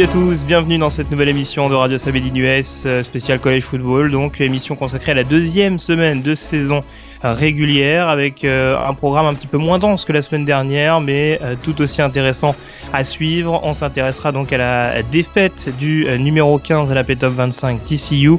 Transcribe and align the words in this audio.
Salut 0.00 0.12
à 0.12 0.14
tous, 0.14 0.44
bienvenue 0.46 0.78
dans 0.78 0.88
cette 0.88 1.10
nouvelle 1.10 1.28
émission 1.28 1.68
de 1.68 1.74
Radio 1.74 1.98
Sabedin 1.98 2.34
US 2.34 2.84
euh, 2.86 3.02
spécial 3.02 3.38
College 3.38 3.64
Football, 3.64 4.10
donc 4.10 4.40
émission 4.40 4.74
consacrée 4.74 5.12
à 5.12 5.14
la 5.14 5.24
deuxième 5.24 5.78
semaine 5.78 6.22
de 6.22 6.34
saison 6.34 6.82
régulière 7.22 8.08
avec 8.08 8.44
euh, 8.44 8.76
un 8.78 8.94
programme 8.94 9.26
un 9.26 9.34
petit 9.34 9.46
peu 9.46 9.58
moins 9.58 9.78
dense 9.78 10.04
que 10.04 10.12
la 10.12 10.22
semaine 10.22 10.44
dernière 10.44 11.00
mais 11.00 11.40
tout 11.62 11.80
aussi 11.80 12.02
intéressant 12.02 12.54
à 12.92 13.04
suivre. 13.04 13.60
On 13.62 13.72
s'intéressera 13.72 14.32
donc 14.32 14.52
à 14.52 14.58
la 14.58 15.02
défaite 15.02 15.70
du 15.78 16.06
euh, 16.06 16.18
numéro 16.18 16.58
15 16.58 16.90
à 16.90 16.94
la 16.94 17.04
P-Top 17.04 17.32
25 17.34 17.84
TCU, 17.84 18.30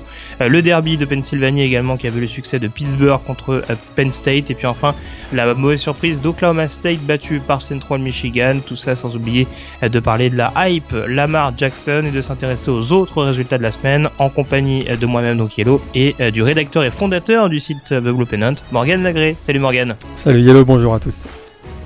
euh, 0.41 0.47
le 0.47 0.61
derby 0.61 0.97
de 0.97 1.05
Pennsylvanie 1.05 1.63
également 1.63 1.97
qui 1.97 2.07
avait 2.07 2.19
le 2.19 2.27
succès 2.27 2.59
de 2.59 2.67
Pittsburgh 2.67 3.21
contre 3.25 3.63
euh, 3.69 3.75
Penn 3.95 4.11
State 4.11 4.49
et 4.51 4.55
puis 4.55 4.67
enfin 4.67 4.93
la 5.33 5.53
mauvaise 5.53 5.79
surprise 5.79 6.21
d'Oklahoma 6.21 6.67
State 6.67 6.99
battu 6.99 7.39
par 7.39 7.61
Central 7.61 8.01
Michigan. 8.01 8.57
Tout 8.65 8.75
ça 8.75 8.95
sans 8.95 9.15
oublier 9.15 9.47
de 9.81 9.99
parler 9.99 10.29
de 10.29 10.37
la 10.37 10.51
hype 10.57 10.93
Lamar 11.07 11.53
Jackson 11.57 12.03
et 12.05 12.11
de 12.11 12.21
s'intéresser 12.21 12.69
aux 12.69 12.91
autres 12.91 13.23
résultats 13.23 13.57
de 13.57 13.63
la 13.63 13.71
semaine 13.71 14.09
en 14.19 14.29
compagnie 14.29 14.83
de 14.83 15.05
moi-même 15.05 15.37
donc 15.37 15.57
Yellow 15.57 15.81
et 15.95 16.15
du 16.31 16.43
rédacteur 16.43 16.83
et 16.83 16.91
fondateur 16.91 17.47
du 17.47 17.61
site 17.61 17.77
The 17.89 17.99
Blue 17.99 18.25
Pennant, 18.25 18.55
Morgan 18.71 19.03
Lagré. 19.03 19.35
Salut 19.39 19.59
Morgan. 19.59 19.95
Salut 20.15 20.41
Yellow, 20.41 20.65
bonjour 20.65 20.93
à 20.93 20.99
tous 20.99 21.27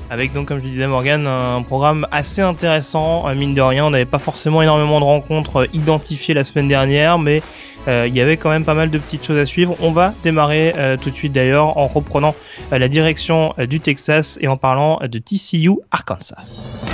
avec 0.09 0.33
donc 0.33 0.47
comme 0.47 0.59
je 0.59 0.67
disais 0.67 0.86
Morgan 0.86 1.25
un 1.25 1.64
programme 1.64 2.05
assez 2.11 2.41
intéressant 2.41 3.25
mine 3.33 3.55
de 3.55 3.61
rien 3.61 3.86
on 3.86 3.89
n'avait 3.89 4.05
pas 4.05 4.19
forcément 4.19 4.61
énormément 4.61 5.00
de 5.00 5.06
rencontres 5.06 5.63
euh, 5.63 5.67
identifiées 5.73 6.36
la 6.36 6.44
semaine 6.44 6.67
dernière 6.67 7.17
mais 7.17 7.41
euh, 7.88 8.06
il 8.08 8.16
y 8.16 8.22
avait 8.22 8.38
quand 8.38 8.52
même 8.52 8.66
pas 8.66 8.75
mal 8.75 8.91
de 8.91 9.00
petites 9.00 9.25
choses 9.25 9.39
à 9.39 9.47
suivre 9.47 9.75
on 9.81 9.91
va 9.91 10.13
démarrer 10.23 10.75
euh, 10.78 10.95
tout 10.95 11.09
de 11.09 11.16
suite 11.16 11.33
d'ailleurs 11.33 11.78
en 11.78 11.88
reprenant 11.88 12.36
la 12.72 12.88
direction 12.88 13.56
du 13.58 13.80
Texas 13.80 14.38
et 14.41 14.47
en 14.47 14.58
parlant 14.58 15.00
de 15.02 15.17
TCU 15.17 15.80
Arkansas 15.89 16.84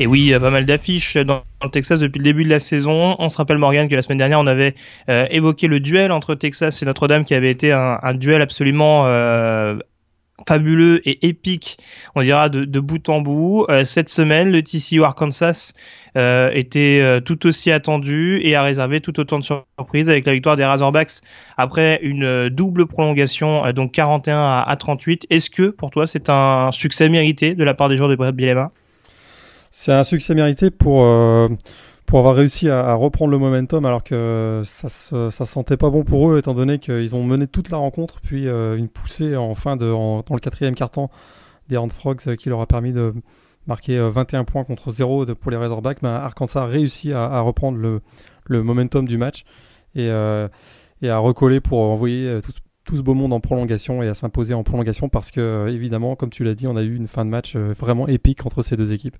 Et 0.00 0.06
oui, 0.06 0.32
pas 0.38 0.50
mal 0.50 0.64
d'affiches 0.64 1.16
dans 1.16 1.42
le 1.60 1.70
Texas 1.70 1.98
depuis 1.98 2.20
le 2.20 2.24
début 2.24 2.44
de 2.44 2.50
la 2.50 2.60
saison. 2.60 3.16
On 3.18 3.28
se 3.28 3.36
rappelle 3.36 3.58
Morgan 3.58 3.88
que 3.88 3.96
la 3.96 4.02
semaine 4.02 4.18
dernière, 4.18 4.38
on 4.38 4.46
avait 4.46 4.76
euh, 5.08 5.26
évoqué 5.30 5.66
le 5.66 5.80
duel 5.80 6.12
entre 6.12 6.36
Texas 6.36 6.82
et 6.82 6.86
Notre-Dame 6.86 7.24
qui 7.24 7.34
avait 7.34 7.50
été 7.50 7.72
un, 7.72 8.14
duel 8.14 8.40
absolument 8.40 9.08
euh, 9.08 9.76
fabuleux 10.46 11.00
et 11.04 11.26
épique, 11.26 11.78
on 12.14 12.22
dira 12.22 12.48
de, 12.48 12.78
bout 12.78 13.08
en 13.08 13.20
bout. 13.22 13.66
Euh, 13.70 13.84
cette 13.84 14.08
semaine, 14.08 14.52
le 14.52 14.62
TCU 14.62 15.02
Arkansas 15.02 15.72
était 16.14 17.20
tout 17.24 17.46
aussi 17.46 17.72
attendu 17.72 18.40
et 18.42 18.54
a 18.54 18.62
réservé 18.62 19.00
tout 19.00 19.18
autant 19.18 19.40
de 19.40 19.44
surprises 19.44 20.08
avec 20.08 20.26
la 20.26 20.32
victoire 20.32 20.56
des 20.56 20.64
Razorbacks 20.64 21.22
après 21.56 21.98
une 22.02 22.48
double 22.48 22.86
prolongation, 22.86 23.70
donc 23.72 23.92
41 23.92 24.64
à, 24.66 24.76
38. 24.76 25.26
Est-ce 25.30 25.50
que 25.50 25.70
pour 25.70 25.90
toi 25.90 26.06
c'est 26.08 26.28
un 26.28 26.70
succès 26.72 27.08
mérité 27.08 27.54
de 27.54 27.62
la 27.62 27.74
part 27.74 27.88
des 27.88 27.96
joueurs 27.96 28.08
de 28.08 28.16
Brett 28.16 28.34
Bielema? 28.34 28.70
C'est 29.80 29.92
un 29.92 30.02
succès 30.02 30.34
mérité 30.34 30.72
pour, 30.72 31.04
euh, 31.04 31.46
avoir 32.12 32.34
réussi 32.34 32.68
à, 32.68 32.94
reprendre 32.94 33.30
le 33.30 33.38
momentum 33.38 33.86
alors 33.86 34.02
que 34.02 34.62
ça 34.64 34.88
se, 34.88 35.30
sentait 35.30 35.76
pas 35.76 35.88
bon 35.88 36.02
pour 36.02 36.32
eux 36.32 36.38
étant 36.40 36.52
donné 36.52 36.80
qu'ils 36.80 37.14
ont 37.14 37.22
mené 37.22 37.46
toute 37.46 37.70
la 37.70 37.76
rencontre 37.76 38.20
puis 38.20 38.48
euh, 38.48 38.76
une 38.76 38.88
poussée 38.88 39.36
en 39.36 39.54
fin 39.54 39.76
de 39.76 39.88
dans 39.92 40.34
le 40.34 40.40
quatrième 40.40 40.74
quart-temps 40.74 41.12
des 41.68 41.76
Horned 41.76 41.92
Frogs 41.92 42.22
euh, 42.26 42.34
qui 42.34 42.48
leur 42.48 42.60
a 42.60 42.66
permis 42.66 42.92
de 42.92 43.14
marquer 43.68 44.00
21 44.00 44.42
points 44.42 44.64
contre 44.64 44.90
0 44.90 45.26
pour 45.36 45.52
les 45.52 45.56
Razorbacks. 45.56 46.02
Mais 46.02 46.08
Arkansas 46.08 46.62
a 46.62 46.66
réussi 46.66 47.12
à, 47.12 47.38
reprendre 47.40 47.78
le, 47.78 48.62
momentum 48.64 49.06
du 49.06 49.16
match 49.16 49.44
et, 49.94 50.06
et 50.06 51.08
à 51.10 51.18
recoller 51.18 51.60
pour 51.60 51.78
envoyer 51.80 52.40
tout, 52.42 52.52
tout, 52.84 52.96
ce 52.96 53.02
beau 53.02 53.14
monde 53.14 53.32
en 53.32 53.40
prolongation 53.40 54.02
et 54.02 54.08
à 54.08 54.14
s'imposer 54.14 54.54
en 54.54 54.64
prolongation 54.64 55.10
parce 55.10 55.30
que 55.30 55.68
évidemment, 55.68 56.16
comme 56.16 56.30
tu 56.30 56.42
l'as 56.42 56.54
dit, 56.54 56.66
on 56.66 56.76
a 56.76 56.82
eu 56.82 56.96
une 56.96 57.06
fin 57.06 57.26
de 57.26 57.30
match 57.30 57.56
vraiment 57.56 58.08
épique 58.08 58.44
entre 58.46 58.62
ces 58.62 58.74
deux 58.74 58.92
équipes. 58.92 59.18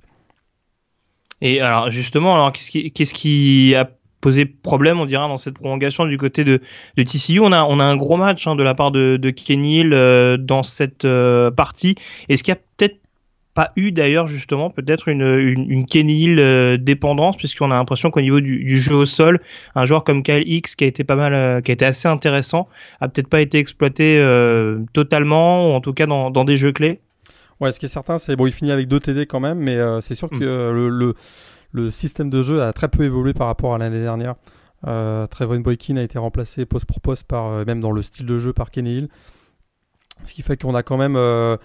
Et 1.40 1.60
alors 1.60 1.90
justement, 1.90 2.34
alors 2.34 2.52
qu'est-ce 2.52 2.70
qui, 2.70 2.90
qu'est-ce 2.92 3.14
qui 3.14 3.74
a 3.74 3.88
posé 4.20 4.44
problème, 4.46 5.00
on 5.00 5.06
dira, 5.06 5.28
dans 5.28 5.36
cette 5.36 5.54
prolongation 5.54 6.06
du 6.06 6.16
côté 6.16 6.44
de, 6.44 6.60
de 6.96 7.02
TCU. 7.02 7.40
On 7.40 7.52
a, 7.52 7.62
on 7.64 7.80
a 7.80 7.84
un 7.84 7.96
gros 7.96 8.16
match 8.16 8.46
hein, 8.46 8.56
de 8.56 8.62
la 8.62 8.74
part 8.74 8.90
de, 8.90 9.16
de 9.16 9.30
Kenny 9.30 9.84
euh, 9.84 10.36
dans 10.36 10.62
cette 10.62 11.04
euh, 11.04 11.50
partie. 11.50 11.94
Est-ce 12.28 12.42
qu'il 12.42 12.52
y 12.52 12.56
a 12.56 12.60
peut-être 12.76 12.98
pas 13.54 13.72
eu 13.74 13.90
d'ailleurs 13.90 14.28
justement 14.28 14.70
peut-être 14.70 15.08
une, 15.08 15.22
une, 15.22 15.68
une 15.68 15.84
Kenny 15.84 16.22
Hill 16.22 16.38
euh, 16.38 16.76
dépendance 16.76 17.36
puisqu'on 17.36 17.72
a 17.72 17.74
l'impression 17.74 18.12
qu'au 18.12 18.20
niveau 18.20 18.40
du, 18.40 18.62
du, 18.62 18.80
jeu 18.80 18.94
au 18.94 19.06
sol, 19.06 19.40
un 19.74 19.84
joueur 19.84 20.04
comme 20.04 20.22
Kyle 20.22 20.44
X 20.46 20.76
qui 20.76 20.84
a 20.84 20.86
été 20.86 21.02
pas 21.02 21.16
mal, 21.16 21.62
qui 21.62 21.72
a 21.72 21.74
été 21.74 21.84
assez 21.84 22.06
intéressant, 22.06 22.68
a 23.00 23.08
peut-être 23.08 23.28
pas 23.28 23.40
été 23.40 23.58
exploité 23.58 24.22
totalement 24.92 25.70
ou 25.70 25.72
en 25.72 25.80
tout 25.80 25.92
cas 25.92 26.06
dans, 26.06 26.30
dans 26.30 26.44
des 26.44 26.56
jeux 26.56 26.72
clés? 26.72 27.00
Ouais, 27.60 27.72
ce 27.72 27.80
qui 27.80 27.86
est 27.86 27.88
certain, 27.88 28.18
c'est 28.18 28.36
bon, 28.36 28.46
il 28.46 28.52
finit 28.52 28.70
avec 28.70 28.86
deux 28.86 29.00
TD 29.00 29.26
quand 29.26 29.40
même, 29.40 29.58
mais 29.58 29.76
euh, 29.76 30.00
c'est 30.00 30.14
sûr 30.14 30.30
que 30.30 30.36
mm. 30.36 30.74
le, 30.74 30.88
le, 30.88 31.14
le, 31.72 31.90
système 31.90 32.30
de 32.30 32.42
jeu 32.42 32.62
a 32.62 32.72
très 32.72 32.88
peu 32.88 33.04
évolué 33.04 33.34
par 33.34 33.48
rapport 33.48 33.74
à 33.74 33.78
l'année 33.78 34.00
dernière. 34.00 34.36
Euh, 34.86 35.26
Trevor 35.26 35.58
Boykin 35.58 35.96
a 35.96 36.02
été 36.02 36.18
remplacé 36.18 36.64
poste 36.64 36.86
pour 36.86 37.00
poste 37.00 37.26
par 37.26 37.46
euh, 37.46 37.64
même 37.64 37.80
dans 37.80 37.90
le 37.90 38.02
style 38.02 38.26
de 38.26 38.38
jeu 38.38 38.52
par 38.52 38.70
Kenny 38.70 38.98
Hill, 38.98 39.08
ce 40.24 40.34
qui 40.34 40.42
fait 40.42 40.60
qu'on 40.60 40.74
a 40.74 40.82
quand 40.82 40.96
même 40.96 41.16
euh, 41.16 41.56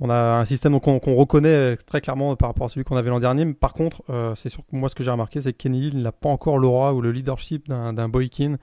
on 0.00 0.08
a 0.08 0.38
un 0.40 0.44
système 0.46 0.80
qu'on 0.80 0.98
reconnaît 0.98 1.76
très 1.76 2.00
clairement 2.00 2.34
par 2.34 2.48
rapport 2.48 2.64
à 2.64 2.68
celui 2.68 2.82
qu'on 2.82 2.96
avait 2.96 3.10
l'an 3.10 3.20
dernier. 3.20 3.44
Mais 3.44 3.52
par 3.52 3.72
contre, 3.72 4.02
c'est 4.34 4.48
sûr 4.48 4.64
que 4.66 4.74
moi 4.74 4.88
ce 4.88 4.96
que 4.96 5.04
j'ai 5.04 5.12
remarqué, 5.12 5.40
c'est 5.40 5.52
que 5.52 5.58
Kenny 5.58 5.86
Hill 5.86 6.02
n'a 6.02 6.10
pas 6.10 6.28
encore 6.28 6.58
l'aura 6.58 6.92
ou 6.92 7.00
le 7.00 7.12
leadership 7.12 7.68
d'un 7.68 8.08
Boykin. 8.08 8.56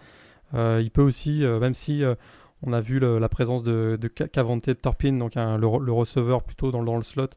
il 0.53 0.91
peut 0.91 1.01
aussi, 1.01 1.45
même 1.45 1.75
si 1.75 2.03
on 2.63 2.73
a 2.73 2.81
vu 2.81 2.99
la 2.99 3.29
présence 3.29 3.63
de, 3.63 3.97
de 3.99 4.07
Cavante 4.07 4.69
Torpin, 4.81 5.13
donc 5.13 5.35
le, 5.35 5.91
receveur 5.91 6.43
plutôt 6.43 6.71
dans, 6.71 6.95
le 6.95 7.03
slot 7.03 7.29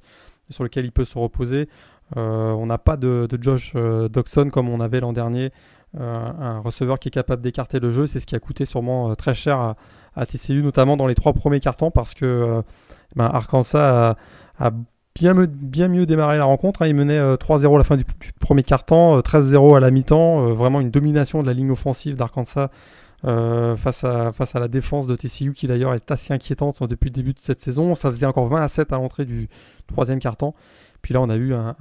sur 0.50 0.64
lequel 0.64 0.84
il 0.84 0.92
peut 0.92 1.04
se 1.04 1.18
reposer. 1.18 1.68
Euh, 2.16 2.50
on 2.50 2.66
n'a 2.66 2.78
pas 2.78 2.96
de, 2.96 3.28
Josh 3.40 3.72
euh, 3.74 4.08
comme 4.50 4.68
on 4.68 4.80
avait 4.80 5.00
l'an 5.00 5.12
dernier, 5.12 5.50
euh, 5.98 6.30
un 6.38 6.58
receveur 6.58 6.98
qui 6.98 7.08
est 7.08 7.12
capable 7.12 7.42
d'écarter 7.42 7.78
le 7.78 7.90
jeu. 7.90 8.06
C'est 8.06 8.20
ce 8.20 8.26
qui 8.26 8.34
a 8.34 8.40
coûté 8.40 8.64
sûrement 8.64 9.14
très 9.14 9.34
cher 9.34 9.74
à, 10.16 10.26
TCU, 10.26 10.62
notamment 10.62 10.96
dans 10.96 11.06
les 11.06 11.14
trois 11.14 11.32
premiers 11.32 11.60
cartons, 11.60 11.90
parce 11.90 12.14
que 12.14 12.62
ben, 13.16 13.24
Arkansas 13.24 14.16
a, 14.58 14.70
bien, 15.14 15.88
mieux 15.88 16.04
démarré 16.04 16.36
la 16.36 16.44
rencontre. 16.44 16.82
Hein. 16.82 16.88
Il 16.88 16.94
menait 16.94 17.20
3-0 17.36 17.74
à 17.74 17.78
la 17.78 17.84
fin 17.84 17.96
du, 17.96 18.04
du 18.20 18.32
premier 18.40 18.64
carton, 18.64 19.20
13-0 19.20 19.76
à 19.76 19.80
la 19.80 19.90
mi-temps. 19.90 20.50
vraiment 20.50 20.80
une 20.80 20.90
domination 20.90 21.42
de 21.42 21.46
la 21.46 21.54
ligne 21.54 21.70
offensive 21.70 22.16
d'Arkansas 22.16 22.70
euh, 23.24 23.76
face, 23.76 24.02
à, 24.02 24.32
face 24.32 24.56
à 24.56 24.58
la 24.58 24.66
défense 24.66 25.06
de 25.06 25.14
TCU 25.14 25.52
qui 25.52 25.68
d'ailleurs 25.68 25.94
est 25.94 26.10
assez 26.10 26.34
inquiétante 26.34 26.82
depuis 26.82 27.08
le 27.08 27.14
début 27.14 27.32
de 27.32 27.38
cette 27.38 27.60
saison. 27.60 27.94
Ça 27.94 28.10
faisait 28.10 28.26
encore 28.26 28.46
20 28.46 28.62
à 28.62 28.68
7 28.68 28.92
à 28.92 28.96
l'entrée 28.96 29.24
du 29.24 29.48
troisième 29.86 30.18
quart-temps. 30.18 30.56
Puis 31.02 31.14
là, 31.14 31.20
on 31.20 31.30
a 31.30 31.36
eu 31.36 31.54
un, 31.54 31.76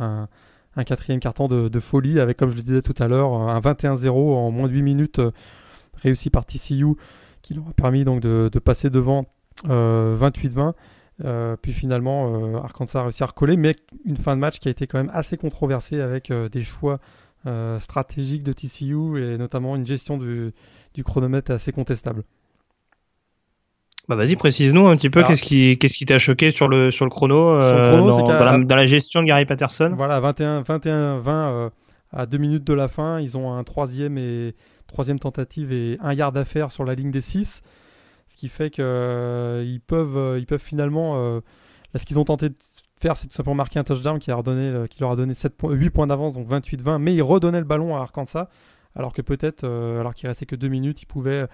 un, 0.75 0.83
quatrième 0.83 1.19
quart-temps 1.19 1.47
de, 1.47 1.79
folie 1.79 2.19
avec, 2.19 2.37
comme 2.37 2.51
je 2.51 2.57
le 2.57 2.61
disais 2.61 2.81
tout 2.83 2.93
à 3.01 3.07
l'heure, 3.07 3.33
un 3.33 3.59
21-0 3.59 4.09
en 4.09 4.51
moins 4.51 4.67
de 4.67 4.73
8 4.73 4.81
minutes 4.83 5.19
euh, 5.19 5.31
réussi 5.95 6.29
par 6.29 6.45
TCU 6.45 6.95
qui 7.41 7.55
leur 7.55 7.67
a 7.67 7.73
permis 7.73 8.03
donc 8.03 8.21
de, 8.21 8.49
passer 8.59 8.91
devant 8.91 9.25
28-20. 9.65 10.73
Euh, 11.23 11.55
puis 11.59 11.73
finalement, 11.73 12.63
Arkansas 12.63 12.99
a 12.99 13.03
réussi 13.03 13.23
à 13.23 13.27
recoller, 13.27 13.57
mais 13.57 13.75
une 14.05 14.17
fin 14.17 14.35
de 14.35 14.41
match 14.41 14.59
qui 14.59 14.67
a 14.67 14.71
été 14.71 14.85
quand 14.85 14.99
même 14.99 15.11
assez 15.11 15.37
controversée 15.37 16.01
avec 16.01 16.31
des 16.31 16.63
choix 16.63 16.99
stratégiques 17.79 18.43
de 18.43 18.53
TCU 18.53 19.23
et 19.23 19.39
notamment 19.39 19.75
une 19.75 19.87
gestion 19.87 20.19
du, 20.19 20.53
du 20.93 21.03
chronomètre 21.03 21.51
assez 21.51 21.71
contestable. 21.71 22.23
Bah 24.07 24.15
vas-y, 24.15 24.35
précise-nous 24.35 24.87
un 24.87 24.95
petit 24.95 25.09
peu 25.09 25.23
qu'est-ce 25.23 25.43
qui 25.43 25.77
qu'est-ce 25.77 25.97
qui 25.97 26.05
t'a 26.05 26.17
choqué 26.17 26.51
sur 26.51 26.67
le 26.67 26.91
sur 26.91 27.05
le 27.05 27.11
chrono, 27.11 27.53
euh, 27.53 28.63
dans, 28.65 28.75
la, 28.75 28.85
gestion 28.85 29.21
de 29.21 29.27
Gary 29.27 29.45
Patterson. 29.45 29.91
Voilà, 29.95 30.19
21 30.19 30.63
21 30.63 31.19
20 31.19 31.71
à 32.11 32.25
2 32.25 32.37
minutes 32.37 32.63
de 32.65 32.73
la 32.73 32.87
fin, 32.87 33.19
ils 33.19 33.37
ont 33.37 33.53
un 33.53 33.63
troisième 33.63 34.17
et 34.17 34.55
troisième 34.87 35.19
tentative 35.19 35.71
et 35.71 35.97
un 36.01 36.13
yard 36.13 36.33
d'affaire 36.33 36.71
sur 36.71 36.83
la 36.83 36.95
ligne 36.95 37.11
des 37.11 37.21
6, 37.21 37.61
ce 38.27 38.35
qui 38.35 38.49
fait 38.49 38.69
que 38.69 38.81
euh, 38.81 39.63
ils 39.65 39.79
peuvent 39.79 40.17
euh, 40.17 40.39
ils 40.39 40.45
peuvent 40.45 40.59
finalement 40.59 41.15
là 41.93 41.99
ce 41.99 42.05
qu'ils 42.05 42.19
ont 42.19 42.25
tenté 42.25 42.49
de 42.49 42.55
faire 42.99 43.15
c'est 43.15 43.27
tout 43.27 43.35
simplement 43.35 43.55
marquer 43.55 43.79
un 43.79 43.83
touchdown 43.83 44.19
qui, 44.19 44.31
a 44.31 44.35
redonné, 44.35 44.87
qui 44.89 44.99
leur 44.99 45.11
a 45.11 45.15
donné 45.15 45.35
7 45.35 45.53
8 45.63 45.89
points 45.91 46.07
d'avance 46.07 46.33
donc 46.33 46.49
28-20 46.49 46.97
mais 46.97 47.13
ils 47.13 47.21
redonnaient 47.21 47.59
le 47.59 47.65
ballon 47.65 47.95
à 47.95 47.99
Arkansas 47.99 48.49
alors 48.95 49.13
que 49.13 49.21
peut-être, 49.21 49.63
euh, 49.63 49.99
alors 49.99 50.13
qu'il 50.13 50.27
restait 50.27 50.45
que 50.45 50.55
deux 50.55 50.67
minutes, 50.67 51.01
il 51.01 51.05
pouvait 51.05 51.47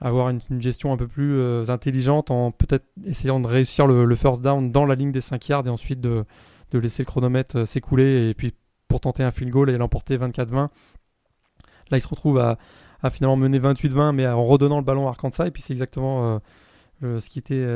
avoir 0.00 0.30
une, 0.30 0.40
gestion 0.60 0.92
un 0.92 0.96
peu 0.96 1.06
plus 1.06 1.38
euh, 1.38 1.64
intelligente 1.68 2.30
en 2.30 2.50
peut-être 2.50 2.86
essayant 3.04 3.38
de 3.38 3.46
réussir 3.46 3.86
le, 3.86 4.16
first 4.16 4.42
down 4.42 4.72
dans 4.72 4.84
la 4.84 4.96
ligne 4.96 5.12
des 5.12 5.20
5 5.20 5.48
yards 5.48 5.66
et 5.66 5.70
ensuite 5.70 6.00
de, 6.00 6.24
laisser 6.72 7.02
le 7.02 7.06
chronomètre 7.06 7.58
euh, 7.58 7.66
s'écouler 7.66 8.28
et 8.28 8.34
puis 8.34 8.54
pour 8.88 9.00
tenter 9.00 9.22
un 9.22 9.30
field 9.30 9.52
goal 9.52 9.70
et 9.70 9.78
l'emporter 9.78 10.18
24-20. 10.18 10.54
Là, 10.54 10.68
il 11.98 12.00
se 12.00 12.08
retrouve 12.08 12.38
à, 12.38 12.58
finalement 13.10 13.36
mener 13.36 13.60
28-20 13.60 14.12
mais 14.12 14.26
en 14.26 14.44
redonnant 14.44 14.78
le 14.78 14.84
ballon 14.84 15.06
à 15.06 15.10
Arkansas 15.10 15.46
et 15.46 15.50
puis 15.50 15.62
c'est 15.62 15.72
exactement 15.72 16.40
ce, 17.00 17.28
qui 17.28 17.38
était, 17.38 17.66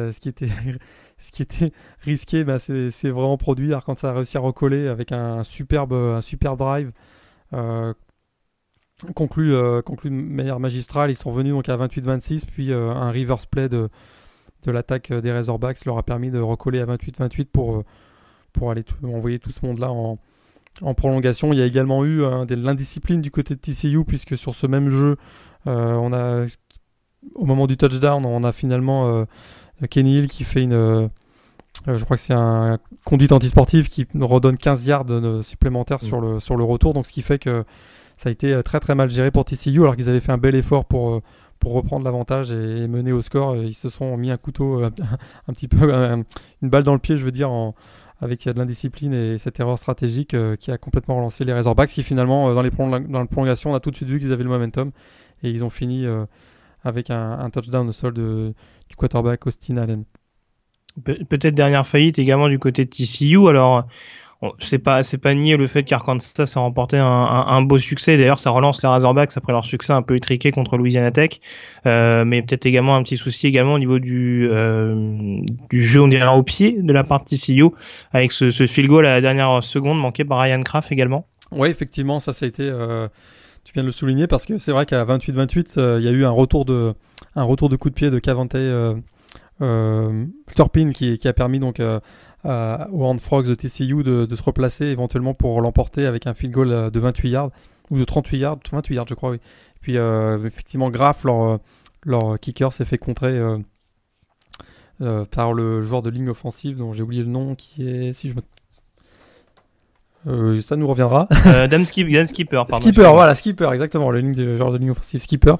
risqué, 2.01 2.45
bah, 2.45 2.59
c'est 2.59 3.11
vraiment 3.11 3.37
produit. 3.37 3.73
Arkansas 3.73 4.09
a 4.09 4.13
réussi 4.13 4.37
à 4.37 4.41
recoller 4.41 4.87
avec 4.87 5.11
un 5.11 5.43
superbe, 5.43 5.93
un 5.93 6.21
super 6.21 6.57
drive 6.57 6.93
conclu, 9.15 9.55
conclu 9.85 10.11
de 10.11 10.15
manière 10.15 10.61
magistrale. 10.61 11.11
Ils 11.11 11.17
sont 11.17 11.31
revenus 11.31 11.53
donc 11.53 11.69
à 11.69 11.77
28-26, 11.77 12.47
puis 12.47 12.73
un 12.73 13.11
reverse 13.11 13.47
play 13.47 13.69
de, 13.69 13.89
de 14.65 14.71
l'attaque 14.71 15.13
des 15.13 15.33
Razorbacks 15.33 15.85
leur 15.85 15.99
a 15.99 16.03
permis 16.03 16.31
de 16.31 16.41
recoller 16.41 16.81
à 16.81 16.87
28-28 16.87 17.47
pour, 17.47 17.85
pour 18.53 18.71
aller 18.71 18.83
envoyer 19.05 19.39
tout 19.39 19.51
ce 19.51 19.65
monde-là 19.67 19.91
en, 19.91 20.19
en 20.81 20.95
prolongation. 20.95 21.53
Il 21.53 21.59
y 21.59 21.63
a 21.63 21.67
également 21.67 22.05
eu 22.05 22.23
l'indiscipline 22.49 23.21
du 23.21 23.31
côté 23.31 23.55
de 23.55 23.61
TCU, 23.61 24.05
puisque 24.05 24.37
sur 24.37 24.55
ce 24.55 24.67
même 24.67 24.89
jeu, 24.89 25.17
on 25.67 26.13
a, 26.13 26.47
au 27.35 27.45
moment 27.45 27.67
du 27.67 27.77
touchdown, 27.77 28.25
on 28.25 28.43
a 28.45 28.53
finalement 28.53 29.27
Kenny 29.91 30.19
Hill 30.19 30.29
qui 30.29 30.45
fait 30.45 30.63
une 30.63 31.11
euh, 31.89 31.97
je 31.99 32.05
crois 32.05 32.17
que 32.17 32.23
c'est 32.23 32.35
un 32.35 32.79
conduite 33.05 33.33
antisportive 33.33 33.89
qui 33.89 34.07
redonne 34.19 34.57
15 34.57 34.87
yards 34.87 35.07
supplémentaires 35.43 36.03
sur, 36.03 36.21
mm. 36.21 36.33
le, 36.33 36.41
sur 36.41 36.57
le 36.57 36.65
retour. 36.65 36.95
Donc, 36.95 37.07
ce 37.07 37.13
qui 37.13 37.23
fait 37.23 37.39
que 37.39 37.65
ça 38.17 38.29
a 38.29 38.33
été 38.33 38.53
euh, 38.53 38.63
très 38.63 38.81
très 38.81 38.95
mal 38.95 39.11
géré 39.11 39.31
pour 39.31 39.45
TCU 39.45 39.83
alors 39.83 39.97
qu'ils 39.97 40.09
avaient 40.09 40.21
fait 40.21 40.33
un 40.33 40.39
bel 40.39 40.55
effort 40.55 40.85
pour, 40.85 41.15
euh, 41.15 41.23
pour 41.59 41.73
reprendre 41.73 42.05
l'avantage 42.05 42.53
et, 42.53 42.89
mener 42.89 43.13
au 43.13 43.23
score. 43.23 43.57
Ils 43.57 43.75
se 43.75 43.89
sont 43.89 44.17
mis 44.17 44.31
un 44.31 44.37
couteau, 44.37 44.83
un, 45.49 45.53
petit 45.53 45.69
peu, 45.69 45.93
une 45.93 46.71
balle 46.71 46.83
dans 46.83 46.95
le 46.95 46.99
pied, 46.99 47.19
je 47.19 47.25
veux 47.25 47.33
dire, 47.33 47.51
en, 47.51 47.75
avec 48.21 48.47
de 48.47 48.59
l'indiscipline 48.59 49.13
et 49.13 49.39
cette 49.39 49.61
erreur 49.61 49.79
stratégique 49.79 50.35
qui 50.59 50.71
a 50.71 50.79
complètement 50.79 51.17
relancé 51.17 51.45
les 51.45 51.53
Razorbacks 51.53 51.91
qui 51.91 52.03
finalement, 52.03 52.55
dans, 52.55 52.63
les 52.63 52.71
dans 52.71 53.21
la 53.21 53.27
prolongation, 53.27 53.73
on 53.73 53.75
a 53.75 53.81
tout 53.81 53.91
de 53.91 53.97
suite 53.97 54.09
vu 54.09 54.21
qu'ils 54.21 54.33
avaient 54.33 54.45
le 54.45 54.51
momentum 54.51 54.91
et 55.43 55.51
ils 55.51 55.65
ont 55.65 55.71
fini 55.71 56.07
avec 56.83 57.11
un, 57.11 57.51
touchdown 57.51 57.89
au 57.89 57.93
sol 57.93 58.15
du 58.15 58.97
quarterback 58.97 59.47
Austin 59.47 59.77
Allen 59.77 60.05
peut-être 61.03 61.55
dernière 61.55 61.87
faillite 61.87 62.19
également 62.19 62.49
du 62.49 62.59
côté 62.59 62.85
de 62.85 62.91
TCU. 62.91 63.49
Alors, 63.49 63.87
c'est 64.59 64.79
pas 64.79 65.03
c'est 65.03 65.19
pas 65.19 65.35
nier 65.35 65.57
le 65.57 65.67
fait 65.67 65.83
qu'Arkansas 65.83 66.45
a 66.55 66.61
remporté 66.61 66.99
un, 66.99 67.63
beau 67.63 67.79
succès. 67.79 68.17
D'ailleurs, 68.17 68.39
ça 68.39 68.51
relance 68.51 68.83
les 68.83 68.89
Razorbacks 68.89 69.37
après 69.37 69.53
leur 69.53 69.65
succès 69.65 69.93
un 69.93 70.03
peu 70.03 70.17
étriqué 70.17 70.51
contre 70.51 70.77
Louisiana 70.77 71.11
Tech. 71.11 71.41
Euh, 71.87 72.25
mais 72.25 72.43
peut-être 72.43 72.67
également 72.67 72.97
un 72.97 73.03
petit 73.03 73.17
souci 73.17 73.47
également 73.47 73.75
au 73.75 73.79
niveau 73.79 73.99
du 73.99 74.49
euh, 74.51 75.41
du 75.71 75.83
jeu 75.83 76.03
on 76.03 76.09
dirait 76.09 76.29
au 76.29 76.43
pied 76.43 76.77
de 76.81 76.93
la 76.93 77.03
part 77.03 77.25
de 77.25 77.29
TCU 77.29 77.65
avec 78.13 78.33
ce, 78.33 78.51
ce 78.51 78.67
field 78.67 78.89
goal 78.89 79.07
à 79.07 79.11
la 79.11 79.21
dernière 79.21 79.63
seconde 79.63 79.99
manqué 79.99 80.25
par 80.25 80.41
Ryan 80.41 80.63
Kraft 80.63 80.93
également. 80.93 81.27
Oui, 81.53 81.69
effectivement, 81.69 82.21
ça 82.21 82.33
ça 82.33 82.45
a 82.45 82.49
été 82.49 82.65
euh, 82.65 83.09
tu 83.65 83.73
viens 83.73 83.83
de 83.83 83.87
le 83.89 83.93
souligner 83.93 84.27
parce 84.27 84.45
que 84.45 84.59
c'est 84.59 84.73
vrai 84.73 84.85
qu'à 84.85 85.05
28-28, 85.05 85.99
il 85.99 86.05
y 86.05 86.09
a 86.09 86.13
eu 86.13 86.25
un 86.27 86.31
retour 86.31 86.67
de 86.67 86.93
un 87.37 87.45
retour 87.45 87.71
de 87.71 87.77
coup 87.77 87.89
de 87.89 87.95
pied 87.95 88.11
de 88.11 88.19
Cavante 88.19 88.57
Turpin 90.55 90.93
qui, 90.93 91.19
qui, 91.19 91.29
a 91.29 91.33
permis 91.33 91.59
donc 91.59 91.81
aux 92.45 93.03
Horned 93.03 93.21
Frogs 93.21 93.47
de 93.47 93.55
TCU 93.55 94.03
de, 94.03 94.35
se 94.35 94.43
replacer 94.43 94.87
éventuellement 94.87 95.35
pour 95.35 95.61
l'emporter 95.61 96.07
avec 96.07 96.27
un 96.27 96.35
field 96.35 96.53
goal 96.53 96.71
euh, 96.71 96.91
de 96.91 97.01
28 97.01 97.31
yards 97.31 97.51
ou 97.91 97.99
de 97.99 98.05
38 98.05 98.39
yards, 98.39 98.59
28 98.71 98.95
yards 98.95 99.07
je 99.09 99.15
crois 99.15 99.31
oui. 99.31 99.37
Et 99.37 99.79
puis 99.81 99.97
effectivement 99.97 100.91
Graf 100.91 101.23
leur, 101.23 101.61
leur 102.03 102.41
kicker 102.41 102.73
s'est 102.73 102.85
fait 102.85 102.99
contrer 102.99 103.41
par 105.31 105.53
le 105.53 105.83
joueur 105.83 106.03
de 106.03 106.11
ligne 106.11 106.29
offensive 106.29 106.79
dont 106.79 106.93
j'ai 106.93 107.05
oublié 107.05 107.23
le 107.23 107.29
nom 107.29 107.55
qui 107.55 107.89
est 107.89 108.13
si 108.13 108.31
je 108.31 108.35
me 108.35 108.41
euh, 110.27 110.61
ça 110.61 110.77
nous 110.77 110.87
reviendra. 110.87 111.29
Euh, 111.47 111.69
Dan, 111.69 111.85
Skipper, 111.87 112.27
pardon. 112.51 112.77
Skipper, 112.79 113.11
voilà, 113.13 113.35
Skipper, 113.35 113.71
exactement, 113.73 114.11
le 114.11 114.19
ligne 114.19 114.35
de, 114.35 114.79
ligne 114.79 114.91
offensive 114.91 115.21
Skipper, 115.21 115.55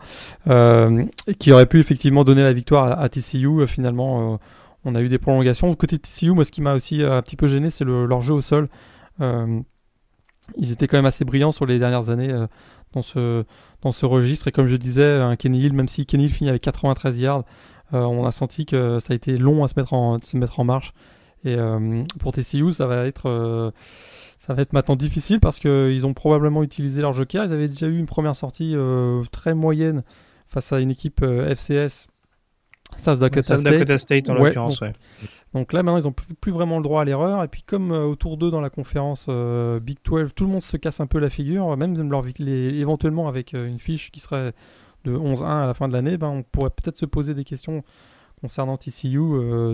euh, 0.49 1.05
qui 1.39 1.53
aurait 1.53 1.67
pu 1.67 1.79
effectivement 1.79 2.25
donner 2.25 2.43
la 2.43 2.53
victoire 2.53 3.01
à, 3.01 3.09
TCU. 3.09 3.47
Euh, 3.47 3.67
finalement, 3.67 4.35
euh, 4.35 4.37
on 4.87 4.95
a 4.95 5.03
eu 5.03 5.09
des 5.09 5.19
prolongations. 5.19 5.75
Côté 5.75 5.99
TCU, 5.99 6.31
moi, 6.31 6.45
ce 6.45 6.53
qui 6.53 6.63
m'a 6.63 6.75
aussi 6.75 7.03
un 7.03 7.21
petit 7.21 7.37
peu 7.37 7.49
gêné, 7.49 7.71
c'est 7.71 7.85
leur 7.85 8.23
jeu 8.23 8.33
au 8.33 8.43
sol. 8.43 8.69
ils 9.21 10.73
étaient 10.73 10.87
quand 10.87 10.97
même 10.97 11.07
assez 11.07 11.25
brillants 11.25 11.53
sur 11.53 11.67
les 11.67 11.79
dernières 11.79 12.09
années 12.09 12.33
dans 12.93 13.03
ce 13.03 13.45
dans 13.83 13.93
ce 13.93 14.07
registre. 14.07 14.49
Et 14.49 14.53
comme 14.53 14.69
je 14.69 14.77
disais, 14.77 15.21
Kenny 15.39 15.63
Hill, 15.65 15.75
même 15.75 15.89
si 15.89 16.07
Kenny 16.07 16.25
Hill 16.25 16.33
finit 16.33 16.51
avec 16.51 16.63
93 16.63 17.21
yards, 17.21 17.45
on 17.93 18.25
a 18.25 18.31
senti 18.31 18.65
que 18.65 18.99
ça 19.01 19.13
a 19.13 19.17
été 19.17 19.37
long 19.37 19.65
à 19.65 19.69
se 19.69 19.75
mettre 19.77 19.93
en 19.93 20.19
se 20.23 20.37
mettre 20.37 20.61
en 20.61 20.65
marche. 20.65 20.93
Et 21.45 21.57
pour 22.19 22.33
TCU, 22.33 22.73
ça 22.73 22.87
va 22.87 23.07
être 23.07 23.73
ça 24.47 24.55
va 24.55 24.63
être 24.63 24.73
maintenant 24.73 24.95
difficile 24.95 25.41
parce 25.41 25.59
qu'ils 25.59 26.07
ont 26.07 26.15
probablement 26.15 26.63
utilisé 26.63 27.03
leur 27.03 27.13
joker. 27.13 27.45
Ils 27.45 27.53
avaient 27.53 27.67
déjà 27.67 27.89
eu 27.89 27.99
une 27.99 28.07
première 28.07 28.37
sortie 28.37 28.77
euh, 28.77 29.25
très 29.33 29.55
moyenne 29.55 30.05
face 30.47 30.73
à 30.73 30.79
une 30.79 30.93
équipe 30.93 31.21
euh, 31.23 31.53
FCS. 31.53 32.07
South 32.97 33.21
Dakota, 33.21 33.57
State. 33.59 33.97
State 33.99 34.31
en 34.31 34.35
l'occurrence, 34.35 34.81
donc, 34.81 34.95
donc, 35.55 35.73
là 35.73 35.83
maintenant 35.83 35.99
ils 35.99 36.05
n'ont 36.05 36.15
plus, 36.41 36.53
vraiment 36.53 36.79
le 36.79 36.83
droit 36.83 37.03
à 37.03 37.05
l'erreur 37.05 37.43
et 37.43 37.49
puis 37.49 37.63
comme 37.63 37.93
euh, 37.93 38.05
autour 38.05 38.37
d'eux 38.37 38.51
dans 38.51 38.61
la 38.61 38.71
conférence 38.71 39.29
Big 39.83 39.99
12 40.05 40.35
tout 40.35 40.45
le 40.45 40.51
monde 40.51 40.63
se 40.63 40.77
casse 40.77 41.01
un 41.01 41.07
peu 41.07 41.19
la 41.19 41.31
figure 41.31 41.77
même 41.77 42.11
leur, 42.11 42.25
les, 42.39 42.75
éventuellement 42.75 43.29
avec 43.29 43.53
une 43.53 43.79
fiche 43.79 44.11
qui 44.11 44.21
serait 44.21 44.53
de 45.05 45.17
11-1 45.17 45.45
à 45.45 45.67
la 45.67 45.75
fin 45.75 45.89
de 45.89 45.93
l'année 45.93 46.17
ben, 46.17 46.29
on 46.29 46.43
pourrait 46.43 46.71
peut-être 46.71 46.97
se 46.97 47.07
poser 47.07 47.35
des 47.35 47.45
questions 47.45 47.85
concernant 48.41 48.77
TCU 48.77 49.21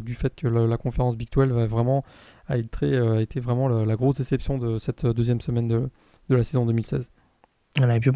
du 0.02 0.14
fait 0.14 0.34
que 0.34 0.46
la, 0.46 0.66
la 0.66 0.76
conférence 0.76 1.16
Big 1.16 1.28
12 1.30 1.48
va 1.48 1.66
vraiment 1.66 2.04
a 2.48 2.56
été, 2.56 2.94
euh, 2.94 3.18
a 3.18 3.20
été 3.20 3.40
vraiment 3.40 3.68
la, 3.68 3.96
grosse 3.96 4.16
déception 4.16 4.58
de 4.58 4.78
cette 4.78 5.06
deuxième 5.06 5.40
semaine 5.40 5.68
de, 5.68 5.88
de 6.28 6.36
la 6.36 6.42
saison 6.42 6.66
2016. 6.66 7.10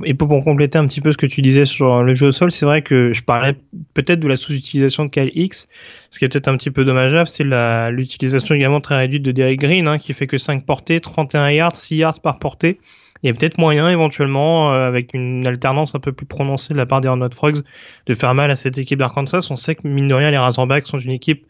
Et, 0.04 0.14
pour, 0.14 0.28
compléter 0.44 0.76
un 0.76 0.86
petit 0.86 1.00
peu 1.00 1.12
ce 1.12 1.16
que 1.16 1.26
tu 1.26 1.40
disais 1.40 1.64
sur 1.64 2.02
le 2.02 2.14
jeu 2.14 2.26
au 2.26 2.32
sol, 2.32 2.50
c'est 2.50 2.66
vrai 2.66 2.82
que 2.82 3.12
je 3.14 3.22
parlais 3.22 3.56
peut-être 3.94 4.20
de 4.20 4.28
la 4.28 4.36
sous-utilisation 4.36 5.06
de 5.06 5.10
Kyle 5.10 5.30
X. 5.34 5.68
Ce 6.10 6.18
qui 6.18 6.26
est 6.26 6.28
peut-être 6.28 6.48
un 6.48 6.56
petit 6.58 6.70
peu 6.70 6.84
dommageable, 6.84 7.26
c'est 7.26 7.44
l'utilisation 7.90 8.54
également 8.54 8.82
très 8.82 8.96
réduite 8.96 9.22
de 9.22 9.32
Derek 9.32 9.58
Green, 9.58 9.88
hein, 9.88 9.98
qui 9.98 10.12
fait 10.12 10.26
que 10.26 10.36
5 10.36 10.66
portées, 10.66 11.00
31 11.00 11.50
yards, 11.50 11.76
6 11.76 11.96
yards 11.96 12.20
par 12.20 12.38
portée. 12.38 12.78
Il 13.22 13.28
y 13.28 13.30
a 13.30 13.34
peut-être 13.34 13.56
moyen 13.56 13.88
éventuellement, 13.88 14.72
euh, 14.72 14.86
avec 14.86 15.14
une 15.14 15.46
alternance 15.46 15.94
un 15.94 16.00
peu 16.00 16.12
plus 16.12 16.26
prononcée 16.26 16.74
de 16.74 16.78
la 16.78 16.84
part 16.84 17.00
des 17.00 17.08
Horned 17.08 17.32
Frogs, 17.32 17.62
de 18.06 18.14
faire 18.14 18.34
mal 18.34 18.50
à 18.50 18.56
cette 18.56 18.76
équipe 18.76 18.98
d'Arkansas. 18.98 19.48
On 19.50 19.56
sait 19.56 19.74
que 19.74 19.88
mine 19.88 20.06
de 20.06 20.14
rien, 20.14 20.30
les 20.30 20.36
Razorbacks 20.36 20.86
sont 20.86 20.98
une 20.98 21.12
équipe 21.12 21.46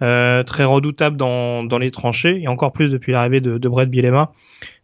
très 0.00 0.64
redoutable 0.64 1.16
dans, 1.16 1.78
les 1.78 1.90
tranchées, 1.90 2.40
et 2.42 2.48
encore 2.48 2.72
plus 2.72 2.92
depuis 2.92 3.12
l'arrivée 3.12 3.40
de, 3.40 3.58
de 3.58 3.68
Brett 3.68 3.88
Bielema. 3.88 4.32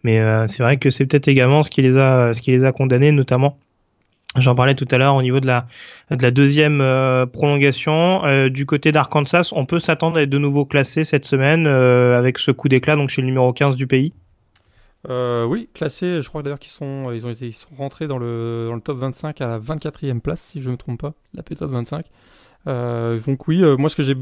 Mais 0.05 0.21
euh, 0.21 0.47
c'est 0.47 0.63
vrai 0.63 0.79
que 0.79 0.91
c'est 0.91 1.07
peut-être 1.07 1.29
également 1.29 1.63
ce 1.63 1.71
qui 1.71 1.83
les 1.83 1.97
a, 1.97 2.33
ce 2.33 2.41
qui 2.41 2.51
les 2.51 2.65
a 2.65 2.73
condamnés, 2.73 3.13
notamment. 3.13 3.59
J'en 4.37 4.55
parlais 4.55 4.75
tout 4.75 4.89
à 4.91 4.97
l'heure 4.97 5.15
au 5.15 5.23
niveau 5.23 5.41
de 5.41 5.47
la, 5.47 5.67
de 6.11 6.23
la 6.23 6.31
deuxième 6.31 6.83
prolongation. 7.33 8.23
du 8.49 8.65
côté 8.65 8.91
d'Arkansas, 8.91 9.51
on 9.53 9.67
peut 9.67 9.79
s'attendre 9.79 10.17
à 10.17 10.23
être 10.23 10.31
de 10.31 10.39
nouveau 10.39 10.65
classé 10.65 11.05
cette 11.05 11.27
semaine 11.27 11.67
avec 11.67 12.39
ce 12.39 12.51
coup 12.51 12.69
d'éclat 12.69 12.97
donc 12.97 13.11
chez 13.11 13.21
le 13.21 13.27
numéro 13.27 13.53
15 13.53 13.77
du 13.77 13.87
pays. 13.87 14.15
Euh, 15.09 15.45
oui, 15.45 15.69
classés, 15.75 16.23
je 16.23 16.29
crois 16.29 16.43
d'ailleurs 16.43 16.61
qu'ils 16.61 16.71
sont, 16.71 17.11
ils 17.13 17.27
ont 17.27 17.31
été, 17.31 17.47
ils 17.47 17.53
sont 17.53 17.75
rentrés 17.77 18.07
dans 18.07 18.19
le, 18.19 18.67
dans 18.69 18.75
le 18.75 18.81
top 18.81 18.99
25 18.99 19.41
à 19.41 19.49
la 19.49 19.59
24e 19.59 20.21
place, 20.21 20.41
si 20.41 20.63
je 20.63 20.69
ne 20.69 20.73
me 20.73 20.77
trompe 20.77 21.01
pas, 21.01 21.15
la 21.35 21.43
top 21.43 21.71
25. 21.71 22.07
Euh, 22.69 23.19
donc 23.27 23.49
oui, 23.49 23.65
euh, 23.65 23.77
moi 23.77 23.89
ce 23.89 23.97
que 23.97 24.05
j'ai 24.05 24.15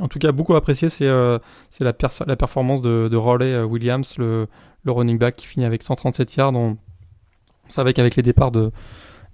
en 0.00 0.08
tout 0.08 0.18
cas 0.18 0.32
beaucoup 0.32 0.54
apprécié, 0.54 0.88
c'est 0.88 1.06
euh, 1.06 1.38
la, 1.80 1.92
performance 1.92 2.82
de, 2.82 3.08
de 3.10 3.16
Raleigh 3.16 3.62
Williams, 3.62 4.16
le, 4.18 4.48
running 4.86 5.18
back 5.18 5.36
qui 5.36 5.46
finit 5.46 5.66
avec 5.66 5.82
137 5.82 6.34
yards. 6.36 6.54
On, 6.54 6.78
savait 7.68 7.92
qu'avec 7.92 8.16
les 8.16 8.22
départs 8.22 8.52
de, 8.52 8.70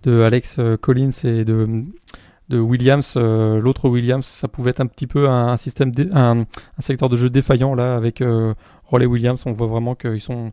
Alex 0.07 0.61
Collins 0.81 1.11
et 1.25 1.45
de, 1.45 1.85
Williams, 2.51 3.17
l'autre 3.17 3.89
Williams, 3.89 4.25
ça 4.25 4.49
pouvait 4.49 4.71
être 4.71 4.81
un 4.81 4.87
petit 4.87 5.07
peu 5.07 5.29
un, 5.29 5.57
système, 5.57 5.93
un, 6.13 6.45
secteur 6.79 7.09
de 7.09 7.17
jeu 7.17 7.31
défaillant 7.31 7.75
là 7.75 7.97
avec 7.97 8.23
Raleigh 8.91 9.07
Williams, 9.07 9.43
on 9.47 9.53
voit 9.53 9.67
vraiment 9.67 9.95
qu'ils 9.95 10.21
sont, 10.21 10.53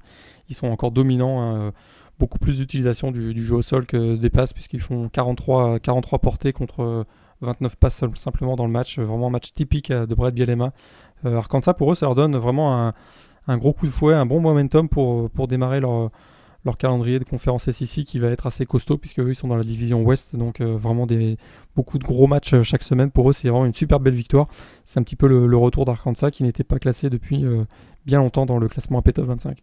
encore 0.63 0.91
dominants. 0.91 1.41
Hein. 1.41 1.73
beaucoup 2.17 2.39
plus 2.39 2.57
d'utilisation 2.57 3.11
du, 3.11 3.43
jeu 3.43 3.55
au 3.55 3.61
sol 3.61 3.85
que 3.85 4.15
des 4.15 4.29
passes, 4.29 4.53
puisqu'ils 4.53 4.81
font 4.81 5.09
43, 5.09 5.79
43 5.79 6.19
portées 6.19 6.53
contre 6.53 7.05
29 7.41 7.75
passes 7.75 8.03
simplement 8.15 8.55
dans 8.55 8.65
le 8.65 8.71
match. 8.71 8.99
Vraiment 8.99 9.27
un 9.27 9.31
match 9.31 9.53
typique 9.53 9.91
euh, 9.91 10.05
de 10.05 10.15
Brad 10.15 10.33
Bielema. 10.33 10.73
Euh, 11.25 11.37
Arkansas, 11.37 11.73
pour 11.73 11.91
eux, 11.91 11.95
ça 11.95 12.05
leur 12.05 12.15
donne 12.15 12.35
vraiment 12.35 12.93
un, 13.47 13.57
gros 13.57 13.73
coup 13.73 13.85
de 13.85 13.91
fouet, 13.91 14.13
un 14.13 14.25
bon 14.25 14.41
momentum 14.41 14.89
pour, 14.89 15.29
pour 15.29 15.47
démarrer 15.47 15.79
leur, 15.79 16.11
leur 16.65 16.77
calendrier 16.77 17.19
de 17.19 17.23
conférence 17.23 17.69
SEC 17.69 18.03
qui 18.03 18.19
va 18.19 18.29
être 18.29 18.47
assez 18.47 18.65
costaud 18.65 18.97
puisque 18.97 19.19
eux 19.19 19.29
ils 19.29 19.35
sont 19.35 19.47
dans 19.47 19.57
la 19.57 19.63
division 19.63 20.01
Ouest 20.01 20.35
donc 20.35 20.61
euh, 20.61 20.75
vraiment 20.77 21.05
des 21.05 21.37
beaucoup 21.75 21.99
de 21.99 22.03
gros 22.03 22.25
matchs 22.25 22.59
chaque 22.63 22.81
semaine 22.81 23.11
pour 23.11 23.29
eux 23.29 23.33
c'est 23.33 23.49
vraiment 23.49 23.67
une 23.67 23.73
super 23.75 23.99
belle 23.99 24.15
victoire 24.15 24.47
c'est 24.87 24.99
un 24.99 25.03
petit 25.03 25.15
peu 25.15 25.27
le, 25.27 25.57
retour 25.57 25.85
d'Arkansas 25.85 26.31
qui 26.31 26.41
n'était 26.41 26.63
pas 26.63 26.79
classé 26.79 27.11
depuis 27.11 27.45
bien 28.07 28.17
longtemps 28.17 28.47
dans 28.47 28.57
le 28.57 28.67
classement 28.67 28.97
AP 28.97 29.13
Top 29.13 29.27
25 29.27 29.61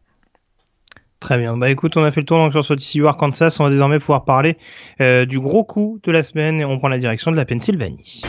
Très 1.22 1.38
bien. 1.38 1.56
Bah 1.56 1.70
écoute, 1.70 1.96
on 1.96 2.02
a 2.02 2.10
fait 2.10 2.20
le 2.20 2.26
tour 2.26 2.38
donc 2.38 2.50
sur 2.50 2.64
ce 2.64 2.74
TCU 2.74 3.06
Arkansas. 3.06 3.56
On 3.60 3.64
va 3.64 3.70
désormais 3.70 4.00
pouvoir 4.00 4.24
parler 4.24 4.56
du 4.98 5.38
gros 5.38 5.62
coup 5.62 6.00
de 6.02 6.10
la 6.10 6.24
semaine 6.24 6.60
et 6.60 6.64
on 6.64 6.78
prend 6.78 6.88
la 6.88 6.98
direction 6.98 7.30
de 7.30 7.36
la 7.36 7.44
Pennsylvanie. 7.44 8.22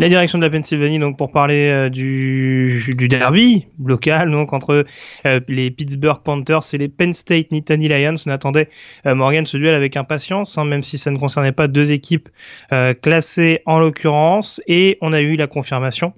La 0.00 0.08
direction 0.08 0.38
de 0.38 0.44
la 0.44 0.50
Pennsylvanie 0.50 0.98
donc 0.98 1.18
pour 1.18 1.30
parler 1.30 1.68
euh, 1.68 1.90
du, 1.90 3.06
derby 3.08 3.66
local 3.84 4.30
donc 4.30 4.54
entre 4.54 4.86
euh, 5.26 5.40
les 5.46 5.70
Pittsburgh 5.70 6.22
Panthers 6.24 6.62
et 6.72 6.78
les 6.78 6.88
Penn 6.88 7.12
State 7.12 7.52
Nittany 7.52 7.88
Lions. 7.88 8.14
On 8.26 8.30
attendait 8.30 8.70
euh, 9.04 9.14
Morgan 9.14 9.44
ce 9.44 9.58
duel 9.58 9.74
avec 9.74 9.98
impatience, 9.98 10.56
hein, 10.56 10.64
même 10.64 10.82
si 10.82 10.96
ça 10.96 11.10
ne 11.10 11.18
concernait 11.18 11.52
pas 11.52 11.68
deux 11.68 11.92
équipes 11.92 12.28
classées 13.02 13.60
en 13.66 13.78
l'occurrence, 13.78 14.60
et 14.66 14.96
on 15.00 15.12
a 15.12 15.20
eu 15.20 15.36
la 15.36 15.46
confirmation 15.46 16.14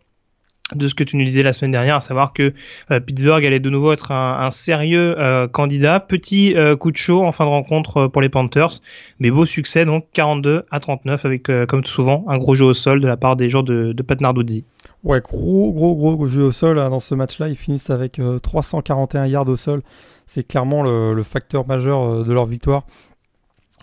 de 0.74 0.88
ce 0.88 0.94
que 0.94 1.04
tu 1.04 1.16
nous 1.16 1.24
disais 1.24 1.42
la 1.42 1.52
semaine 1.52 1.70
dernière, 1.70 1.96
à 1.96 2.00
savoir 2.00 2.32
que 2.32 2.52
euh, 2.90 3.00
Pittsburgh 3.00 3.44
allait 3.44 3.60
de 3.60 3.70
nouveau 3.70 3.92
être 3.92 4.12
un, 4.12 4.50
sérieux 4.50 5.18
euh, 5.18 5.48
candidat. 5.48 6.00
Petit 6.00 6.54
euh, 6.56 6.76
coup 6.76 6.90
de 6.90 6.96
chaud 6.96 7.22
en 7.22 7.32
fin 7.32 7.44
de 7.44 7.50
rencontre 7.50 8.06
pour 8.06 8.22
les 8.22 8.28
Panthers, 8.28 8.80
mais 9.18 9.30
beau 9.30 9.46
succès 9.46 9.84
donc 9.84 10.06
42 10.12 10.64
à 10.70 10.80
39 10.80 11.24
avec 11.24 11.50
comme 11.68 11.84
souvent 11.84 12.24
un 12.28 12.38
gros 12.38 12.54
jeu 12.54 12.66
au 12.66 12.74
sol 12.74 13.00
de 13.00 13.06
la 13.06 13.16
part 13.16 13.36
des 13.36 13.48
joueurs 13.48 13.64
de, 13.64 13.94
Pat 14.02 14.20
Narduzzi. 14.20 14.64
Ouais, 15.04 15.20
gros 15.20 15.72
gros 15.72 15.94
gros 15.94 16.26
jeu 16.26 16.42
au 16.42 16.52
sol 16.52 16.78
hein, 16.78 16.90
dans 16.90 17.00
ce 17.00 17.14
match-là. 17.14 17.48
Ils 17.48 17.56
finissent 17.56 17.90
avec 17.90 18.20
341 18.42 19.26
yards 19.26 19.48
au 19.48 19.56
sol. 19.56 19.82
C'est 20.26 20.46
clairement 20.46 20.82
le, 20.82 21.22
facteur 21.22 21.66
majeur 21.66 22.24
de 22.24 22.32
leur 22.32 22.46
victoire. 22.46 22.84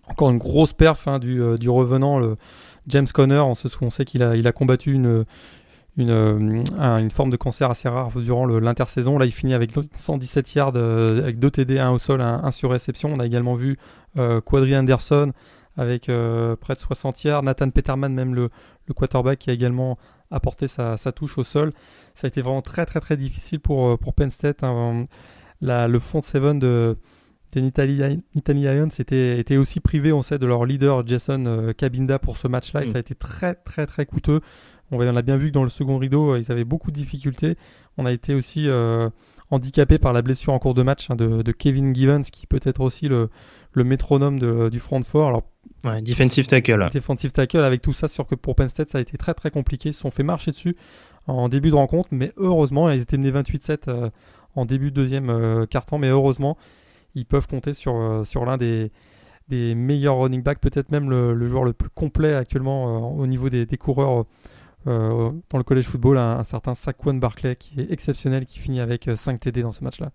Encore 0.09 0.31
une 0.31 0.39
grosse 0.39 0.73
perf 0.73 1.07
hein, 1.07 1.19
du, 1.19 1.69
revenant, 1.69 2.19
le 2.19 2.37
James 2.87 3.07
Conner. 3.13 3.39
On, 3.39 3.55
sait 3.55 4.05
qu'il 4.05 4.23
a, 4.23 4.35
il 4.35 4.47
a 4.47 4.51
combattu 4.51 4.93
une 4.93 5.25
une, 5.97 6.11
euh, 6.11 6.97
une 6.99 7.11
forme 7.11 7.29
de 7.29 7.37
cancer 7.37 7.69
assez 7.69 7.89
rare 7.89 8.11
durant 8.15 8.45
l'intersaison. 8.45 9.17
Là, 9.17 9.25
il 9.25 9.31
finit 9.31 9.53
avec 9.53 9.71
117 9.93 10.53
yards, 10.53 10.73
euh, 10.75 11.21
avec 11.23 11.39
2 11.39 11.51
TD, 11.51 11.79
1 11.79 11.91
au 11.91 11.99
sol, 11.99 12.21
1, 12.21 12.51
sur 12.51 12.71
réception. 12.71 13.11
On 13.13 13.19
a 13.19 13.25
également 13.25 13.55
vu 13.55 13.77
euh, 14.17 14.41
Quadri 14.41 14.75
Anderson 14.75 15.33
avec 15.77 16.03
près 16.07 16.73
de 16.73 16.79
60 16.79 17.23
yards. 17.23 17.43
Nathan 17.43 17.69
Peterman, 17.69 18.13
même 18.13 18.35
le, 18.35 18.49
le 18.87 18.93
quarterback, 18.93 19.39
qui 19.39 19.49
a 19.49 19.53
également 19.53 19.97
apporté 20.29 20.67
sa, 20.67 20.97
sa, 20.97 21.11
touche 21.13 21.37
au 21.37 21.43
sol. 21.43 21.71
Ça 22.15 22.25
a 22.25 22.27
été 22.27 22.41
vraiment 22.41 22.61
très 22.61 22.85
très 22.85 22.99
très 22.99 23.15
difficile 23.15 23.61
pour, 23.61 23.97
pour 23.97 24.13
Penn 24.13 24.29
State. 24.29 24.61
Hein. 24.63 25.05
le 25.61 25.99
front 25.99 26.21
7 26.21 26.59
de, 26.59 26.97
de 27.53 27.59
Nittany 27.61 28.63
Lions 28.65 28.89
était, 28.99 29.39
était, 29.39 29.55
aussi 29.55 29.79
privé, 29.79 30.11
on 30.11 30.21
sait, 30.21 30.37
de 30.37 30.45
leur 30.45 30.65
leader 30.65 31.07
Jason 31.07 31.73
Cabinda 31.77 32.19
pour 32.19 32.35
ce 32.35 32.49
match-là. 32.49 32.83
Et 32.83 32.87
mm. 32.87 32.91
ça 32.91 32.97
a 32.97 32.99
été 32.99 33.15
très 33.15 33.53
très 33.53 33.85
très 33.85 34.05
coûteux. 34.05 34.41
On, 34.91 35.15
a 35.15 35.21
bien 35.21 35.37
vu 35.37 35.49
que 35.49 35.53
dans 35.53 35.63
le 35.63 35.69
second 35.69 35.97
rideau, 35.97 36.33
euh, 36.33 36.39
ils 36.39 36.51
avaient 36.51 36.63
beaucoup 36.63 36.91
de 36.91 36.95
difficultés. 36.95 37.55
On 37.97 38.05
a 38.05 38.11
été 38.11 38.33
aussi 38.33 38.67
euh, 38.67 39.09
handicapé 39.51 39.99
par 39.99 40.13
la 40.13 40.21
blessure 40.21 40.53
en 40.53 40.59
cours 40.59 40.73
de 40.73 40.83
match 40.83 41.09
hein, 41.09 41.15
de, 41.15 41.51
Kevin 41.51 41.93
Givens, 41.93 42.23
qui 42.23 42.47
peut 42.47 42.59
être 42.63 42.81
aussi 42.81 43.07
le, 43.07 43.29
métronome 43.75 44.69
du 44.69 44.79
front 44.79 45.01
fort. 45.03 45.27
Alors, 45.27 45.43
ouais, 45.83 46.01
defensive 46.01 46.47
tackle. 46.47 46.89
Defensive 46.91 47.31
tackle, 47.31 47.63
avec 47.63 47.81
tout 47.81 47.93
ça, 47.93 48.07
sûr 48.07 48.25
que 48.25 48.35
pour 48.35 48.55
Penn 48.55 48.69
State, 48.69 48.89
ça 48.89 48.97
a 48.97 49.01
été 49.01 49.17
très 49.17 49.33
très 49.33 49.51
compliqué. 49.51 49.89
Ils 49.89 49.93
se 49.93 50.01
sont 50.01 50.11
fait 50.11 50.23
marcher 50.23 50.51
dessus 50.51 50.75
en 51.27 51.49
début 51.49 51.69
de 51.69 51.75
rencontre, 51.75 52.09
mais 52.11 52.31
heureusement, 52.37 52.89
ils 52.89 53.01
étaient 53.01 53.17
menés 53.17 53.31
28-7 53.31 53.77
euh, 53.87 54.09
en 54.55 54.65
début 54.65 54.89
de 54.89 54.95
deuxième 54.95 55.67
quart-temps, 55.69 55.99
mais 55.99 56.09
heureusement, 56.09 56.57
ils 57.13 57.25
peuvent 57.25 57.47
compter 57.47 57.73
sur, 57.73 58.23
sur 58.25 58.45
l'un 58.45 58.57
des, 58.57 58.91
des 59.47 59.75
meilleurs 59.75 60.17
running 60.17 60.41
backs, 60.41 60.59
peut-être 60.59 60.91
même 60.91 61.09
le, 61.09 61.47
joueur 61.47 61.63
le 61.63 61.73
plus 61.73 61.89
complet 61.89 62.33
actuellement 62.33 63.15
au 63.15 63.27
niveau 63.27 63.49
des, 63.49 63.67
des 63.67 63.77
coureurs 63.77 64.25
euh, 64.87 65.31
dans 65.49 65.57
le 65.57 65.63
collège 65.63 65.85
football, 65.85 66.17
un, 66.17 66.43
certain 66.43 66.75
Saquon 66.75 67.15
Barclay 67.15 67.55
qui 67.55 67.79
est 67.79 67.91
exceptionnel, 67.91 68.45
qui 68.45 68.59
finit 68.59 68.79
avec 68.79 69.09
5 69.13 69.33
euh, 69.33 69.37
TD 69.37 69.61
dans 69.61 69.71
ce 69.71 69.83
match-là. 69.83 70.11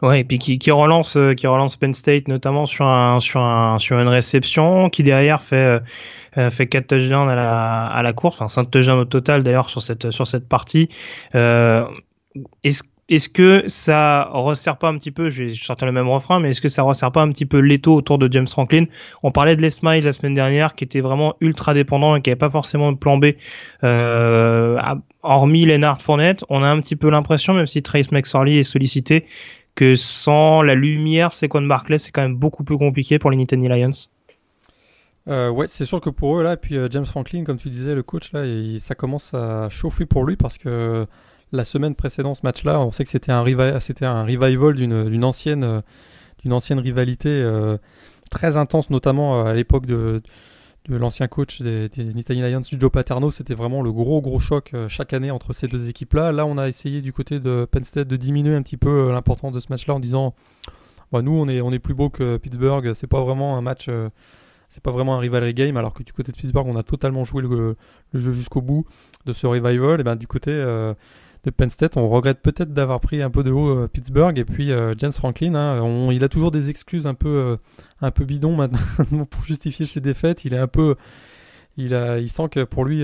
Ouais, 0.00 0.20
et 0.20 0.24
puis 0.24 0.38
qui, 0.38 0.70
relance, 0.70 1.16
euh, 1.16 1.34
qui 1.34 1.48
relance 1.48 1.76
Penn 1.76 1.92
State 1.92 2.28
notamment 2.28 2.66
sur 2.66 2.86
un, 2.86 3.18
sur 3.18 3.40
un, 3.40 3.78
sur 3.78 3.98
une 3.98 4.08
réception, 4.08 4.90
qui 4.90 5.02
derrière 5.02 5.40
fait, 5.40 5.80
fait 6.34 6.68
4 6.68 6.86
touchdowns 6.86 7.28
à 7.28 7.34
la, 7.34 7.86
à 7.86 8.02
la 8.02 8.12
course, 8.12 8.36
enfin 8.36 8.48
5 8.48 8.70
touchdowns 8.70 9.00
au 9.00 9.04
total 9.04 9.42
d'ailleurs 9.42 9.68
sur 9.68 9.82
cette, 9.82 10.10
sur 10.12 10.26
cette 10.26 10.48
partie. 10.48 10.88
Euh, 11.34 11.84
est-ce 12.62 12.84
est-ce 13.08 13.28
que 13.28 13.64
ça 13.66 14.28
resserre 14.32 14.76
pas 14.76 14.88
un 14.88 14.98
petit 14.98 15.10
peu, 15.10 15.30
je 15.30 15.44
vais 15.44 15.50
sortir 15.54 15.86
le 15.86 15.92
même 15.92 16.08
refrain, 16.08 16.40
mais 16.40 16.50
est-ce 16.50 16.60
que 16.60 16.68
ça 16.68 16.82
resserre 16.82 17.10
pas 17.10 17.22
un 17.22 17.30
petit 17.30 17.46
peu 17.46 17.58
l'étau 17.58 17.94
autour 17.94 18.18
de 18.18 18.30
James 18.30 18.46
Franklin? 18.46 18.84
On 19.22 19.32
parlait 19.32 19.56
de 19.56 19.62
Les 19.62 19.70
Miles 19.82 20.04
la 20.04 20.12
semaine 20.12 20.34
dernière, 20.34 20.74
qui 20.74 20.84
était 20.84 21.00
vraiment 21.00 21.34
ultra 21.40 21.72
dépendant 21.72 22.16
et 22.16 22.22
qui 22.22 22.30
avait 22.30 22.38
pas 22.38 22.50
forcément 22.50 22.92
de 22.92 22.98
plan 22.98 23.16
B, 23.16 23.28
euh, 23.82 24.78
hormis 25.22 25.64
Lennart 25.64 26.02
Fournette. 26.02 26.44
On 26.50 26.62
a 26.62 26.68
un 26.68 26.80
petit 26.80 26.96
peu 26.96 27.08
l'impression, 27.08 27.54
même 27.54 27.66
si 27.66 27.82
Trace 27.82 28.12
McSorley 28.12 28.58
est 28.58 28.62
sollicité, 28.62 29.24
que 29.74 29.94
sans 29.94 30.60
la 30.60 30.74
lumière, 30.74 31.32
Saquon 31.32 31.62
Barclay, 31.62 31.98
c'est 31.98 32.10
quand 32.10 32.22
même 32.22 32.36
beaucoup 32.36 32.62
plus 32.62 32.76
compliqué 32.76 33.18
pour 33.18 33.30
les 33.30 33.38
Nittany 33.38 33.68
Lions. 33.68 33.90
Euh, 35.28 35.50
ouais, 35.50 35.66
c'est 35.68 35.84
sûr 35.84 36.00
que 36.00 36.10
pour 36.10 36.38
eux 36.38 36.42
là, 36.42 36.54
et 36.54 36.56
puis 36.56 36.76
euh, 36.76 36.88
James 36.90 37.06
Franklin, 37.06 37.44
comme 37.44 37.58
tu 37.58 37.70
disais, 37.70 37.94
le 37.94 38.02
coach 38.02 38.32
là, 38.32 38.44
ça 38.80 38.94
commence 38.94 39.34
à 39.34 39.68
chauffer 39.70 40.06
pour 40.06 40.24
lui 40.24 40.36
parce 40.36 40.58
que 40.58 41.06
la 41.52 41.64
semaine 41.64 41.94
précédente 41.94 42.36
ce 42.36 42.40
match-là, 42.44 42.80
on 42.80 42.90
sait 42.90 43.04
que 43.04 43.10
c'était 43.10 43.32
un, 43.32 43.42
revival 43.42 44.74
d'une 44.74 45.24
ancienne, 45.24 45.64
euh, 45.64 45.80
d'une 46.42 46.52
ancienne 46.52 46.78
rivalité 46.78 47.28
euh, 47.28 47.78
très 48.30 48.56
intense, 48.56 48.90
notamment 48.90 49.40
euh, 49.40 49.44
à 49.50 49.54
l'époque 49.54 49.86
de, 49.86 50.22
l'ancien 50.88 51.28
coach 51.28 51.60
des, 51.60 51.88
des 51.88 52.34
Lions, 52.34 52.62
Joe 52.62 52.90
Paterno. 52.90 53.30
C'était 53.30 53.54
vraiment 53.54 53.82
le 53.82 53.92
gros 53.92 54.22
gros 54.22 54.38
choc 54.38 54.72
chaque 54.88 55.12
année 55.12 55.30
entre 55.30 55.52
ces 55.52 55.68
deux 55.68 55.90
équipes-là. 55.90 56.32
Là, 56.32 56.46
on 56.46 56.56
a 56.56 56.66
essayé 56.66 57.02
du 57.02 57.12
côté 57.12 57.40
de 57.40 57.66
Penn 57.70 57.84
State 57.84 58.08
de 58.08 58.16
diminuer 58.16 58.54
un 58.54 58.62
petit 58.62 58.78
peu 58.78 59.12
l'importance 59.12 59.52
de 59.52 59.60
ce 59.60 59.66
match-là 59.68 59.94
en 59.94 60.00
disant, 60.00 60.34
bah, 61.12 61.20
nous, 61.20 61.32
on 61.32 61.46
est, 61.46 61.60
on 61.60 61.72
est 61.72 61.78
plus 61.78 61.92
beau 61.92 62.08
que 62.08 62.38
Pittsburgh. 62.38 62.94
C'est 62.94 63.06
pas 63.06 63.20
vraiment 63.20 63.58
un 63.58 63.60
match 63.60 63.90
c'est 64.70 64.82
pas 64.82 64.90
vraiment 64.90 65.16
un 65.16 65.18
rivalry 65.18 65.54
game, 65.54 65.76
alors 65.76 65.94
que 65.94 66.02
du 66.02 66.12
côté 66.12 66.30
de 66.32 66.36
Pittsburgh, 66.36 66.66
on 66.66 66.76
a 66.76 66.82
totalement 66.82 67.24
joué 67.24 67.42
le, 67.42 67.76
jeu 68.14 68.32
jusqu'au 68.32 68.62
bout 68.62 68.86
de 69.26 69.34
ce 69.34 69.46
revival. 69.46 70.00
Et 70.00 70.04
ben 70.04 70.16
du 70.16 70.26
côté 70.26 70.52
de 71.44 71.50
Penn 71.50 71.70
State. 71.70 71.96
On 71.96 72.08
regrette 72.08 72.40
peut-être 72.40 72.72
d'avoir 72.72 73.00
pris 73.00 73.22
un 73.22 73.30
peu 73.30 73.42
de 73.42 73.50
haut 73.50 73.68
euh, 73.68 73.88
Pittsburgh 73.88 74.38
et 74.38 74.44
puis 74.44 74.72
euh, 74.72 74.94
James 74.98 75.12
Franklin. 75.12 75.54
Hein, 75.54 76.10
il 76.12 76.24
a 76.24 76.28
toujours 76.28 76.50
des 76.50 76.70
excuses 76.70 77.06
un 77.06 77.14
peu, 77.14 77.28
euh, 77.28 77.56
un 78.00 78.10
peu 78.10 78.24
bidons 78.24 78.56
maintenant 78.56 79.24
pour 79.30 79.44
justifier 79.44 79.86
ses 79.86 80.00
défaites. 80.00 80.44
Il 80.44 80.54
est 80.54 80.58
un 80.58 80.66
peu, 80.66 80.96
il, 81.76 81.94
a, 81.94 82.18
il 82.18 82.28
sent 82.28 82.48
que 82.50 82.64
pour 82.64 82.84
lui 82.84 83.02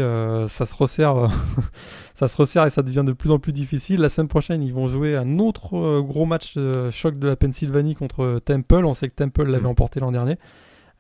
ça 0.49 0.67
se 0.67 0.75
resserre, 0.75 1.31
ça 2.15 2.29
se 2.29 2.37
resserre 2.37 2.67
et 2.67 2.71
ça 2.71 2.83
devient 2.83 3.05
de 3.05 3.13
plus 3.13 3.31
en 3.31 3.39
plus 3.39 3.53
difficile. 3.53 4.01
La 4.01 4.09
semaine 4.09 4.29
prochaine, 4.29 4.63
ils 4.63 4.73
vont 4.75 4.89
jouer 4.89 5.17
un 5.17 5.39
autre 5.39 6.01
gros 6.01 6.27
match 6.27 6.57
de 6.57 6.91
choc 6.91 7.19
de 7.19 7.27
la 7.27 7.37
Pennsylvanie 7.37 7.95
contre 7.95 8.41
Temple. 8.45 8.85
On 8.85 8.95
sait 8.95 9.09
que 9.09 9.15
Temple 9.15 9.45
l'avait 9.45 9.65
mm. 9.65 9.67
emporté 9.67 10.01
l'an 10.01 10.13
dernier. 10.13 10.37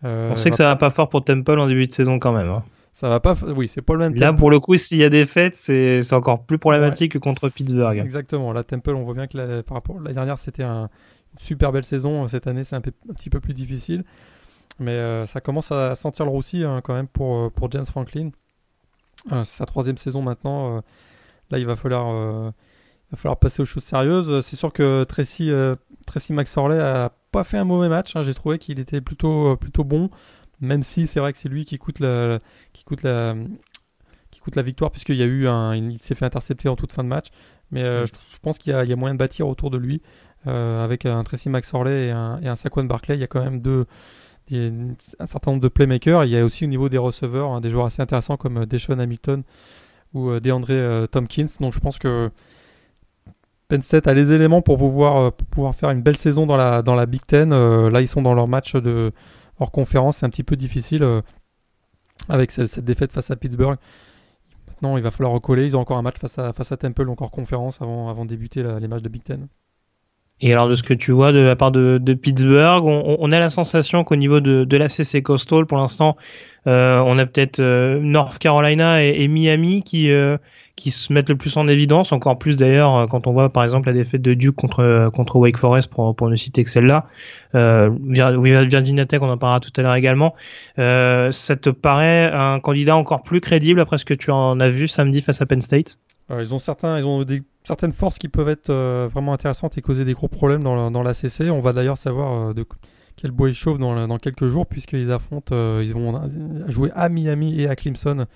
On 0.03 0.37
sait 0.37 0.50
que 0.50 0.57
ça 0.57 0.64
va 0.64 0.76
pas 0.76 0.91
fort 0.91 1.09
pour 1.09 1.25
Temple 1.25 1.59
en 1.59 1.67
début 1.67 1.87
de 1.87 1.93
saison 1.93 2.19
quand 2.19 2.33
même. 2.33 2.49
Hein 2.49 2.62
ça 2.94 3.08
va 3.08 3.18
pas. 3.18 3.34
Oui, 3.56 3.66
c'est 3.66 3.82
pas 3.82 3.94
le 3.94 3.98
même. 3.98 4.14
Là, 4.14 4.32
pour 4.32 4.52
le 4.52 4.60
coup, 4.60 4.76
s'il 4.76 4.98
y 4.98 5.04
a 5.04 5.10
des 5.10 5.26
fêtes, 5.26 5.56
c'est 5.56 6.12
encore 6.12 6.46
plus 6.46 6.58
problématique 6.58 7.12
que 7.12 7.18
contre 7.18 7.48
Pittsburgh. 7.48 7.98
Exactement. 7.98 8.52
La 8.52 8.62
Temple, 8.62 8.94
on 8.94 9.02
voit 9.02 9.14
bien 9.14 9.26
que 9.26 9.60
par 9.62 9.74
rapport 9.74 10.00
la 10.00 10.12
dernière, 10.12 10.38
c'était 10.38 10.62
une 10.62 10.88
super 11.36 11.72
belle 11.72 11.84
saison. 11.84 12.28
Cette 12.28 12.46
année, 12.46 12.62
c'est 12.62 12.76
un, 12.76 12.80
petit 12.80 13.30
peu 13.30 13.40
plus 13.40 13.52
difficile. 13.52 14.04
Mais 14.78 14.92
euh, 14.92 15.26
ça 15.26 15.40
commence 15.40 15.72
à 15.72 15.96
sentir 15.96 16.24
le 16.24 16.30
roussi 16.30 16.62
hein, 16.64 16.80
quand 16.82 16.94
même 16.94 17.08
pour, 17.08 17.36
euh, 17.36 17.50
pour 17.50 17.68
James 17.72 17.84
Franklin. 17.84 18.30
Euh, 19.32 19.42
c'est 19.44 19.58
sa 19.58 19.66
troisième 19.66 19.96
saison 19.96 20.22
maintenant. 20.22 20.80
là, 21.50 21.58
il 21.58 21.66
va 21.66 21.74
falloir, 21.74 22.12
va 22.12 23.16
falloir 23.16 23.40
passer 23.40 23.62
aux 23.62 23.66
choses 23.66 23.84
sérieuses. 23.84 24.40
C'est 24.42 24.56
sûr 24.56 24.72
que 24.72 25.02
Tracy, 25.02 25.50
Tracy 26.06 26.32
McSorley 26.32 26.78
a 26.78 27.10
pas 27.32 27.42
fait 27.42 27.58
un 27.58 27.64
mauvais 27.64 27.88
match. 27.88 28.14
Hein. 28.14 28.22
J'ai 28.22 28.34
trouvé 28.34 28.60
qu'il 28.60 28.78
était 28.78 29.00
plutôt, 29.00 29.56
plutôt 29.56 29.82
bon 29.82 30.10
même 30.64 30.83
si 30.83 31.06
c'est 31.06 31.21
vrai 31.21 31.33
que 31.33 31.38
c'est 31.38 31.49
lui 31.49 31.64
qui 31.64 31.78
coûte 31.78 32.00
la, 32.00 32.40
qui 32.73 32.85
coûte 32.85 33.02
la, 33.02 33.35
qui 34.30 34.40
coûte 34.40 34.56
la 34.56 34.62
victoire, 34.62 34.90
puisqu'il 34.90 35.16
y 35.16 35.23
a 35.23 35.26
eu 35.26 35.47
un, 35.47 35.75
il 35.75 35.99
s'est 35.99 36.14
fait 36.14 36.25
intercepter 36.25 36.68
en 36.68 36.76
toute 36.76 36.92
fin 36.92 37.04
de 37.04 37.09
match. 37.09 37.28
Mais 37.71 37.83
euh, 37.83 38.04
mm. 38.04 38.06
je, 38.06 38.38
pense 38.42 38.59
qu'il 38.59 38.73
y, 38.73 38.92
a 38.92 38.97
moyen 38.97 39.14
de 39.14 39.18
bâtir 39.18 39.49
autour 39.49 39.71
de 39.71 39.78
lui, 39.78 40.02
euh, 40.47 40.83
avec 40.85 41.06
un 41.06 41.23
Tracy 41.25 41.49
McSorley 41.49 42.09
et 42.09 42.11
un, 42.11 42.40
et 42.40 42.49
un 42.49 42.56
Saquon 42.56 42.85
Barclay. 42.85 43.16
Il 43.16 43.21
y 43.21 43.25
a 43.25 43.26
quand 43.26 43.42
même 43.42 43.61
deux, 43.61 43.87
un 44.52 45.26
certain 45.26 45.52
nombre 45.52 45.62
de 45.62 45.68
playmakers. 45.68 46.25
Il 46.25 46.30
y 46.30 46.38
a 46.38 46.44
aussi 46.44 46.64
au 46.64 46.68
niveau 46.68 46.88
des 46.88 46.99
receveurs 46.99 47.50
hein, 47.50 47.61
des 47.61 47.71
joueurs 47.71 47.87
assez 47.87 48.02
intéressants 48.02 48.37
comme 48.37 48.59
euh, 48.59 48.66
Deshaun 48.66 48.99
Hamilton 48.99 49.42
ou 50.12 50.38
DeAndre 50.38 51.09
Tompkins. 51.09 51.49
Donc 51.59 51.73
je 51.73 51.80
pense 51.80 51.99
que 51.99 52.30
Penn 53.66 53.83
State 53.83 54.06
a 54.06 54.14
les 54.14 54.30
éléments 54.30 54.62
pour 54.62 54.78
pouvoir, 54.78 55.33
pour 55.33 55.49
pouvoir 55.49 55.75
faire 55.75 55.90
une 55.90 56.02
belle 56.02 56.16
saison 56.16 56.47
dans 56.47 56.56
la, 56.56 56.83
dans 56.83 56.94
la 56.94 57.06
Big 57.06 57.23
Ten. 57.26 57.50
là, 57.50 58.00
ils 58.00 58.06
sont 58.06 58.23
dans 58.23 58.35
leur 58.35 58.47
match 58.47 58.76
de, 58.76 59.11
hors 59.58 59.70
conférence, 59.70 60.18
c'est 60.18 60.26
un 60.26 60.30
petit 60.30 60.42
peu 60.42 60.56
difficile 60.56 61.02
euh, 61.02 61.20
avec 62.28 62.50
cette, 62.50 62.80
défaite 62.80 63.12
face 63.12 63.30
à 63.30 63.37
Pittsburgh. 63.37 63.78
Maintenant, 64.68 64.96
il 64.96 65.02
va 65.02 65.11
falloir 65.11 65.32
recoller. 65.32 65.66
Ils 65.66 65.76
ont 65.76 65.80
encore 65.80 65.99
un 65.99 66.02
match 66.02 66.18
face 66.18 66.38
à, 66.38 66.52
face 66.52 66.73
à 66.73 66.76
Temple, 66.76 67.08
encore 67.08 67.30
conférence 67.30 67.80
avant, 67.80 68.08
avant 68.08 68.25
de 68.25 68.30
débuter 68.30 68.62
les 68.80 68.88
matchs 68.88 69.02
de 69.02 69.08
Big 69.08 69.23
Ten. 69.23 69.49
Et 70.40 70.52
alors 70.52 70.68
de 70.68 70.75
ce 70.75 70.82
que 70.82 70.94
tu 70.94 71.12
vois 71.12 71.32
de 71.32 71.38
la 71.38 71.54
part 71.54 71.70
de, 71.70 71.99
Pittsburgh, 72.14 72.84
on, 72.84 73.32
a 73.32 73.38
la 73.38 73.50
sensation 73.50 74.02
qu'au 74.04 74.16
niveau 74.16 74.40
de, 74.40 74.64
de 74.64 74.88
CC 74.88 75.23
Coastal, 75.23 75.64
pour 75.64 75.78
l'instant, 75.78 76.16
euh, 76.66 76.99
on 77.06 77.18
a 77.18 77.26
peut-être 77.26 77.61
euh, 77.61 78.00
North 78.00 78.38
Carolina 78.38 79.04
et, 79.04 79.28
Miami 79.28 79.82
qui 79.82 80.11
qui 80.76 80.90
se 80.90 81.12
mettent 81.12 81.28
le 81.28 81.37
plus 81.37 81.57
en 81.57 81.69
évidence, 81.69 82.12
encore 82.12 82.38
plus 82.38 82.57
d'ailleurs 82.57 83.07
quand 83.09 83.26
on 83.26 83.33
voit 83.33 83.49
par 83.50 83.62
exemple 83.64 83.87
la 83.87 83.93
défaite 83.93 84.23
de 84.23 84.35
Duke 84.35 84.57
contre 84.57 85.11
contre 85.14 85.37
Wake 85.37 85.57
Forest 85.57 85.88
pour 85.90 86.28
ne 86.28 86.37
citer 86.37 86.64
que 86.64 86.71
celle-là. 86.71 87.07
Euh, 87.54 87.90
Virginia 88.00 89.07
Tech, 89.07 89.23
on 89.23 89.31
en 89.31 89.38
parlera 89.38 89.61
tout 89.61 89.73
à 89.76 89.83
l'heure 89.83 89.95
également. 89.95 90.35
Euh, 90.78 91.31
ça 91.31 91.57
te 91.57 91.71
paraît 91.71 92.31
un 92.33 92.59
candidat 92.61 92.97
encore 92.97 93.23
plus 93.23 93.40
crédible 93.40 93.81
après 93.81 93.99
ce 93.99 94.04
que 94.04 94.14
tu 94.14 94.31
en 94.31 94.59
as 94.61 94.71
vu 94.71 94.88
samedi 94.88 95.23
face 95.23 95.40
à 95.40 95.47
Penn 95.47 95.61
State? 95.61 95.99
Ils 96.31 96.54
ont 96.54 96.59
certains, 96.59 96.99
ils 96.99 97.04
ont 97.04 97.23
des, 97.23 97.43
certaines 97.64 97.93
forces 97.93 98.19
qui 98.19 98.28
peuvent 98.28 98.49
être 98.49 98.71
euh, 98.71 99.09
vraiment 99.12 99.33
intéressantes 99.33 99.76
et 99.76 99.83
causer 99.83 100.04
des 100.04 100.14
gros 100.14 100.28
problèmes 100.28 100.62
dans, 100.62 100.90
dans 100.90 101.02
la 101.02 101.14
CC. 101.14 101.50
On 101.50 101.61
va 101.61 101.73
d'ailleurs 101.73 101.99
savoir 101.99 102.50
euh, 102.50 102.54
de 102.54 102.64
quel 103.16 103.31
bois 103.31 103.49
ils 103.49 103.54
chauffent 103.54 103.78
dans, 103.78 104.07
dans 104.07 104.19
quelques 104.19 104.49
jours 104.49 104.66
puisqu'ils 104.66 105.11
affrontent, 105.12 105.54
euh, 105.54 105.83
ils 105.85 105.93
vont 105.93 106.21
jouer 106.69 106.90
à 106.95 107.09
Miami 107.09 107.61
et 107.61 107.69
à 107.69 107.76
Clemson 107.76 108.26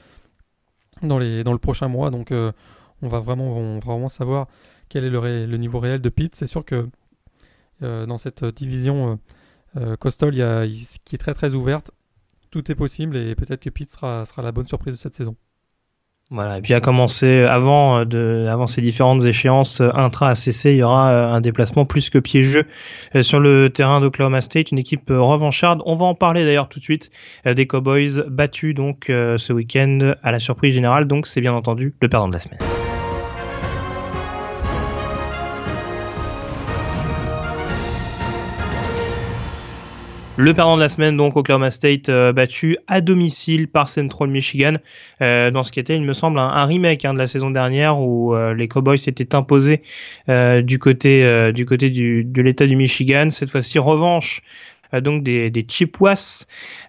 dans, 1.02 1.18
le 1.18 1.58
prochain 1.58 1.88
mois. 1.88 2.10
Donc 2.10 2.32
on 2.32 3.08
va 3.08 3.20
vraiment, 3.20 3.56
on 3.56 3.78
va 3.78 3.92
vraiment 3.92 4.08
savoir 4.08 4.48
quel 4.88 5.04
est 5.04 5.10
le, 5.10 5.56
niveau 5.56 5.80
réel 5.80 6.00
de 6.00 6.08
Pitt. 6.08 6.34
C'est 6.34 6.46
sûr 6.46 6.64
que 6.64 6.88
dans 7.80 8.18
cette 8.18 8.44
division 8.44 9.18
y 10.34 10.42
a, 10.42 10.66
qui 10.66 11.14
est 11.14 11.18
très 11.18 11.34
très 11.34 11.54
ouverte, 11.54 11.90
tout 12.50 12.70
est 12.70 12.74
possible 12.74 13.16
et 13.16 13.34
peut-être 13.34 13.60
que 13.60 13.70
sera, 13.90 14.24
sera 14.24 14.42
la 14.42 14.52
bonne 14.52 14.66
surprise 14.66 14.94
de 14.94 14.98
cette 14.98 15.14
saison. 15.14 15.36
Voilà, 16.30 16.58
et 16.58 16.60
puis 16.60 16.74
à 16.74 16.80
commencer 16.80 17.40
avant 17.42 18.04
de 18.04 18.46
avant 18.50 18.66
ces 18.66 18.82
différentes 18.82 19.24
échéances 19.24 19.80
intra 19.80 20.28
ACC, 20.30 20.66
il 20.66 20.76
y 20.76 20.82
aura 20.82 21.10
un 21.10 21.40
déplacement 21.40 21.86
plus 21.86 22.10
que 22.10 22.18
piégeux 22.18 22.66
sur 23.22 23.40
le 23.40 23.70
terrain 23.70 24.00
d'Oklahoma 24.00 24.42
State, 24.42 24.70
une 24.70 24.78
équipe 24.78 25.08
revancharde. 25.08 25.80
On 25.86 25.94
va 25.94 26.04
en 26.04 26.14
parler 26.14 26.44
d'ailleurs 26.44 26.68
tout 26.68 26.80
de 26.80 26.84
suite 26.84 27.10
des 27.46 27.66
Cowboys 27.66 28.24
battus 28.28 28.74
donc 28.74 29.04
ce 29.08 29.52
week-end 29.54 30.12
à 30.22 30.30
la 30.30 30.38
surprise 30.38 30.74
générale. 30.74 31.06
Donc 31.06 31.26
c'est 31.26 31.40
bien 31.40 31.54
entendu 31.54 31.94
le 31.98 32.08
perdant 32.10 32.28
de 32.28 32.34
la 32.34 32.40
semaine. 32.40 32.58
Le 40.40 40.54
perdant 40.54 40.76
de 40.76 40.80
la 40.80 40.88
semaine, 40.88 41.16
donc 41.16 41.36
Oklahoma 41.36 41.68
State 41.72 42.08
euh, 42.10 42.32
battu 42.32 42.78
à 42.86 43.00
domicile 43.00 43.66
par 43.66 43.88
Central 43.88 44.28
Michigan, 44.28 44.76
euh, 45.20 45.50
dans 45.50 45.64
ce 45.64 45.72
qui 45.72 45.80
était, 45.80 45.96
il 45.96 46.02
me 46.02 46.12
semble, 46.12 46.38
un, 46.38 46.64
remake 46.64 47.04
hein, 47.04 47.12
de 47.12 47.18
la 47.18 47.26
saison 47.26 47.50
dernière 47.50 47.98
où 48.00 48.36
euh, 48.36 48.54
les 48.54 48.68
Cowboys 48.68 48.98
s'étaient 48.98 49.34
imposés 49.34 49.82
du 50.28 50.78
côté 50.78 51.52
du 51.52 52.24
de 52.24 52.42
l'État 52.42 52.68
du 52.68 52.76
Michigan. 52.76 53.30
Cette 53.32 53.50
fois-ci, 53.50 53.80
revanche 53.80 54.42
donc 54.92 55.24
des, 55.24 55.50
des 55.50 55.66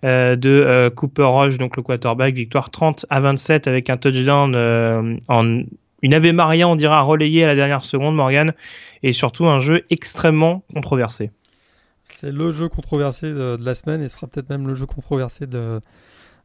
de 0.04 0.90
Cooper 0.90 1.30
Rush, 1.32 1.58
donc 1.58 1.76
le 1.76 1.82
quarterback, 1.82 2.36
victoire 2.36 2.70
30 2.70 3.08
à 3.10 3.20
27 3.20 3.68
avec 3.68 3.90
un 3.90 3.98
touchdown 3.98 5.18
en 5.28 5.64
une 6.04 6.14
Ave 6.14 6.34
Maria, 6.34 6.68
on 6.68 6.76
dira, 6.76 7.02
relayé 7.02 7.46
à 7.46 7.48
la 7.48 7.56
dernière 7.56 7.84
seconde, 7.84 8.16
Morgan, 8.16 8.54
et 9.02 9.12
surtout 9.12 9.48
un 9.48 9.60
jeu 9.60 9.86
extrêmement 9.90 10.64
controversé. 10.72 11.32
C'est 12.14 12.32
le 12.32 12.52
jeu 12.52 12.70
controversé 12.70 13.32
de, 13.34 13.58
la 13.60 13.76
semaine 13.76 14.02
et 14.02 14.10
sera 14.10 14.28
peut-être 14.28 14.50
même 14.50 14.68
le 14.68 14.76
jeu 14.76 14.86
controversé 14.86 15.48
de, 15.48 15.82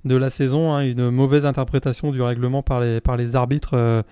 de 0.05 0.17
la 0.17 0.31
saison. 0.31 0.73
Hein. 0.73 0.83
Une 0.83 1.11
mauvaise 1.11 1.47
interprétation 1.47 2.13
du 2.13 2.23
règlement 2.23 2.63
par 2.63 2.81
les, 2.81 3.01
par 3.01 3.17
les 3.17 3.37
arbitres 3.37 3.75
euh, 3.75 4.03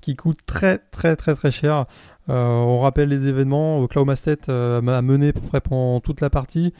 qui 0.00 0.16
coûte 0.16 0.38
très 0.46 0.78
très 0.78 1.16
très 1.16 1.34
très 1.34 1.50
cher. 1.50 1.86
Euh, 2.28 2.44
on 2.44 2.80
rappelle 2.80 3.08
les 3.08 3.26
événements. 3.26 3.80
Oklahoma 3.80 4.16
State 4.16 4.48
euh, 4.48 4.80
a 4.86 5.02
mené 5.02 5.32
près 5.32 5.60
pendant 5.60 6.00
toute 6.00 6.20
la 6.20 6.30
partie, 6.30 6.72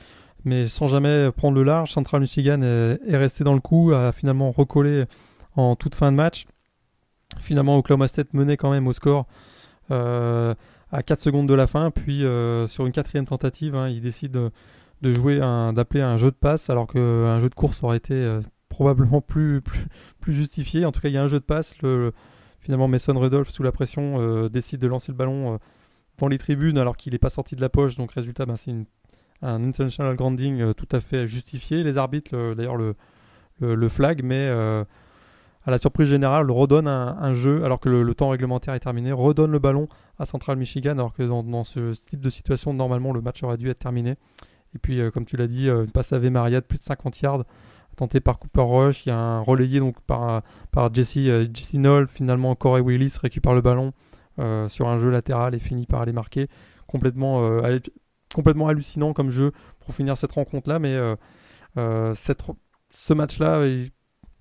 mais 0.45 0.67
sans 0.67 0.87
jamais 0.87 1.31
prendre 1.33 1.57
le 1.57 1.63
large. 1.63 1.93
Central 1.93 2.23
Michigan 2.23 2.63
est, 2.63 3.17
resté 3.17 3.45
dans 3.45 3.55
le 3.55 3.61
coup, 3.61 3.93
a 3.93 4.13
finalement 4.13 4.53
recollé 4.53 5.05
en 5.57 5.77
toute 5.77 5.95
fin 5.95 6.13
de 6.13 6.17
match. 6.17 6.47
Finalement, 7.39 7.79
Oklahoma 7.79 8.09
State 8.09 8.33
menait 8.33 8.57
quand 8.57 8.71
même 8.71 8.87
au 8.87 8.93
score 8.93 9.27
à 10.93 11.03
4 11.03 11.21
secondes 11.21 11.49
de 11.49 11.55
la 11.55 11.67
fin. 11.67 11.91
Puis 11.91 12.25
euh, 12.25 12.67
sur 12.67 12.87
une 12.87 12.93
quatrième 12.93 13.25
tentative, 13.25 13.75
hein, 13.75 13.89
il 13.89 14.01
décide 14.01 14.33
de, 14.33 15.13
jouer 15.13 15.39
d'appeler 15.39 16.01
un 16.01 16.17
jeu 16.17 16.31
de 16.31 16.37
passe, 16.37 16.71
alors 16.71 16.87
qu'un 16.87 17.41
jeu 17.41 17.49
de 17.49 17.55
course 17.55 17.83
aurait 17.83 17.97
été 17.97 18.15
euh, 18.15 18.41
probablement 18.69 19.21
plus, 19.21 19.63
justifié. 20.27 20.85
En 20.85 20.93
tout 20.93 21.01
cas, 21.01 21.09
il 21.09 21.15
y 21.15 21.19
a 21.19 21.23
un 21.23 21.29
jeu 21.29 21.41
de 21.41 21.45
passe. 21.45 21.81
Le, 21.83 22.13
finalement, 22.61 22.89
Mason 22.89 23.19
Rudolph, 23.19 23.51
sous 23.51 23.63
la 23.63 23.73
pression, 23.73 24.21
euh, 24.21 24.49
décide 24.49 24.81
de 24.81 24.87
lancer 24.87 25.13
le 25.13 25.17
ballon 25.17 25.59
dans 26.19 26.29
les 26.29 26.39
tribunes 26.39 26.77
alors 26.77 26.97
qu'il 26.97 27.13
n'est 27.13 27.19
pas 27.19 27.31
sorti 27.31 27.57
de 27.57 27.61
la 27.61 27.69
poche. 27.69 27.97
Donc, 27.97 28.13
résultat, 28.13 28.47
ben, 28.47 28.57
c'est 28.57 28.75
un 29.43 29.65
intentional 29.65 30.17
grounding 30.17 30.75
tout 30.75 30.89
à 30.93 31.01
fait 31.01 31.27
justifié. 31.27 31.83
Les 31.83 31.97
arbitres, 31.97 32.55
d'ailleurs, 32.55 32.77
le, 32.77 32.95
le, 33.61 33.89
flag, 33.89 34.23
mais 34.23 34.51
à 35.67 35.71
la 35.71 35.79
surprise 35.79 36.09
générale, 36.09 36.51
redonne 36.51 36.89
un, 36.89 37.35
jeu 37.35 37.65
alors 37.65 37.81
que 37.81 37.89
le, 37.89 38.15
temps 38.15 38.31
réglementaire 38.31 38.75
est 38.75 38.81
terminé, 38.81 39.13
redonne 39.13 39.51
le 39.51 39.59
ballon 39.59 39.87
à 40.19 40.25
Central 40.25 40.57
Michigan 40.57 40.93
alors 40.93 41.13
que 41.13 41.23
dans, 41.23 41.65
ce 41.65 41.93
type 41.93 42.21
de 42.21 42.31
situation, 42.31 42.73
normalement, 42.73 43.13
le 43.13 43.21
match 43.21 43.43
aurait 43.43 43.59
dû 43.59 43.69
être 43.69 43.79
terminé. 43.79 44.17
Et 44.75 44.79
puis, 44.79 45.01
euh, 45.01 45.11
comme 45.11 45.25
tu 45.25 45.37
l'as 45.37 45.49
dit, 45.49 45.69
euh, 45.69 45.85
une 45.85 45.91
passe 45.91 46.13
à 46.13 46.21
Maria 46.21 46.61
de 46.61 46.67
plus 46.67 46.79
de 46.79 46.85
50 46.85 47.21
yards 47.21 47.45
tenté 47.97 48.21
par 48.21 48.39
Cooper 48.39 48.63
Rush. 48.63 49.05
Il 49.05 49.11
y 49.11 49.13
a 49.13 49.19
un 49.19 49.41
relayé 49.41 49.81
donc 49.81 50.01
par, 50.03 50.43
par 50.71 50.95
Jesse, 50.95 51.17
euh, 51.27 51.47
Jesse 51.53 51.75
Knoll. 51.75 52.07
Finalement, 52.07 52.55
Corey 52.55 52.81
Willis 52.81 53.15
récupère 53.21 53.55
le 53.55 53.61
ballon 53.61 53.93
sur 54.69 54.89
un 54.89 54.99
jeu 54.99 55.11
latéral 55.11 55.55
et 55.55 55.59
finit 55.59 55.85
par 55.85 56.01
aller 56.01 56.13
marquer. 56.15 56.49
Complètement, 56.87 57.61
complètement 58.35 58.69
hallucinant 58.69 59.13
comme 59.13 59.31
jeu 59.31 59.53
pour 59.81 59.95
finir 59.95 60.17
cette 60.17 60.33
rencontre-là. 60.33 60.79
Mais 60.79 60.97
cette, 62.15 62.43
ce 62.89 63.13
match-là, 63.13 63.67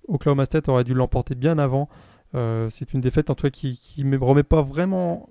Oklahoma 0.08 0.44
State 0.44 0.68
aurait 0.68 0.84
dû 0.84 0.94
l'emporter 0.94 1.34
bien 1.34 1.58
avant. 1.58 1.88
Euh, 2.34 2.68
c'est 2.70 2.92
une 2.94 3.00
défaite 3.00 3.30
en 3.30 3.34
tout 3.34 3.42
cas 3.42 3.50
qui 3.50 4.04
ne 4.04 4.16
remet 4.18 4.42
pas 4.42 4.62
vraiment 4.62 5.28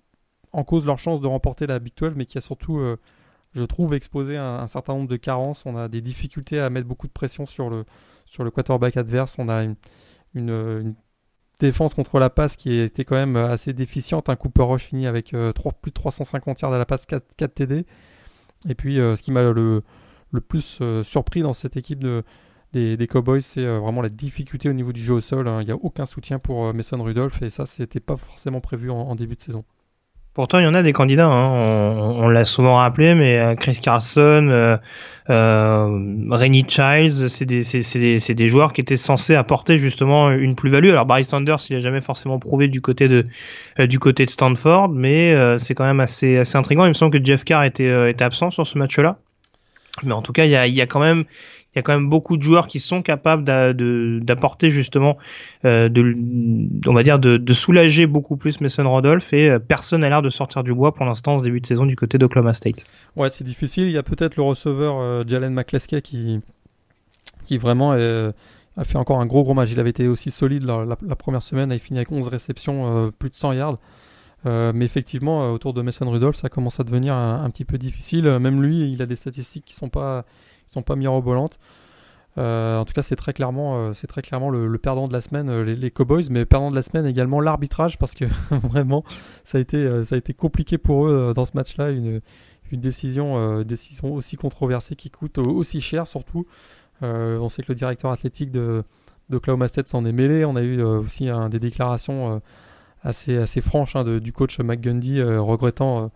en 0.51 0.63
cause 0.63 0.85
leur 0.85 0.99
chance 0.99 1.21
de 1.21 1.27
remporter 1.27 1.67
la 1.67 1.79
Big 1.79 1.93
12, 1.95 2.13
mais 2.15 2.25
qui 2.25 2.37
a 2.37 2.41
surtout, 2.41 2.79
euh, 2.79 2.97
je 3.53 3.63
trouve, 3.63 3.93
exposé 3.93 4.37
un, 4.37 4.67
certain 4.67 4.93
nombre 4.93 5.07
de 5.07 5.15
carences. 5.15 5.65
On 5.65 5.77
a 5.77 5.87
des 5.87 6.01
difficultés 6.01 6.59
à 6.59 6.69
mettre 6.69 6.87
beaucoup 6.87 7.07
de 7.07 7.11
pression 7.13 7.45
sur 7.45 7.69
le, 7.69 7.85
sur 8.25 8.43
le 8.43 8.51
quarterback 8.51 8.97
adverse. 8.97 9.35
On 9.37 9.49
a 9.49 9.63
une, 10.33 10.95
défense 11.59 11.93
contre 11.93 12.19
la 12.19 12.29
passe 12.29 12.55
qui 12.55 12.73
était 12.79 13.03
quand 13.03 13.15
même 13.15 13.35
assez 13.35 13.73
déficiente. 13.73 14.29
Un 14.29 14.37
Cooper 14.37 14.63
Rush 14.63 14.83
fini 14.83 15.07
avec 15.07 15.33
euh, 15.33 15.51
plus 15.81 15.91
de 15.91 15.93
350 15.93 16.61
yards 16.61 16.71
à 16.71 16.77
la 16.77 16.85
passe, 16.85 17.05
4, 17.05 17.35
4 17.35 17.53
TD. 17.53 17.85
Et 18.69 18.75
puis, 18.75 18.95
ce 18.95 19.21
qui 19.21 19.31
m'a 19.31 19.41
le, 19.43 19.83
le, 20.31 20.41
plus 20.41 20.81
surpris 21.03 21.41
dans 21.41 21.53
cette 21.53 21.75
équipe 21.77 21.99
de, 21.99 22.23
des, 22.73 23.07
Cowboys, 23.07 23.41
c'est 23.41 23.65
euh, 23.65 23.79
vraiment 23.79 24.01
la 24.01 24.09
difficulté 24.09 24.69
au 24.69 24.73
niveau 24.73 24.93
du 24.93 25.03
jeu 25.03 25.15
au 25.15 25.21
sol. 25.21 25.47
Hein. 25.47 25.61
Il 25.61 25.65
n'y 25.65 25.71
a 25.71 25.75
aucun 25.75 26.05
soutien 26.05 26.39
pour 26.39 26.67
euh, 26.67 26.73
Mason 26.73 27.01
Rudolph 27.01 27.41
et 27.41 27.49
ça, 27.49 27.65
c'était 27.65 27.99
pas 27.99 28.15
forcément 28.15 28.61
prévu 28.61 28.91
en, 28.91 29.15
début 29.15 29.35
de 29.35 29.41
saison. 29.41 29.63
Pourtant, 30.35 30.59
il 30.59 30.63
y 30.63 30.67
en 30.67 30.75
a 30.75 30.83
des 30.83 30.93
candidats. 30.93 31.25
Hein. 31.25 31.49
On, 31.51 32.29
l'a 32.29 32.45
souvent 32.45 32.75
rappelé, 32.75 33.15
mais 33.15 33.39
euh, 33.39 33.55
Chris 33.55 33.79
Carson, 33.81 34.47
euh, 34.51 34.77
Childs, 36.67 37.27
c'est 37.27 37.45
des, 37.45 38.47
joueurs 38.47 38.71
qui 38.71 38.81
étaient 38.81 38.95
censés 38.97 39.33
apporter 39.33 39.79
justement 39.79 40.29
une 40.29 40.55
plus-value. 40.55 40.89
Alors 40.89 41.07
Barry 41.07 41.23
Sanders, 41.23 41.57
il 41.71 41.75
a 41.75 41.79
jamais 41.79 42.01
forcément 42.01 42.37
prouvé 42.37 42.67
du 42.67 42.81
côté 42.81 43.07
de 43.07 43.25
Stanford, 44.27 44.89
mais 44.89 45.57
c'est 45.57 45.73
quand 45.73 45.85
même 45.85 45.99
assez 45.99 46.55
intriguant. 46.55 46.85
Il 46.85 46.89
me 46.89 46.93
semble 46.93 47.19
que 47.19 47.25
Jeff 47.25 47.43
Carr 47.43 47.63
était 47.63 48.21
absent 48.21 48.51
sur 48.51 48.65
ce 48.65 48.77
match-là, 48.77 49.17
mais 50.03 50.13
en 50.13 50.21
tout 50.21 50.31
cas, 50.31 50.45
il 50.45 50.51
y 50.51 50.81
a 50.81 50.85
quand 50.85 51.01
même 51.01 51.25
il 51.73 51.77
y 51.77 51.79
a 51.79 51.81
quand 51.83 51.93
même 51.93 52.09
beaucoup 52.09 52.35
de 52.35 52.41
joueurs 52.41 52.67
qui 52.67 52.79
sont 52.79 53.03
capables 53.03 53.43
d'apporter 54.23 54.71
justement, 54.71 55.17
euh, 55.65 55.87
de, 55.87 56.15
on 56.87 56.93
va 56.93 57.03
dire, 57.03 57.19
de, 57.19 57.53
soulager 57.53 58.07
beaucoup 58.07 58.37
plus 58.37 58.59
Mason 58.61 58.89
Rodolph 58.89 59.33
et 59.33 59.49
euh, 59.49 59.59
personne 59.59 60.01
n'a 60.01 60.09
l'air 60.09 60.21
de 60.21 60.29
sortir 60.29 60.63
du 60.63 60.73
bois 60.73 60.93
pour 60.93 61.05
l'instant 61.05 61.37
ce 61.37 61.43
début 61.43 61.61
de 61.61 61.67
saison 61.67 61.85
du 61.85 61.95
côté 61.95 62.17
d'Oklahoma 62.17 62.53
State. 62.53 62.85
Ouais, 63.15 63.29
c'est 63.29 63.43
difficile. 63.43 63.83
Il 63.83 63.91
y 63.91 63.97
a 63.97 64.03
peut-être 64.03 64.35
le 64.35 64.43
receveur 64.43 64.97
euh, 64.99 65.23
Jalen 65.27 65.53
McCleskey 65.53 66.01
qui, 66.01 66.41
vraiment 67.57 67.93
a 67.93 68.83
fait 68.83 68.97
encore 68.97 69.19
un 69.19 69.25
gros 69.25 69.43
gros 69.43 69.53
match. 69.53 69.69
Il 69.71 69.79
avait 69.79 69.89
été 69.89 70.07
aussi 70.07 70.31
solide 70.31 70.63
la, 70.63 71.15
première 71.15 71.43
semaine. 71.43 71.69
Il 71.71 71.75
a 71.75 71.79
fini 71.79 71.99
avec 71.99 72.11
11 72.11 72.27
réceptions, 72.29 73.11
plus 73.17 73.29
de 73.29 73.35
100 73.35 73.53
yards. 73.53 73.77
mais 74.45 74.85
effectivement, 74.85 75.51
autour 75.51 75.73
de 75.73 75.81
Mason 75.81 76.09
Rudolph, 76.09 76.35
ça 76.35 76.49
commence 76.49 76.79
à 76.79 76.83
devenir 76.83 77.15
un, 77.15 77.43
un, 77.43 77.49
petit 77.49 77.65
peu 77.65 77.77
difficile. 77.79 78.25
Même 78.39 78.61
lui, 78.61 78.91
il 78.91 79.01
a 79.01 79.07
des 79.07 79.15
statistiques 79.15 79.65
qui 79.65 79.75
sont 79.75 79.89
pas 79.89 80.25
sont 80.71 80.81
pas 80.81 80.95
mirobolantes. 80.95 81.59
Euh, 82.37 82.77
en 82.77 82.85
tout 82.85 82.93
cas, 82.93 83.01
c'est 83.01 83.15
très 83.15 83.33
clairement, 83.33 83.77
euh, 83.77 83.93
c'est 83.93 84.07
très 84.07 84.21
clairement 84.21 84.49
le, 84.49 84.77
perdant 84.77 85.07
de 85.07 85.13
la 85.13 85.21
semaine, 85.21 85.49
euh, 85.49 85.63
les, 85.63 85.91
Cowboys, 85.91 86.29
mais 86.29 86.45
perdant 86.45 86.69
de 86.69 86.75
la 86.75 86.81
semaine 86.81 87.05
également 87.05 87.41
l'arbitrage 87.41 87.97
parce 87.97 88.13
que 88.13 88.25
vraiment, 88.51 89.03
ça 89.43 89.57
a 89.57 89.61
été, 89.61 90.03
ça 90.03 90.15
a 90.15 90.17
été 90.17 90.33
compliqué 90.33 90.77
pour 90.77 91.07
eux 91.07 91.33
dans 91.35 91.45
ce 91.45 91.51
match-là, 91.55 91.89
une, 91.91 92.21
décision, 92.71 93.63
décision 93.63 94.13
aussi 94.13 94.37
controversée 94.37 94.95
qui 94.95 95.09
coûte 95.09 95.39
aussi 95.39 95.81
cher 95.81 96.05
surtout. 96.05 96.45
on 97.01 97.49
sait 97.49 97.63
que 97.63 97.69
le 97.69 97.75
directeur 97.75 98.11
athlétique 98.11 98.51
de, 98.51 98.83
de 99.29 99.37
Oklahoma 99.37 99.67
State 99.67 99.87
s'en 99.87 100.05
est 100.05 100.11
mêlé. 100.11 100.45
On 100.45 100.55
a 100.55 100.61
eu 100.61 100.83
aussi 100.83 101.29
des 101.49 101.59
déclarations 101.59 102.43
assez, 103.01 103.37
assez 103.37 103.59
franches 103.59 103.95
hein, 103.95 104.19
du 104.19 104.31
coach 104.31 104.59
McGundy 104.59 105.19
regrettant, 105.23 106.11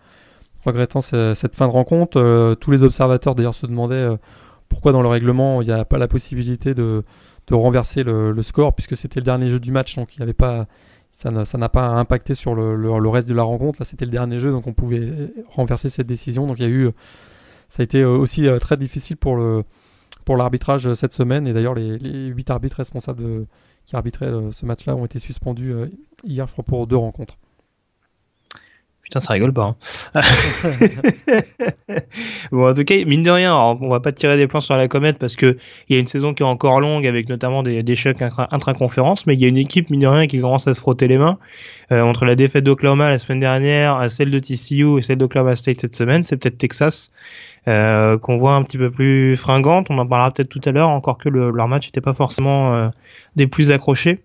regrettant 0.65 1.02
cette 1.02 1.56
fin 1.56 1.67
de 1.67 1.73
rencontre. 1.73 2.56
tous 2.56 2.71
les 2.71 2.84
observateurs 2.84 3.36
d'ailleurs 3.36 3.56
se 3.56 3.65
demandaient 3.65 4.10
pourquoi 4.69 4.91
dans 4.91 5.02
le 5.02 5.08
règlement 5.08 5.62
il 5.62 5.67
n'y 5.67 5.73
a 5.73 5.86
pas 5.86 5.97
la 5.97 6.08
possibilité 6.08 6.73
de, 6.73 7.04
renverser 7.52 8.04
le, 8.04 8.41
score 8.41 8.73
puisque 8.73 8.95
c'était 8.95 9.19
le 9.19 9.26
dernier 9.26 9.49
jeu 9.49 9.60
du 9.60 9.71
match 9.71 9.95
donc 9.95 10.15
il 10.15 10.19
n'y 10.19 10.23
avait 10.23 10.34
pas 10.34 10.67
ça 11.13 11.58
n'a 11.58 11.69
pas 11.69 11.88
impacté 11.88 12.36
sur 12.36 12.56
le, 12.56 13.10
reste 13.10 13.30
de 13.30 13.34
la 13.34 13.43
rencontre. 13.43 13.80
Là, 13.80 13.86
c'était 13.86 14.06
le 14.06 14.12
dernier 14.12 14.39
jeu, 14.39 14.52
donc 14.52 14.67
on 14.67 14.73
pouvait 14.73 15.32
renverser 15.47 15.89
cette 15.89 16.08
décision. 16.08 16.47
Donc 16.47 16.60
il 16.60 16.63
y 16.63 16.65
a 16.65 16.69
eu, 16.69 16.89
ça 17.69 17.82
a 17.82 17.84
été 17.84 18.04
aussi 18.04 18.47
très 18.60 18.78
difficile 18.78 19.17
pour 19.17 19.38
l'arbitrage 20.36 20.93
cette 20.95 21.13
semaine. 21.13 21.47
Et 21.47 21.54
d'ailleurs, 21.54 21.76
les, 21.76 22.28
8 22.28 22.49
arbitres 22.49 22.78
responsables 22.78 23.45
qui 23.86 23.95
arbitraient 23.95 24.32
ce 24.52 24.65
match-là 24.65 24.95
ont 24.95 25.06
été 25.06 25.19
suspendus 25.19 25.73
hier, 26.23 26.47
je 26.47 26.54
crois, 26.54 26.65
pour 26.65 26.88
deux 26.88 26.97
rencontres. 26.97 27.38
Putain, 29.13 29.19
ça 29.19 29.34
rigole 29.34 29.54
pas. 29.54 29.76
Hein. 30.15 30.21
bon, 32.52 32.67
en 32.67 32.73
tout 32.73 32.84
cas, 32.84 32.95
mine 33.06 33.21
de 33.21 33.30
rien, 33.30 33.56
on 33.56 33.88
va 33.88 33.99
pas 33.99 34.12
tirer 34.12 34.38
des 34.38 34.47
plans 34.47 34.60
sur 34.60 34.76
la 34.76 34.88
comète 34.88 35.19
parce 35.19 35.36
que 35.36 35.56
il 35.88 35.93
y 35.93 35.97
a 35.97 35.99
une 35.99 36.08
saison 36.08 36.34
qui 36.34 36.41
est 36.41 36.45
encore 36.47 36.82
longue 36.82 37.06
avec 37.06 37.30
notamment 37.30 37.62
des, 37.62 37.84
des 37.84 37.93
chocs 37.93 38.23
intra-conférences, 38.23 39.28
mais 39.28 39.36
il 39.36 39.41
y 39.41 39.45
a 39.45 39.49
une 39.49 39.60
équipe, 39.60 39.91
mine 39.91 39.99
de 39.99 40.08
rien, 40.08 40.26
qui 40.26 40.41
commence 40.41 40.67
à 40.67 40.73
se 40.73 40.82
frotter 40.82 41.08
les 41.08 41.19
mains. 41.19 41.38
Euh, 41.91 42.02
entre 42.02 42.26
la 42.26 42.34
défaite 42.34 42.63
d'Oklahoma 42.63 43.12
la 43.12 43.19
semaine 43.19 43.39
dernière, 43.39 44.10
celle 44.10 44.32
de 44.32 44.39
TCU 44.39 44.97
et 44.97 45.04
celle 45.04 45.19
d'Oklahoma 45.19 45.56
State 45.56 45.80
cette 45.80 45.93
semaine, 45.93 46.23
c'est 46.23 46.38
peut-être 46.38 46.58
Texas 46.58 47.12
euh, 47.67 48.17
qu'on 48.17 48.38
voit 48.38 48.56
un 48.56 48.63
petit 48.63 48.80
peu 48.80 48.89
plus 48.89 49.38
fringante. 49.38 49.91
On 49.91 49.99
en 49.99 50.08
parlera 50.08 50.32
peut-être 50.32 50.49
tout 50.49 50.62
à 50.65 50.71
l'heure, 50.71 50.89
encore 50.89 51.19
que 51.19 51.30
le, 51.30 51.52
leur 51.52 51.67
match 51.67 51.86
n'était 51.86 52.02
pas 52.02 52.15
forcément 52.15 52.73
euh, 52.73 52.89
des 53.36 53.45
plus 53.45 53.69
accrochés. 53.69 54.21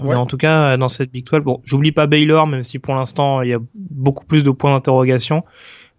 En 0.00 0.26
tout 0.26 0.36
cas, 0.36 0.76
dans 0.76 0.88
cette 0.88 1.12
Big 1.12 1.26
12, 1.26 1.42
bon, 1.42 1.60
j'oublie 1.64 1.92
pas 1.92 2.06
Baylor, 2.06 2.46
même 2.46 2.62
si 2.62 2.78
pour 2.78 2.94
l'instant 2.94 3.42
il 3.42 3.50
y 3.50 3.54
a 3.54 3.58
beaucoup 3.74 4.24
plus 4.24 4.42
de 4.42 4.50
points 4.50 4.72
d'interrogation. 4.72 5.44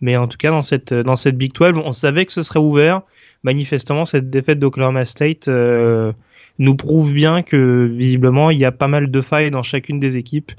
Mais 0.02 0.18
en 0.18 0.28
tout 0.28 0.38
cas, 0.38 0.50
dans 0.50 0.62
cette 0.62 0.94
dans 0.94 1.16
cette 1.16 1.38
Big 1.38 1.54
12, 1.54 1.82
on 1.84 1.92
savait 1.92 2.26
que 2.26 2.32
ce 2.32 2.44
serait 2.44 2.60
ouvert. 2.60 3.02
Manifestement, 3.44 4.06
cette 4.06 4.30
défaite 4.30 4.60
d'Oklahoma 4.60 5.06
State 5.06 5.48
euh, 5.48 6.12
nous 6.60 6.76
prouve 6.76 7.14
bien 7.14 7.44
que 7.44 7.90
visiblement 7.92 8.52
il 8.52 8.60
y 8.60 8.66
a 8.66 8.72
pas 8.72 8.88
mal 8.88 9.12
de 9.12 9.22
failles 9.22 9.52
dans 9.52 9.64
chacune 9.64 10.00
des 10.00 10.18
équipes 10.18 10.52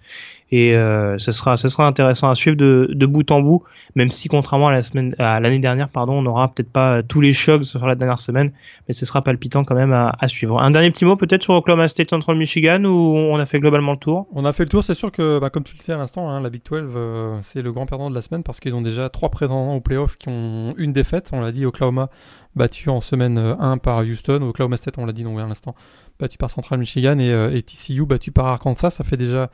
et 0.56 0.76
euh, 0.76 1.18
ce 1.18 1.32
sera 1.32 1.56
ce 1.56 1.66
sera 1.66 1.84
intéressant 1.84 2.30
à 2.30 2.36
suivre 2.36 2.56
de, 2.56 2.88
de 2.92 3.06
bout 3.06 3.28
en 3.32 3.40
bout 3.40 3.64
même 3.96 4.08
si 4.08 4.28
contrairement 4.28 4.68
à 4.68 4.72
la 4.72 4.84
semaine 4.84 5.16
à 5.18 5.40
l'année 5.40 5.58
dernière 5.58 5.88
pardon 5.88 6.12
on 6.12 6.22
n'aura 6.22 6.46
peut-être 6.46 6.70
pas 6.70 7.02
tous 7.02 7.20
les 7.20 7.32
chocs 7.32 7.64
sur 7.64 7.84
la 7.84 7.96
dernière 7.96 8.20
semaine 8.20 8.52
mais 8.86 8.94
ce 8.94 9.04
sera 9.04 9.20
palpitant 9.20 9.64
quand 9.64 9.74
même 9.74 9.92
à, 9.92 10.28
suivre. 10.28 10.60
Un 10.60 10.70
dernier 10.70 10.92
petit 10.92 11.04
mot 11.04 11.16
peut-être 11.16 11.42
sur 11.42 11.54
Oklahoma 11.54 11.88
State 11.88 12.10
Central 12.10 12.36
Michigan 12.36 12.84
où 12.84 13.16
on 13.16 13.36
a 13.36 13.46
fait 13.46 13.58
globalement 13.58 13.92
le 13.92 13.98
tour? 13.98 14.28
On 14.32 14.44
a 14.44 14.52
fait 14.52 14.62
le 14.62 14.68
tour 14.68 14.84
c'est 14.84 14.94
sûr 14.94 15.10
que 15.10 15.40
bah, 15.40 15.50
comme 15.50 15.64
tu 15.64 15.76
le 15.76 15.82
sais 15.82 15.92
à 15.92 15.96
l'instant 15.96 16.30
hein, 16.30 16.40
la 16.40 16.50
Big 16.50 16.62
12 16.64 16.92
euh, 16.94 17.38
c'est 17.42 17.60
le 17.60 17.72
grand 17.72 17.86
perdant 17.86 18.08
de 18.08 18.14
la 18.14 18.22
semaine 18.22 18.44
parce 18.44 18.60
qu'ils 18.60 18.76
ont 18.76 18.82
déjà 18.82 19.08
trois 19.08 19.30
prétendants 19.30 19.74
au 19.74 19.80
playoff 19.80 20.16
qui 20.16 20.28
ont 20.28 20.74
une 20.78 20.92
défaite. 20.92 21.30
On 21.32 21.40
l'a 21.40 21.50
dit 21.50 21.66
Oklahoma 21.66 22.10
battu 22.54 22.90
en 22.90 23.00
semaine 23.00 23.38
1 23.38 23.78
par 23.78 23.98
Houston. 24.04 24.40
Oklahoma 24.42 24.76
State 24.76 24.98
on 24.98 25.06
l'a 25.06 25.12
dit 25.12 25.24
non 25.24 25.36
à 25.38 25.46
l'instant 25.46 25.74
battu 26.20 26.38
par 26.38 26.50
Central 26.50 26.78
Michigan 26.78 27.18
et, 27.18 27.30
euh, 27.30 27.54
et 27.54 27.62
TCU 27.62 28.06
battu 28.06 28.30
par 28.30 28.46
Arkansas. 28.46 28.90
Ça 28.90 29.04
fait 29.04 29.16
déjà 29.16 29.36
euh, 29.38 29.46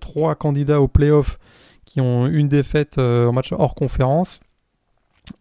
trois 0.00 0.34
candidats 0.34 0.80
au 0.80 0.88
playoff 0.88 1.38
qui 1.86 2.00
ont 2.02 2.26
une 2.26 2.48
défaite 2.48 2.98
euh, 2.98 3.26
en 3.26 3.32
match 3.32 3.52
hors 3.52 3.74
conférence, 3.74 4.40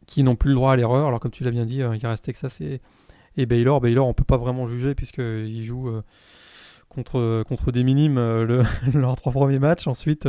qui 0.07 0.23
n'ont 0.23 0.35
plus 0.35 0.49
le 0.49 0.55
droit 0.55 0.71
à 0.71 0.75
l'erreur. 0.77 1.07
Alors 1.07 1.19
comme 1.19 1.31
tu 1.31 1.43
l'as 1.43 1.51
bien 1.51 1.65
dit, 1.65 1.81
euh, 1.81 1.95
il 1.95 2.07
reste 2.07 2.23
Texas 2.23 2.61
et, 2.61 2.79
et 3.35 3.45
Baylor. 3.45 3.81
Baylor, 3.81 4.07
on 4.07 4.13
peut 4.13 4.23
pas 4.23 4.37
vraiment 4.37 4.65
juger 4.65 4.95
puisqu'ils 4.95 5.65
jouent 5.65 5.91
contre, 6.87 7.43
contre 7.47 7.73
des 7.73 7.83
minimes 7.83 8.15
le, 8.15 8.63
leurs 8.93 9.17
trois 9.17 9.33
premiers 9.33 9.59
matchs. 9.59 9.87
Ensuite, 9.87 10.25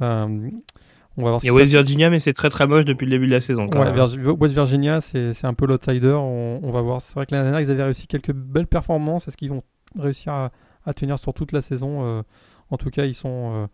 ben, 0.00 0.50
on 1.16 1.22
va 1.22 1.30
voir 1.30 1.40
Il 1.44 1.46
y 1.46 1.50
a 1.50 1.52
West 1.52 1.70
Virginia, 1.70 2.10
mais 2.10 2.18
c'est 2.18 2.32
très 2.32 2.50
très 2.50 2.66
moche 2.66 2.84
depuis 2.84 3.04
le 3.04 3.12
début 3.12 3.26
de 3.26 3.32
la 3.32 3.40
saison. 3.40 3.68
West 3.68 4.54
Virginia, 4.54 5.00
c'est 5.00 5.44
un 5.44 5.54
peu 5.54 5.66
l'outsider. 5.66 6.16
On, 6.18 6.60
on, 6.60 6.70
va 6.70 6.80
voir. 6.80 7.00
C'est 7.00 7.14
vrai 7.14 7.26
que 7.26 7.34
l'année 7.34 7.50
dernière, 7.50 7.60
ils 7.60 7.70
avaient 7.70 7.84
réussi 7.84 8.08
quelques 8.08 8.32
belles 8.32 8.66
performances. 8.66 9.28
Est-ce 9.28 9.36
qu'ils 9.36 9.50
vont 9.50 9.62
réussir 9.96 10.32
à, 10.32 10.50
à, 10.84 10.92
tenir 10.92 11.18
sur 11.20 11.34
toute 11.34 11.52
la 11.52 11.62
saison 11.62 12.24
en 12.70 12.76
tout 12.76 12.90
cas, 12.90 13.04
ils 13.04 13.14
sont, 13.14 13.52
euh, 13.54 13.66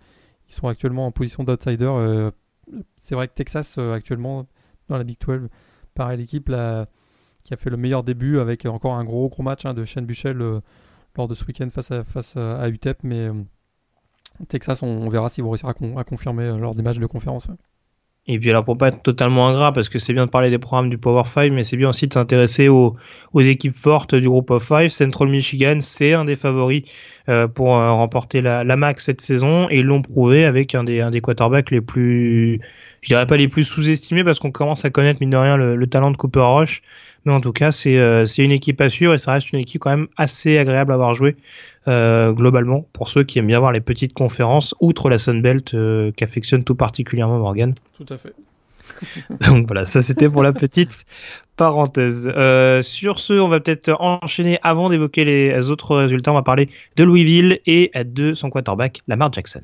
ils 0.48 0.54
sont 0.54 0.68
actuellement 0.68 1.06
en 1.06 1.12
position 1.12 1.44
d'outsider. 1.44 1.84
Euh, 1.84 2.30
c'est 2.96 3.14
vrai 3.14 3.28
que 3.28 3.34
Texas, 3.34 3.76
euh, 3.78 3.94
actuellement, 3.94 4.46
dans 4.88 4.98
la 4.98 5.04
Big 5.04 5.18
12, 5.18 5.48
pareil, 5.94 6.18
l'équipe 6.18 6.46
qui 7.44 7.54
a 7.54 7.56
fait 7.56 7.70
le 7.70 7.76
meilleur 7.76 8.04
début 8.04 8.38
avec 8.38 8.66
encore 8.66 8.94
un 8.94 9.04
gros 9.04 9.28
gros 9.28 9.42
match 9.42 9.66
hein, 9.66 9.74
de 9.74 9.84
Shane 9.84 10.06
Buchel 10.06 10.36
lors 11.16 11.28
de 11.28 11.34
ce 11.34 11.44
week-end 11.44 11.68
face 11.70 11.90
à, 11.90 12.04
face 12.04 12.36
à 12.36 12.68
UTEP. 12.68 13.02
Mais 13.02 13.30
Texas, 14.48 14.82
on, 14.82 15.08
verra 15.08 15.28
s'ils 15.28 15.44
vont 15.44 15.50
réussir 15.50 15.68
à, 15.68 16.04
confirmer 16.04 16.56
lors 16.58 16.74
des 16.74 16.82
matchs 16.82 16.98
de 16.98 17.06
conférence. 17.06 17.48
Et 18.28 18.38
puis 18.38 18.50
alors 18.50 18.64
pour 18.64 18.78
pas 18.78 18.88
être 18.88 19.02
totalement 19.02 19.48
ingrat, 19.48 19.72
parce 19.72 19.88
que 19.88 19.98
c'est 19.98 20.12
bien 20.12 20.26
de 20.26 20.30
parler 20.30 20.48
des 20.48 20.58
programmes 20.58 20.90
du 20.90 20.96
Power 20.96 21.24
5, 21.24 21.52
mais 21.52 21.64
c'est 21.64 21.76
bien 21.76 21.88
aussi 21.88 22.06
de 22.06 22.12
s'intéresser 22.12 22.68
aux, 22.68 22.96
aux, 23.32 23.40
équipes 23.40 23.74
fortes 23.76 24.14
du 24.14 24.28
groupe 24.28 24.50
of 24.52 24.62
5. 24.62 24.88
Central 24.90 25.28
Michigan, 25.28 25.78
c'est 25.80 26.12
un 26.12 26.24
des 26.24 26.36
favoris 26.36 26.84
euh, 27.28 27.48
pour 27.48 27.76
euh, 27.76 27.90
remporter 27.90 28.40
la, 28.40 28.62
la 28.62 28.76
MAC 28.76 29.00
cette 29.00 29.20
saison, 29.20 29.66
et 29.70 29.80
ils 29.80 29.86
l'ont 29.86 30.02
prouvé 30.02 30.44
avec 30.44 30.76
un 30.76 30.84
des, 30.84 31.00
un 31.00 31.10
des 31.10 31.20
quarterbacks 31.20 31.72
les 31.72 31.80
plus, 31.80 32.60
je 33.00 33.08
dirais 33.08 33.26
pas 33.26 33.36
les 33.36 33.48
plus 33.48 33.64
sous-estimés, 33.64 34.22
parce 34.22 34.38
qu'on 34.38 34.52
commence 34.52 34.84
à 34.84 34.90
connaître 34.90 35.20
mine 35.20 35.30
de 35.30 35.36
rien 35.36 35.56
le, 35.56 35.74
le 35.74 35.86
talent 35.88 36.12
de 36.12 36.16
Cooper 36.16 36.44
Rush, 36.44 36.82
mais 37.24 37.32
en 37.32 37.40
tout 37.40 37.52
cas 37.52 37.72
c'est 37.72 37.96
euh, 37.96 38.24
c'est 38.24 38.42
une 38.42 38.52
équipe 38.52 38.80
à 38.80 38.88
suivre 38.88 39.14
et 39.14 39.18
ça 39.18 39.32
reste 39.32 39.52
une 39.52 39.60
équipe 39.60 39.80
quand 39.80 39.90
même 39.90 40.08
assez 40.16 40.58
agréable 40.58 40.92
à 40.92 40.94
avoir 40.94 41.14
joué 41.14 41.36
euh, 41.88 42.32
globalement 42.32 42.86
pour 42.92 43.08
ceux 43.08 43.24
qui 43.24 43.38
aiment 43.38 43.48
bien 43.48 43.58
voir 43.58 43.72
les 43.72 43.80
petites 43.80 44.12
conférences 44.12 44.74
outre 44.80 45.08
la 45.08 45.18
Sunbelt 45.18 45.74
euh, 45.74 46.12
qu'affectionne 46.16 46.62
tout 46.62 46.74
particulièrement 46.74 47.38
Morgan. 47.38 47.74
Tout 47.96 48.06
à 48.12 48.18
fait. 48.18 48.34
Donc 49.48 49.66
voilà, 49.66 49.84
ça 49.86 50.02
c'était 50.02 50.28
pour 50.28 50.42
la 50.42 50.52
petite 50.52 51.04
parenthèse. 51.56 52.30
Euh, 52.34 52.82
sur 52.82 53.18
ce, 53.18 53.34
on 53.34 53.48
va 53.48 53.60
peut-être 53.60 53.96
enchaîner 54.00 54.58
avant 54.62 54.90
d'évoquer 54.90 55.24
les 55.24 55.70
autres 55.70 55.96
résultats. 55.96 56.30
On 56.32 56.34
va 56.34 56.42
parler 56.42 56.68
de 56.96 57.04
Louisville 57.04 57.60
et 57.66 57.90
de 58.04 58.34
son 58.34 58.50
quarterback, 58.50 59.00
Lamar 59.08 59.32
Jackson. 59.32 59.62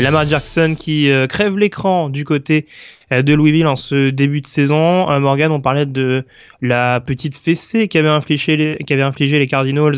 Lamar 0.00 0.26
Jackson 0.26 0.74
qui 0.76 1.10
euh, 1.10 1.26
crève 1.26 1.58
l'écran 1.58 2.08
du 2.08 2.24
côté 2.24 2.66
euh, 3.12 3.20
de 3.20 3.34
Louisville 3.34 3.66
en 3.66 3.76
ce 3.76 4.08
début 4.08 4.40
de 4.40 4.46
saison. 4.46 5.10
Euh, 5.10 5.20
Morgan, 5.20 5.52
on 5.52 5.60
parlait 5.60 5.84
de 5.84 6.24
la 6.62 7.00
petite 7.00 7.36
fessée 7.36 7.88
qu'avaient 7.88 8.08
infligé 8.08 8.56
les, 8.56 9.46
Cardinals 9.46 9.96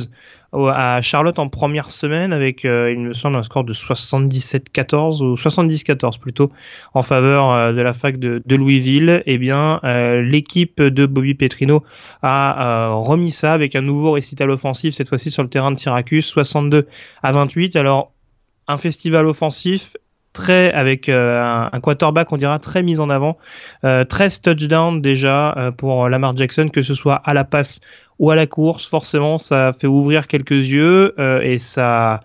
à 0.53 1.01
Charlotte 1.01 1.39
en 1.39 1.49
première 1.49 1.91
semaine 1.91 2.33
avec, 2.33 2.63
il 2.63 3.01
me 3.01 3.13
semble, 3.13 3.37
un 3.37 3.43
score 3.43 3.65
de 3.65 3.73
77-14 3.73 5.21
ou 5.21 5.35
70-14 5.35 6.21
plutôt 6.21 6.53
en 6.93 7.03
faveur 7.03 7.73
de 7.73 7.81
la 7.81 7.93
fac 7.93 8.21
de, 8.21 8.41
de 8.47 8.57
Louisville. 8.57 9.25
Eh 9.27 9.37
bien, 9.37 9.81
l'équipe 9.83 10.81
de 10.81 11.07
Bobby 11.07 11.35
Petrino 11.35 11.83
a 12.23 12.93
remis 12.93 13.33
ça 13.33 13.53
avec 13.53 13.75
un 13.75 13.83
nouveau 13.83 14.13
récital 14.13 14.49
offensif 14.49 14.95
cette 14.95 15.09
fois-ci 15.09 15.33
sur 15.33 15.43
le 15.43 15.49
terrain 15.49 15.73
de 15.73 15.77
Syracuse, 15.77 16.25
62 16.25 16.87
à 17.25 17.33
28. 17.33 17.75
Alors 17.75 18.15
un 18.69 18.79
festival 18.79 19.27
offensif 19.27 19.97
très 20.35 20.73
avec 20.73 21.09
euh, 21.09 21.41
un, 21.43 21.81
quarterback 21.81 22.31
on 22.33 22.37
dira 22.37 22.59
très 22.59 22.83
mis 22.83 23.01
en 23.01 23.09
avant, 23.09 23.39
euh, 23.85 24.05
13 24.05 24.43
touchdowns 24.43 25.01
déjà 25.01 25.55
euh, 25.57 25.71
pour 25.71 26.09
Lamar 26.11 26.37
Jackson 26.37 26.69
que 26.69 26.83
ce 26.83 26.93
soit 26.93 27.23
à 27.25 27.33
la 27.33 27.45
passe 27.45 27.81
ou 28.19 28.31
à 28.31 28.37
la 28.37 28.47
course, 28.47 28.87
forcément 28.87 29.39
ça 29.39 29.73
fait 29.79 29.87
ouvrir 29.87 30.27
quelques 30.27 30.51
yeux 30.51 31.15
euh, 31.19 31.41
et 31.41 31.59
ça 31.59 32.21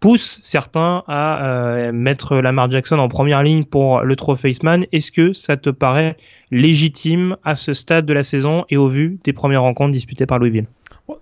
pousse 0.00 0.38
certains 0.42 1.02
à 1.08 1.90
mettre 1.90 2.36
Lamar 2.36 2.70
Jackson 2.70 2.98
en 2.98 3.08
première 3.08 3.42
ligne 3.42 3.64
pour 3.64 4.02
le 4.02 4.16
trophée 4.16 4.50
Iceman. 4.50 4.84
Est-ce 4.92 5.10
que 5.10 5.32
ça 5.32 5.56
te 5.56 5.70
paraît 5.70 6.18
légitime 6.50 7.38
à 7.42 7.56
ce 7.56 7.72
stade 7.72 8.04
de 8.04 8.12
la 8.12 8.22
saison 8.22 8.66
et 8.68 8.76
au 8.76 8.86
vu 8.86 9.18
des 9.24 9.32
premières 9.32 9.62
rencontres 9.62 9.92
disputées 9.92 10.26
par 10.26 10.38
Louisville? 10.38 10.66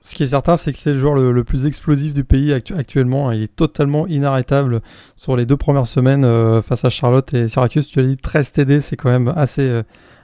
Ce 0.01 0.15
qui 0.15 0.23
est 0.23 0.29
certain, 0.29 0.57
c'est 0.57 0.73
que 0.73 0.79
c'est 0.79 0.93
le 0.93 0.99
joueur 0.99 1.15
le, 1.15 1.45
plus 1.45 1.67
explosif 1.67 2.15
du 2.15 2.23
pays 2.25 2.53
actuellement. 2.53 3.33
Il 3.33 3.43
est 3.43 3.55
totalement 3.55 4.07
inarrêtable 4.07 4.81
sur 5.17 5.37
les 5.37 5.45
deux 5.45 5.57
premières 5.57 5.89
semaines 5.89 6.25
euh, 6.25 6.63
face 6.63 6.85
à 6.85 6.91
Charlotte 6.91 7.33
et 7.35 7.49
Syracuse. 7.49 7.89
Tu 7.89 7.99
as 7.99 8.05
dit 8.05 8.17
13 8.17 8.53
TD, 8.53 8.81
c'est 8.81 8.97
quand 8.97 9.11
même 9.11 9.33
assez 9.35 9.63
euh, 9.63 9.83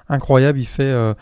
incroyable. 0.09 0.61
Il 0.61 0.67
fait, 0.67 0.85
euh, 0.85 1.13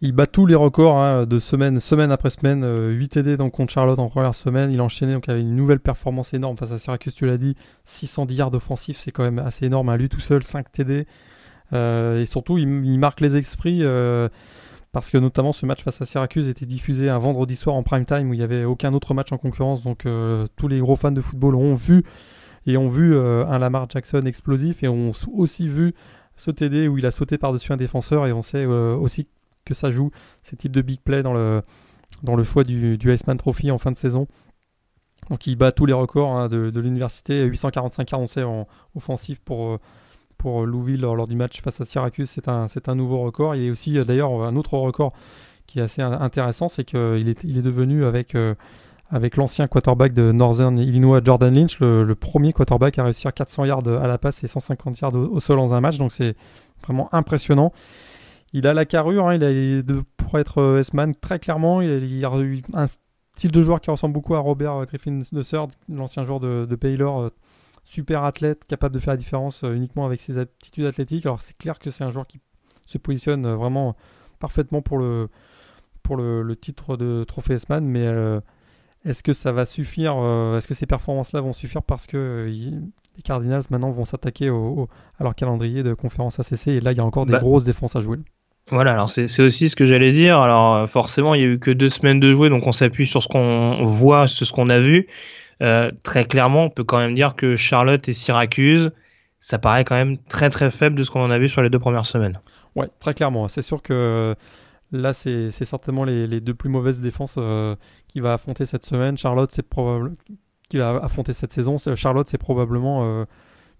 il 0.00 0.12
bat 0.12 0.26
tous 0.26 0.46
les 0.46 0.56
records 0.56 0.96
hein, 0.96 1.26
de 1.26 1.38
semaine, 1.38 1.78
semaine 1.78 2.10
après 2.10 2.30
semaine. 2.30 2.64
8 2.64 3.08
TD 3.08 3.36
donc 3.36 3.52
contre 3.52 3.72
Charlotte 3.72 4.00
en 4.00 4.08
première 4.08 4.34
semaine. 4.34 4.72
Il 4.72 4.80
enchaînait 4.80 5.12
donc 5.12 5.28
avait 5.28 5.40
une 5.40 5.54
nouvelle 5.54 5.80
performance 5.80 6.34
énorme 6.34 6.56
face 6.56 6.72
à 6.72 6.78
Syracuse. 6.78 7.14
Tu 7.14 7.26
l'as 7.26 7.38
dit, 7.38 7.54
610 7.84 8.34
yards 8.34 8.54
offensifs, 8.54 8.98
c'est 8.98 9.12
quand 9.12 9.22
même 9.22 9.38
assez 9.38 9.66
énorme. 9.66 9.90
À 9.90 9.96
lui 9.96 10.08
tout 10.08 10.20
seul, 10.20 10.42
5 10.42 10.72
TD. 10.72 11.06
et 11.72 12.24
surtout, 12.26 12.58
il 12.58 12.98
marque 12.98 13.20
les 13.20 13.36
esprits 13.36 13.84
parce 14.92 15.10
que 15.10 15.18
notamment 15.18 15.52
ce 15.52 15.66
match 15.66 15.82
face 15.82 16.00
à 16.02 16.06
Syracuse 16.06 16.48
était 16.48 16.66
diffusé 16.66 17.08
un 17.08 17.18
vendredi 17.18 17.54
soir 17.54 17.76
en 17.76 17.82
prime 17.82 18.04
time 18.04 18.30
où 18.30 18.34
il 18.34 18.38
n'y 18.38 18.42
avait 18.42 18.64
aucun 18.64 18.92
autre 18.92 19.14
match 19.14 19.30
en 19.32 19.38
concurrence. 19.38 19.82
Donc 19.82 20.04
euh, 20.06 20.46
tous 20.56 20.68
les 20.68 20.80
gros 20.80 20.96
fans 20.96 21.12
de 21.12 21.20
football 21.20 21.54
ont 21.54 21.74
vu 21.74 22.04
et 22.66 22.76
ont 22.76 22.88
vu 22.88 23.14
euh, 23.14 23.46
un 23.46 23.58
Lamar 23.58 23.88
Jackson 23.88 24.22
explosif 24.26 24.82
et 24.82 24.88
ont 24.88 25.12
aussi 25.32 25.68
vu 25.68 25.94
ce 26.36 26.50
TD 26.50 26.88
où 26.88 26.98
il 26.98 27.06
a 27.06 27.10
sauté 27.10 27.38
par-dessus 27.38 27.72
un 27.72 27.76
défenseur 27.76 28.26
et 28.26 28.32
on 28.32 28.42
sait 28.42 28.64
euh, 28.64 28.96
aussi 28.96 29.28
que 29.64 29.74
ça 29.74 29.90
joue 29.90 30.10
ces 30.42 30.56
types 30.56 30.72
de 30.72 30.82
big 30.82 31.00
play 31.00 31.22
dans 31.22 31.34
le, 31.34 31.62
dans 32.22 32.34
le 32.34 32.42
choix 32.42 32.64
du, 32.64 32.98
du 32.98 33.12
Iceman 33.12 33.36
Trophy 33.36 33.70
en 33.70 33.78
fin 33.78 33.92
de 33.92 33.96
saison. 33.96 34.26
Donc 35.28 35.46
il 35.46 35.54
bat 35.54 35.70
tous 35.70 35.86
les 35.86 35.92
records 35.92 36.34
hein, 36.34 36.48
de, 36.48 36.70
de 36.70 36.80
l'université, 36.80 37.44
845 37.44 38.10
yards 38.10 38.20
on 38.20 38.26
sait 38.26 38.42
en 38.42 38.66
offensif 38.96 39.38
pour 39.38 39.78
pour 40.40 40.64
Louville 40.64 41.02
lors, 41.02 41.28
du 41.28 41.36
match 41.36 41.60
face 41.60 41.80
à 41.80 41.84
Syracuse, 41.84 42.30
c'est 42.30 42.48
un, 42.48 42.66
c'est 42.66 42.88
un 42.88 42.94
nouveau 42.94 43.20
record. 43.20 43.54
Il 43.54 43.64
y 43.64 43.68
a 43.68 43.70
aussi 43.70 44.02
d'ailleurs 44.04 44.42
un 44.42 44.56
autre 44.56 44.74
record 44.78 45.12
qui 45.66 45.78
est 45.78 45.82
assez 45.82 46.02
intéressant, 46.02 46.68
c'est 46.68 46.84
qu'il 46.84 47.28
est, 47.28 47.44
il 47.44 47.58
est 47.58 47.62
devenu 47.62 48.04
avec, 48.04 48.34
avec 49.10 49.36
l'ancien 49.36 49.66
quarterback 49.66 50.12
de 50.12 50.30
Northern 50.32 50.78
Illinois, 50.78 51.20
Jordan 51.22 51.52
Lynch, 51.52 51.80
le, 51.80 52.14
premier 52.14 52.52
quarterback 52.52 52.98
à 52.98 53.04
réussir 53.04 53.34
400 53.34 53.64
yards 53.64 53.88
à 53.88 54.06
la 54.06 54.18
passe 54.18 54.44
et 54.44 54.46
150 54.46 55.00
yards 55.00 55.14
au, 55.14 55.40
sol 55.40 55.56
dans 55.56 55.74
un 55.74 55.80
match. 55.80 55.98
Donc 55.98 56.12
c'est 56.12 56.36
vraiment 56.84 57.08
impressionnant. 57.12 57.72
Il 58.52 58.66
a 58.66 58.74
la 58.74 58.84
carrure, 58.84 59.28
hein, 59.28 59.34
il, 59.34 59.44
a, 59.44 59.92
pour 60.16 60.38
être 60.38 60.78
S-Man 60.78 61.14
très 61.14 61.38
clairement. 61.38 61.82
Il 61.82 62.24
a, 62.24 62.38
eu 62.38 62.62
un 62.72 62.86
style 63.36 63.50
de 63.50 63.62
joueur 63.62 63.80
qui 63.80 63.90
ressemble 63.90 64.14
beaucoup 64.14 64.34
à 64.34 64.38
Robert 64.38 64.86
Griffin 64.86 65.20
III, 65.32 65.66
l'ancien 65.88 66.24
joueur 66.24 66.40
de, 66.40 66.66
de 66.68 66.76
Baylor 66.76 67.30
super 67.84 68.24
athlète, 68.24 68.64
capable 68.66 68.94
de 68.94 69.00
faire 69.00 69.12
la 69.12 69.16
différence 69.16 69.64
euh, 69.64 69.74
uniquement 69.74 70.06
avec 70.06 70.20
ses 70.20 70.38
aptitudes 70.38 70.86
athlétiques. 70.86 71.26
Alors 71.26 71.40
c'est 71.40 71.56
clair 71.56 71.78
que 71.78 71.90
c'est 71.90 72.04
un 72.04 72.10
joueur 72.10 72.26
qui 72.26 72.40
se 72.86 72.98
positionne 72.98 73.46
euh, 73.46 73.56
vraiment 73.56 73.96
parfaitement 74.38 74.82
pour 74.82 74.98
le, 74.98 75.28
pour 76.02 76.16
le, 76.16 76.56
titre 76.56 76.96
de 76.96 77.24
trophée 77.24 77.54
S-Man, 77.54 77.84
mais 77.84 78.06
euh, 78.06 78.40
est-ce 79.04 79.22
que 79.22 79.32
ça 79.32 79.52
va 79.52 79.66
suffire 79.66 80.12
Est-ce 80.56 80.66
que 80.66 80.74
ces 80.74 80.86
performances-là 80.86 81.40
vont 81.40 81.52
suffire 81.52 81.82
parce 81.82 82.06
que 82.06 82.46
les 82.48 83.22
Cardinals 83.22 83.62
maintenant 83.70 83.90
vont 83.90 84.04
s'attaquer 84.04 84.48
à 84.48 85.24
leur 85.24 85.34
calendrier 85.34 85.82
de 85.82 85.94
conférence 85.94 86.38
ACC 86.38 86.68
et 86.68 86.80
là 86.80 86.92
il 86.92 86.98
y 86.98 87.00
a 87.00 87.04
encore 87.04 87.26
des 87.26 87.32
bah 87.32 87.38
grosses 87.38 87.64
défenses 87.64 87.96
à 87.96 88.00
jouer 88.00 88.18
voilà, 88.70 88.92
alors 88.92 89.10
c'est 89.10 89.42
aussi 89.42 89.68
ce 89.68 89.74
que 89.74 89.84
j'allais 89.84 90.12
dire. 90.12 90.38
Alors 90.38 90.88
forcément, 90.88 91.34
il 91.34 91.40
y 91.40 91.44
a 91.44 91.48
eu 91.48 91.58
que 91.58 91.72
deux 91.72 91.88
semaines 91.88 92.20
de 92.20 92.30
jouer, 92.30 92.50
donc 92.50 92.66
on 92.68 92.72
s'appuie 92.72 93.06
sur 93.06 93.20
ce 93.20 93.26
qu'on 93.26 93.84
voit, 93.84 94.28
sur 94.28 94.46
ce 94.46 94.52
qu'on 94.52 94.68
a 94.68 94.78
vu. 94.78 95.08
Euh, 95.62 95.90
très 96.02 96.24
clairement, 96.24 96.64
on 96.64 96.70
peut 96.70 96.84
quand 96.84 96.98
même 96.98 97.14
dire 97.14 97.36
que 97.36 97.56
Charlotte 97.56 98.08
et 98.08 98.12
Syracuse, 98.12 98.90
ça 99.40 99.58
paraît 99.58 99.84
quand 99.84 99.94
même 99.94 100.18
très 100.18 100.50
très 100.50 100.70
faible 100.70 100.96
de 100.96 101.02
ce 101.02 101.10
qu'on 101.10 101.22
en 101.22 101.30
a 101.30 101.38
vu 101.38 101.48
sur 101.48 101.62
les 101.62 101.70
deux 101.70 101.78
premières 101.78 102.06
semaines. 102.06 102.40
Ouais, 102.76 102.88
très 102.98 103.14
clairement. 103.14 103.48
C'est 103.48 103.62
sûr 103.62 103.82
que 103.82 104.34
là, 104.92 105.12
c'est 105.12 105.50
certainement 105.50 106.04
les, 106.04 106.40
deux 106.40 106.54
plus 106.54 106.70
mauvaises 106.70 107.00
défenses 107.00 107.36
euh, 107.38 107.76
qui 108.08 108.20
va 108.20 108.34
affronter 108.34 108.66
cette 108.66 108.84
semaine. 108.84 109.18
Charlotte, 109.18 109.50
c'est 109.52 109.68
probable 109.68 110.16
qui 110.68 110.78
va 110.78 110.96
affronter 111.02 111.32
cette 111.32 111.52
saison. 111.52 111.76
Charlotte, 111.96 112.28
c'est 112.28 112.38
probablement 112.38 113.04
euh, 113.04 113.24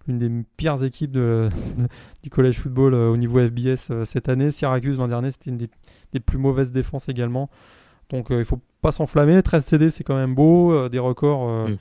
une 0.09 0.19
des 0.19 0.31
pires 0.57 0.83
équipes 0.83 1.13
du 2.23 2.31
college 2.31 2.59
football 2.59 2.95
au 2.95 3.17
niveau 3.17 3.39
FBS 3.47 4.05
cette 4.05 4.29
année. 4.29 4.51
Syracuse 4.51 4.99
l'an 4.99 5.09
dernier, 5.09 5.31
c'était 5.31 5.51
une 5.51 5.57
des, 5.57 5.71
des, 6.13 6.21
plus 6.21 6.39
mauvaises 6.39 6.73
défenses 6.73 7.09
également. 7.09 7.49
Donc 8.11 8.31
euh, 8.31 8.41
il 8.41 8.45
faut 8.45 8.61
pas 8.81 8.93
s'enflammer. 8.93 9.43
13 9.43 9.65
CD, 9.65 9.91
c'est 9.91 10.05
quand 10.05 10.17
même 10.17 10.35
beau. 10.35 10.73
Euh, 10.73 10.89
des 10.89 10.99
records, 10.99 11.49
euh, 11.49 11.69
mm. 11.69 11.77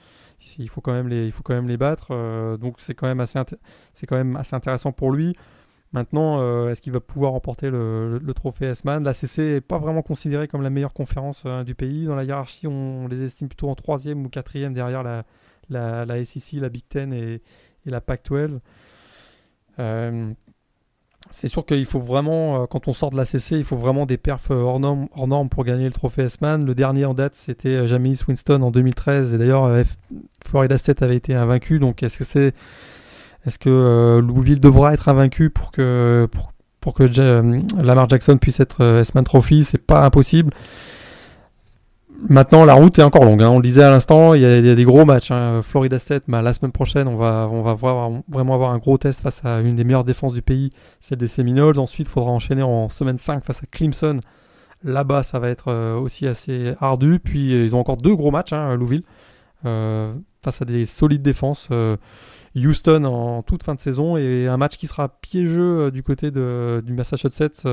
il, 0.59 0.69
faut 0.69 0.81
quand 0.81 0.93
même 0.93 1.07
les, 1.07 1.25
il 1.25 1.31
faut 1.31 1.43
quand 1.43 1.53
même 1.53 1.67
les 1.67 1.77
battre. 1.77 2.09
donc 2.57 2.75
c'est 2.77 2.93
quand, 2.93 3.07
même 3.07 3.19
assez 3.19 3.39
c'est 3.93 4.07
quand 4.07 4.15
même 4.15 4.35
assez 4.35 4.55
intéressant 4.55 4.91
pour 4.91 5.11
lui. 5.11 5.35
Maintenant, 5.91 6.69
est-ce 6.69 6.83
qu'il 6.83 6.93
va 6.93 6.99
pouvoir 6.99 7.31
remporter 7.31 7.71
le, 7.71 8.31
trophée 8.35 8.67
S-Man? 8.67 9.03
La 9.03 9.13
CC 9.13 9.53
n'est 9.53 9.61
pas 9.61 9.79
vraiment 9.79 10.03
considérée 10.03 10.47
comme 10.47 10.61
la 10.61 10.69
meilleure 10.69 10.93
conférence 10.93 11.45
du 11.65 11.73
pays. 11.73 12.05
Dans 12.05 12.15
la 12.15 12.23
hiérarchie, 12.23 12.67
on, 12.67 13.07
les 13.07 13.23
estime 13.23 13.47
plutôt 13.47 13.69
en 13.69 13.75
troisième 13.75 14.23
ou 14.23 14.29
quatrième 14.29 14.73
derrière 14.73 15.01
la, 15.01 15.25
la, 15.69 16.05
la 16.05 16.23
SEC, 16.23 16.61
la 16.61 16.69
Big 16.69 16.87
Ten 16.87 17.11
et, 17.11 17.41
et 17.85 17.89
la 17.89 18.01
Pac-12 18.01 18.59
c'est 21.31 21.47
sûr 21.47 21.65
qu'il 21.65 21.85
faut 21.85 21.99
vraiment, 21.99 22.63
euh, 22.63 22.65
quand 22.65 22.87
on 22.87 22.93
sort 22.93 23.11
de 23.11 23.17
la 23.17 23.25
CC, 23.25 23.57
il 23.57 23.63
faut 23.63 23.75
vraiment 23.75 24.05
des 24.05 24.17
perfs 24.17 24.51
euh, 24.51 24.55
hors 24.55 24.79
normes, 24.79 25.49
pour 25.49 25.63
gagner 25.63 25.85
le 25.85 25.93
trophée 25.93 26.23
S-Man. 26.23 26.65
Le 26.65 26.73
dernier 26.73 27.05
en 27.05 27.13
date, 27.13 27.35
c'était 27.35 27.69
euh, 27.69 27.87
James 27.87 28.15
Winston 28.27 28.61
en 28.61 28.71
2013. 28.71 29.33
Et 29.33 29.37
d'ailleurs, 29.37 29.71
Florida 30.43 30.77
State 30.77 31.01
avait 31.01 31.15
été 31.15 31.35
invaincu. 31.35 31.79
Donc, 31.79 32.03
est-ce 32.03 32.17
que 32.17 32.23
c'est, 32.23 32.53
Louisville 33.65 34.59
devra 34.59 34.93
être 34.93 35.07
invaincu 35.07 35.49
pour 35.49 35.71
que, 35.71 36.27
pour, 36.31 36.51
pour 36.81 36.95
Lamar 37.77 38.09
Jackson 38.09 38.37
puisse 38.37 38.59
être 38.59 38.83
S-Man 39.01 39.23
Trophy? 39.23 39.63
C'est 39.65 39.77
pas 39.77 40.03
impossible. 40.03 40.51
Maintenant, 42.27 42.65
la 42.65 42.73
route 42.73 42.99
est 42.99 43.03
encore 43.03 43.23
longue. 43.23 43.41
Hein. 43.41 43.49
On 43.49 43.57
le 43.57 43.63
disait 43.63 43.83
à 43.83 43.89
l'instant, 43.89 44.33
il 44.33 44.41
y, 44.41 44.45
a 44.45 44.75
des 44.75 44.83
gros 44.83 45.05
matchs. 45.05 45.31
Hein. 45.31 45.61
Florida 45.63 45.99
State, 45.99 46.23
bah, 46.27 46.41
la 46.41 46.53
semaine 46.53 46.71
prochaine, 46.71 47.07
on 47.07 47.15
va, 47.15 47.47
on 47.51 47.61
va 47.61 47.75
vraiment 47.75 48.53
avoir 48.53 48.71
un 48.71 48.77
gros 48.77 48.97
test 48.97 49.21
face 49.21 49.41
à 49.45 49.61
une 49.61 49.75
des 49.75 49.83
meilleures 49.83 50.03
défenses 50.03 50.33
du 50.33 50.41
pays, 50.41 50.71
celle 50.99 51.19
des 51.19 51.27
Seminoles. 51.27 51.79
Ensuite, 51.79 52.07
il 52.07 52.11
faudra 52.11 52.31
enchaîner 52.31 52.63
en 52.63 52.89
semaine 52.89 53.17
5 53.17 53.45
face 53.45 53.63
à 53.63 53.65
Clemson. 53.67 54.19
Là-bas, 54.83 55.23
ça 55.23 55.39
va 55.39 55.49
être 55.49 55.69
euh, 55.69 55.95
aussi 55.97 56.27
assez 56.27 56.73
ardu. 56.81 57.19
Puis, 57.19 57.49
ils 57.51 57.75
ont 57.75 57.79
encore 57.79 57.97
deux 57.97 58.15
gros 58.15 58.31
matchs, 58.31 58.53
hein, 58.53 58.75
Louisville, 58.75 59.03
euh, 59.65 60.13
face 60.43 60.61
à 60.61 60.65
des 60.65 60.85
solides 60.85 61.21
défenses. 61.21 61.69
Euh, 61.71 61.95
Houston 62.55 63.05
en 63.05 63.43
toute 63.43 63.61
fin 63.63 63.75
de 63.75 63.79
saison 63.79 64.17
et 64.17 64.47
un 64.47 64.57
match 64.57 64.75
qui 64.75 64.87
sera 64.87 65.07
piégeux 65.07 65.91
du 65.91 66.01
côté 66.01 66.31
de, 66.31 66.81
du 66.83 66.93
Massachusetts 66.93 67.63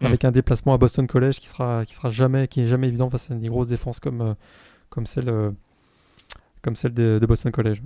Mm. 0.00 0.06
avec 0.06 0.24
un 0.24 0.30
déplacement 0.30 0.74
à 0.74 0.78
Boston 0.78 1.06
College 1.06 1.40
qui 1.40 1.48
sera 1.48 1.84
qui 1.84 1.94
sera 1.94 2.10
jamais 2.10 2.46
qui 2.46 2.60
est 2.60 2.66
jamais 2.66 2.88
évident 2.88 3.10
face 3.10 3.30
à 3.30 3.34
des 3.34 3.48
grosses 3.48 3.68
défenses 3.68 3.98
comme 3.98 4.20
euh, 4.20 4.34
comme 4.90 5.06
celle 5.06 5.28
euh, 5.28 5.50
comme 6.62 6.76
celle 6.76 6.94
de, 6.94 7.24
Boston 7.26 7.52
College. 7.52 7.82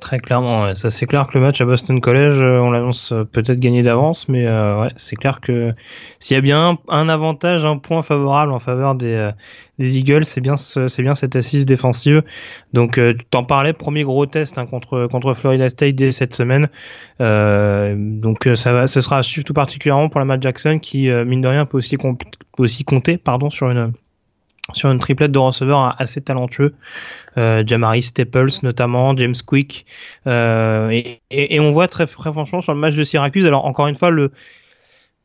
Très 0.00 0.18
clairement, 0.18 0.74
ça 0.74 0.90
c'est 0.90 1.06
clair 1.06 1.26
que 1.26 1.36
le 1.36 1.44
match 1.44 1.60
à 1.60 1.66
Boston 1.66 2.00
College, 2.00 2.42
euh, 2.42 2.58
on 2.58 2.70
l'annonce 2.70 3.12
peut-être 3.32 3.60
gagné 3.60 3.82
d'avance, 3.82 4.28
mais 4.30 4.46
ouais, 4.48 4.88
c'est 4.96 5.14
clair 5.14 5.40
que 5.40 5.72
s'il 6.18 6.34
y 6.34 6.38
a 6.38 6.40
bien 6.40 6.78
un, 6.88 7.08
avantage, 7.10 7.66
un 7.66 7.76
point 7.76 8.02
favorable 8.02 8.52
en 8.52 8.58
faveur 8.58 8.94
des, 8.94 9.30
des 9.78 9.98
Eagles, 9.98 10.24
c'est 10.24 10.40
bien 10.40 10.56
c'est 10.56 11.02
bien 11.02 11.14
cette 11.14 11.36
assise 11.36 11.66
défensive. 11.66 12.22
Donc 12.72 12.94
tu 12.94 13.24
t'en 13.30 13.44
parlais, 13.44 13.74
premier 13.74 14.02
gros 14.02 14.24
test 14.24 14.56
hein, 14.56 14.64
contre 14.64 15.06
contre 15.06 15.34
Florida 15.34 15.68
State 15.68 15.96
dès 15.96 16.12
cette 16.12 16.34
semaine. 16.34 16.70
Euh, 17.20 17.94
donc 17.96 18.48
ça 18.54 18.72
va, 18.72 18.86
ce 18.86 19.02
sera 19.02 19.18
à 19.18 19.22
suivre 19.22 19.44
tout 19.44 19.54
particulièrement 19.54 20.08
pour 20.08 20.18
la 20.18 20.24
Matt 20.24 20.42
Jackson 20.42 20.78
qui 20.80 21.10
mine 21.10 21.42
de 21.42 21.48
rien 21.48 21.66
peut 21.66 21.76
aussi 21.76 21.98
aussi 22.58 22.84
compter 22.84 23.18
pardon 23.18 23.50
sur 23.50 23.70
une 23.70 23.92
sur 24.72 24.90
une 24.90 24.98
triplette 24.98 25.32
de 25.32 25.38
receveurs 25.38 25.96
assez 26.00 26.20
talentueux, 26.20 26.74
euh, 27.38 27.62
Jamari 27.66 28.02
Staples 28.02 28.50
notamment, 28.62 29.16
James 29.16 29.34
Quick, 29.46 29.86
euh, 30.26 30.90
et, 30.90 31.20
et, 31.30 31.60
on 31.60 31.72
voit 31.72 31.88
très, 31.88 32.06
très 32.06 32.32
franchement 32.32 32.60
sur 32.60 32.72
le 32.72 32.78
match 32.78 32.96
de 32.96 33.04
Syracuse. 33.04 33.46
Alors 33.46 33.64
encore 33.64 33.88
une 33.88 33.94
fois, 33.94 34.10
le, 34.10 34.30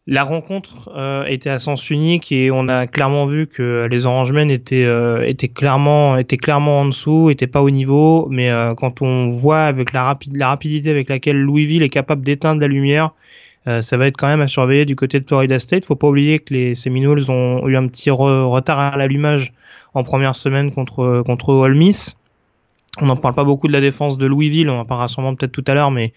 la 0.08 0.24
rencontre 0.24 0.92
euh, 0.96 1.26
était 1.26 1.50
à 1.50 1.58
sens 1.58 1.90
unique 1.90 2.32
et 2.32 2.52
on 2.52 2.68
a 2.68 2.86
clairement 2.86 3.26
vu 3.26 3.48
que 3.48 3.88
les 3.90 4.06
Orangemen 4.06 4.52
étaient, 4.52 4.84
euh, 4.84 5.28
étaient 5.28 5.48
clairement, 5.48 6.18
étaient 6.18 6.38
clairement 6.38 6.82
en 6.82 6.86
dessous, 6.86 7.32
étaient 7.32 7.48
pas 7.48 7.64
au 7.64 7.72
niveau. 7.72 8.28
Mais 8.30 8.52
euh, 8.52 8.76
quand 8.76 9.02
on 9.02 9.30
voit 9.30 9.64
avec 9.64 9.94
la, 9.94 10.18
la 10.32 10.48
rapidité 10.48 10.92
avec 10.92 11.10
laquelle 11.10 11.42
Louisville 11.42 11.82
est 11.82 11.90
capable 11.90 12.22
d'éteindre 12.22 12.62
la 12.62 12.68
lumière, 12.68 13.14
euh, 13.68 13.82
ça 13.82 13.98
va 13.98 14.08
être 14.08 14.18
quand 14.18 14.28
même 14.28 14.42
à 14.42 14.48
surveiller 14.48 14.86
du 14.86 14.96
côté 14.96 15.20
de 15.20 15.26
Florida 15.26 15.60
State. 15.60 15.86
Faut 15.86 15.96
pas 15.96 16.08
oublier 16.08 16.40
que 16.40 16.54
les 16.54 16.76
Seminoles 16.76 17.32
ont 17.32 17.68
eu 17.68 17.76
un 17.76 17.88
petit 17.88 18.12
retard 18.12 18.80
à 18.80 18.98
l'allumage 18.98 19.54
en 19.94 20.04
première 20.04 20.36
semaine 20.36 20.72
contre 20.72 21.24
contre 21.26 21.50
Ole 21.50 21.76
Miss. 21.76 22.16
On 23.02 23.08
n'en 23.08 23.18
parle 23.18 23.36
pas 23.36 23.44
beaucoup 23.44 23.68
de 23.68 23.74
la 23.74 23.82
défense 23.82 24.18
de 24.18 24.26
Louisville, 24.26 24.70
on 24.70 24.80
en 24.80 24.86
parlera 24.86 25.08
sûrement 25.08 25.36
peut-être 25.36 25.52
tout 25.52 25.64
à 25.68 25.74
l'heure, 25.74 25.92
mais 25.92 26.14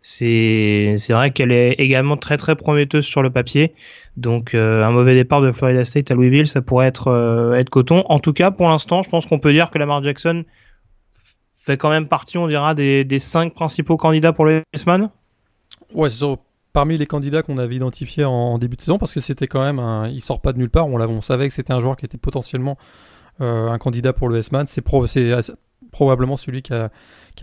c'est 0.00 0.94
c'est 0.96 1.12
vrai 1.12 1.32
qu'elle 1.32 1.52
est 1.52 1.72
également 1.78 2.16
très 2.16 2.36
très 2.36 2.56
prometteuse 2.56 3.04
sur 3.04 3.22
le 3.22 3.30
papier. 3.30 3.74
Donc 4.16 4.54
euh, 4.54 4.84
un 4.84 4.90
mauvais 4.90 5.14
départ 5.14 5.40
de 5.40 5.50
Florida 5.52 5.84
State 5.84 6.10
à 6.10 6.14
Louisville, 6.14 6.46
ça 6.46 6.62
pourrait 6.62 6.86
être 6.86 7.08
euh, 7.08 7.54
être 7.54 7.70
coton. 7.70 8.04
En 8.08 8.18
tout 8.18 8.32
cas, 8.32 8.50
pour 8.50 8.68
l'instant, 8.68 9.02
je 9.02 9.10
pense 9.10 9.26
qu'on 9.26 9.38
peut 9.38 9.52
dire 9.52 9.70
que 9.70 9.78
Lamar 9.78 10.02
Jackson 10.02 10.44
fait 11.54 11.76
quand 11.76 11.90
même 11.90 12.08
partie, 12.08 12.36
on 12.36 12.46
dira, 12.46 12.74
des, 12.74 13.04
des 13.04 13.18
cinq 13.18 13.54
principaux 13.54 13.96
candidats 13.96 14.32
pour 14.32 14.44
le 14.44 14.62
S-Man. 14.74 15.10
Ouais, 15.94 16.10
parmi 16.74 16.98
les 16.98 17.06
candidats 17.06 17.42
qu'on 17.42 17.56
avait 17.56 17.76
identifiés 17.76 18.24
en, 18.24 18.58
début 18.58 18.76
de 18.76 18.82
saison 18.82 18.98
parce 18.98 19.14
que 19.14 19.20
c'était 19.20 19.46
quand 19.46 19.62
même 19.62 19.78
un, 19.78 20.08
il 20.08 20.20
sort 20.20 20.40
pas 20.40 20.52
de 20.52 20.58
nulle 20.58 20.70
part. 20.70 20.88
On, 20.88 21.22
savait 21.22 21.46
que 21.48 21.54
c'était 21.54 21.72
un 21.72 21.80
joueur 21.80 21.96
qui 21.96 22.04
était 22.04 22.18
potentiellement 22.18 22.76
euh, 23.40 23.68
un 23.68 23.78
candidat 23.78 24.12
pour 24.12 24.28
le 24.28 24.38
S-Man. 24.38 24.66
C'est 24.66 24.82
probablement 24.82 26.36
celui 26.36 26.62
qui 26.62 26.74
a, 26.74 26.90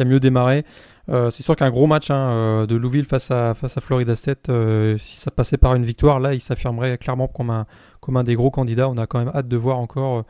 mieux 0.06 0.20
démarré. 0.20 0.66
Euh, 1.08 1.32
c'est 1.32 1.44
sûr 1.44 1.56
qu'un 1.56 1.72
gros 1.72 1.88
match 1.88 2.12
hein, 2.12 2.32
euh, 2.32 2.66
de 2.66 2.76
Louisville 2.76 3.06
face 3.06 3.32
à, 3.32 3.54
Florida 3.54 4.18
State, 4.18 4.52
si 4.98 5.18
ça 5.18 5.32
passait 5.32 5.58
par 5.58 5.76
une 5.76 5.86
victoire, 5.86 6.20
là, 6.20 6.34
il 6.34 6.42
s'affirmerait 6.42 6.98
clairement 6.98 7.30
comme 7.30 7.50
un, 7.50 8.24
des 8.26 8.36
gros 8.36 8.52
candidats. 8.52 8.90
On 8.90 8.98
a 8.98 9.08
quand 9.08 9.20
même 9.20 9.32
hâte 9.34 9.48
de 9.48 9.58
voir 9.58 9.80
encore 9.80 10.26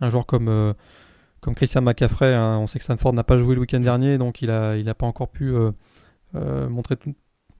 un 0.00 0.08
joueur 0.08 0.24
comme, 0.24 0.72
Christian 1.54 1.82
McCaffrey. 1.82 2.32
Hein. 2.32 2.56
On 2.62 2.66
sait 2.66 2.78
que 2.78 2.84
Stanford 2.84 3.12
n'a 3.12 3.24
pas 3.24 3.36
joué 3.36 3.54
le 3.54 3.60
week-end 3.60 3.80
dernier, 3.80 4.16
donc 4.16 4.40
il 4.40 4.48
n'a 4.48 4.94
pas 4.94 5.06
encore 5.06 5.28
pu 5.28 5.54
montrer 6.34 6.96
tout, 6.96 7.14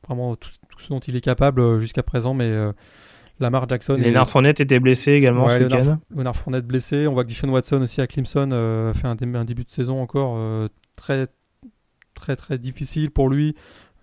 vraiment 0.06 0.36
tout, 0.36 0.50
ce 0.80 0.88
dont 0.88 1.00
il 1.00 1.16
est 1.16 1.20
capable 1.20 1.60
euh, 1.60 1.80
jusqu'à 1.80 2.02
présent, 2.02 2.34
mais 2.34 2.44
euh, 2.44 2.72
Lamar 3.40 3.68
Jackson. 3.68 3.94
Léonard 3.94 4.28
Fournette 4.28 4.60
était 4.60 4.80
blessé 4.80 5.12
également 5.12 5.48
ce 5.48 5.62
week-end. 5.62 5.98
Léonard 6.10 6.36
Fournette 6.36 6.66
blessé. 6.66 7.06
On 7.06 7.12
voit 7.12 7.24
que 7.24 7.28
Dishon 7.28 7.48
Watson 7.48 7.82
aussi 7.82 8.00
à 8.00 8.06
Clemson 8.06 8.50
euh, 8.52 8.94
fait 8.94 9.06
un, 9.06 9.14
début 9.14 9.64
de 9.64 9.70
saison 9.70 10.00
encore 10.00 10.38
très 10.96 11.28
très 12.14 12.36
très 12.36 12.58
difficile 12.58 13.10
pour 13.10 13.28
lui, 13.28 13.56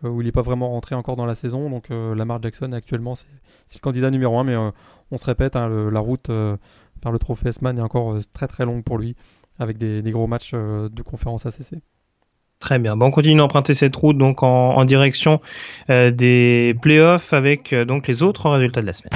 où 0.03 0.21
il 0.21 0.25
n'est 0.25 0.31
pas 0.31 0.41
vraiment 0.41 0.69
rentré 0.69 0.95
encore 0.95 1.15
dans 1.15 1.25
la 1.25 1.35
saison. 1.35 1.69
Donc 1.69 1.89
Lamar 1.89 2.41
Jackson 2.41 2.73
actuellement 2.73 3.15
c'est 3.15 3.27
le 3.75 3.79
candidat 3.79 4.11
numéro 4.11 4.37
un, 4.39 4.43
mais 4.43 4.57
on 4.57 5.17
se 5.17 5.25
répète, 5.25 5.55
hein, 5.55 5.69
la 5.69 5.99
route 5.99 6.29
vers 6.29 7.11
le 7.11 7.19
trophée 7.19 7.49
S-Man 7.49 7.77
est 7.77 7.81
encore 7.81 8.17
très 8.33 8.47
très 8.47 8.65
longue 8.65 8.83
pour 8.83 8.97
lui, 8.97 9.15
avec 9.57 9.77
des, 9.77 10.01
des 10.01 10.11
gros 10.11 10.27
matchs 10.27 10.53
de 10.53 11.01
conférence 11.01 11.45
ACC. 11.45 11.81
Très 12.59 12.77
bien. 12.77 12.97
Bon, 12.97 13.05
on 13.05 13.11
continue 13.11 13.37
d'emprunter 13.37 13.73
cette 13.73 13.95
route 13.95 14.17
donc 14.17 14.43
en, 14.43 14.83
direction 14.83 15.39
euh, 15.89 16.11
des 16.11 16.75
playoffs 16.81 17.31
avec 17.31 17.71
euh, 17.71 17.85
donc 17.85 18.05
les 18.05 18.21
autres 18.21 18.49
résultats 18.49 18.81
de 18.81 18.85
la 18.85 18.91
semaine. 18.91 19.11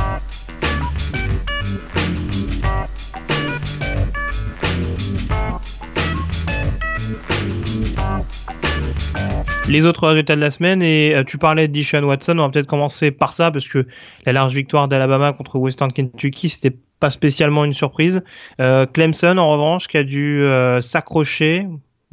Les 9.67 9.85
autres 9.85 10.07
résultats 10.07 10.37
de 10.37 10.41
la 10.41 10.51
semaine, 10.51 10.81
et 10.81 11.13
euh, 11.13 11.23
tu 11.25 11.37
parlais 11.37 11.67
de 11.67 11.73
Deshaun 11.73 12.05
Watson, 12.05 12.39
on 12.39 12.43
va 12.43 12.49
peut-être 12.49 12.67
commencer 12.67 13.11
par 13.11 13.33
ça, 13.33 13.51
parce 13.51 13.67
que 13.67 13.85
la 14.25 14.31
large 14.31 14.53
victoire 14.53 14.87
d'Alabama 14.87 15.33
contre 15.33 15.57
Western 15.57 15.91
Kentucky, 15.91 16.47
c'était 16.47 16.77
pas 17.01 17.09
spécialement 17.09 17.65
une 17.65 17.73
surprise. 17.73 18.23
Clemson, 18.57 19.37
en 19.37 19.49
revanche, 19.51 19.89
qui 19.89 19.97
a 19.97 20.03
dû 20.03 20.45
s'accrocher, 20.79 21.65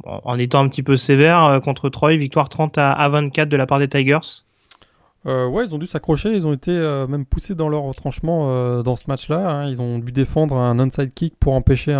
en 0.05 0.37
étant 0.39 0.63
un 0.63 0.69
petit 0.69 0.83
peu 0.83 0.97
sévère 0.97 1.43
euh, 1.45 1.59
contre 1.59 1.89
Troy, 1.89 2.15
victoire 2.17 2.49
30 2.49 2.77
à, 2.77 3.09
24 3.09 3.49
de 3.49 3.57
la 3.57 3.65
part 3.65 3.79
des 3.79 3.87
Tigers. 3.87 4.43
Euh, 5.27 5.47
ouais, 5.47 5.65
ils 5.65 5.75
ont 5.75 5.77
dû 5.77 5.87
s'accrocher, 5.87 6.33
ils 6.33 6.47
ont 6.47 6.53
été 6.53 6.71
euh, 6.71 7.05
même 7.05 7.25
poussés 7.25 7.53
dans 7.53 7.69
leur 7.69 7.83
retranchement 7.83 8.81
dans 8.81 8.95
ce 8.95 9.05
match-là. 9.07 9.49
Hein. 9.49 9.69
Ils 9.69 9.81
ont 9.81 9.99
dû 9.99 10.11
défendre 10.11 10.55
un 10.55 10.79
onside 10.79 11.13
kick 11.13 11.35
pour 11.39 11.53
empêcher 11.53 11.93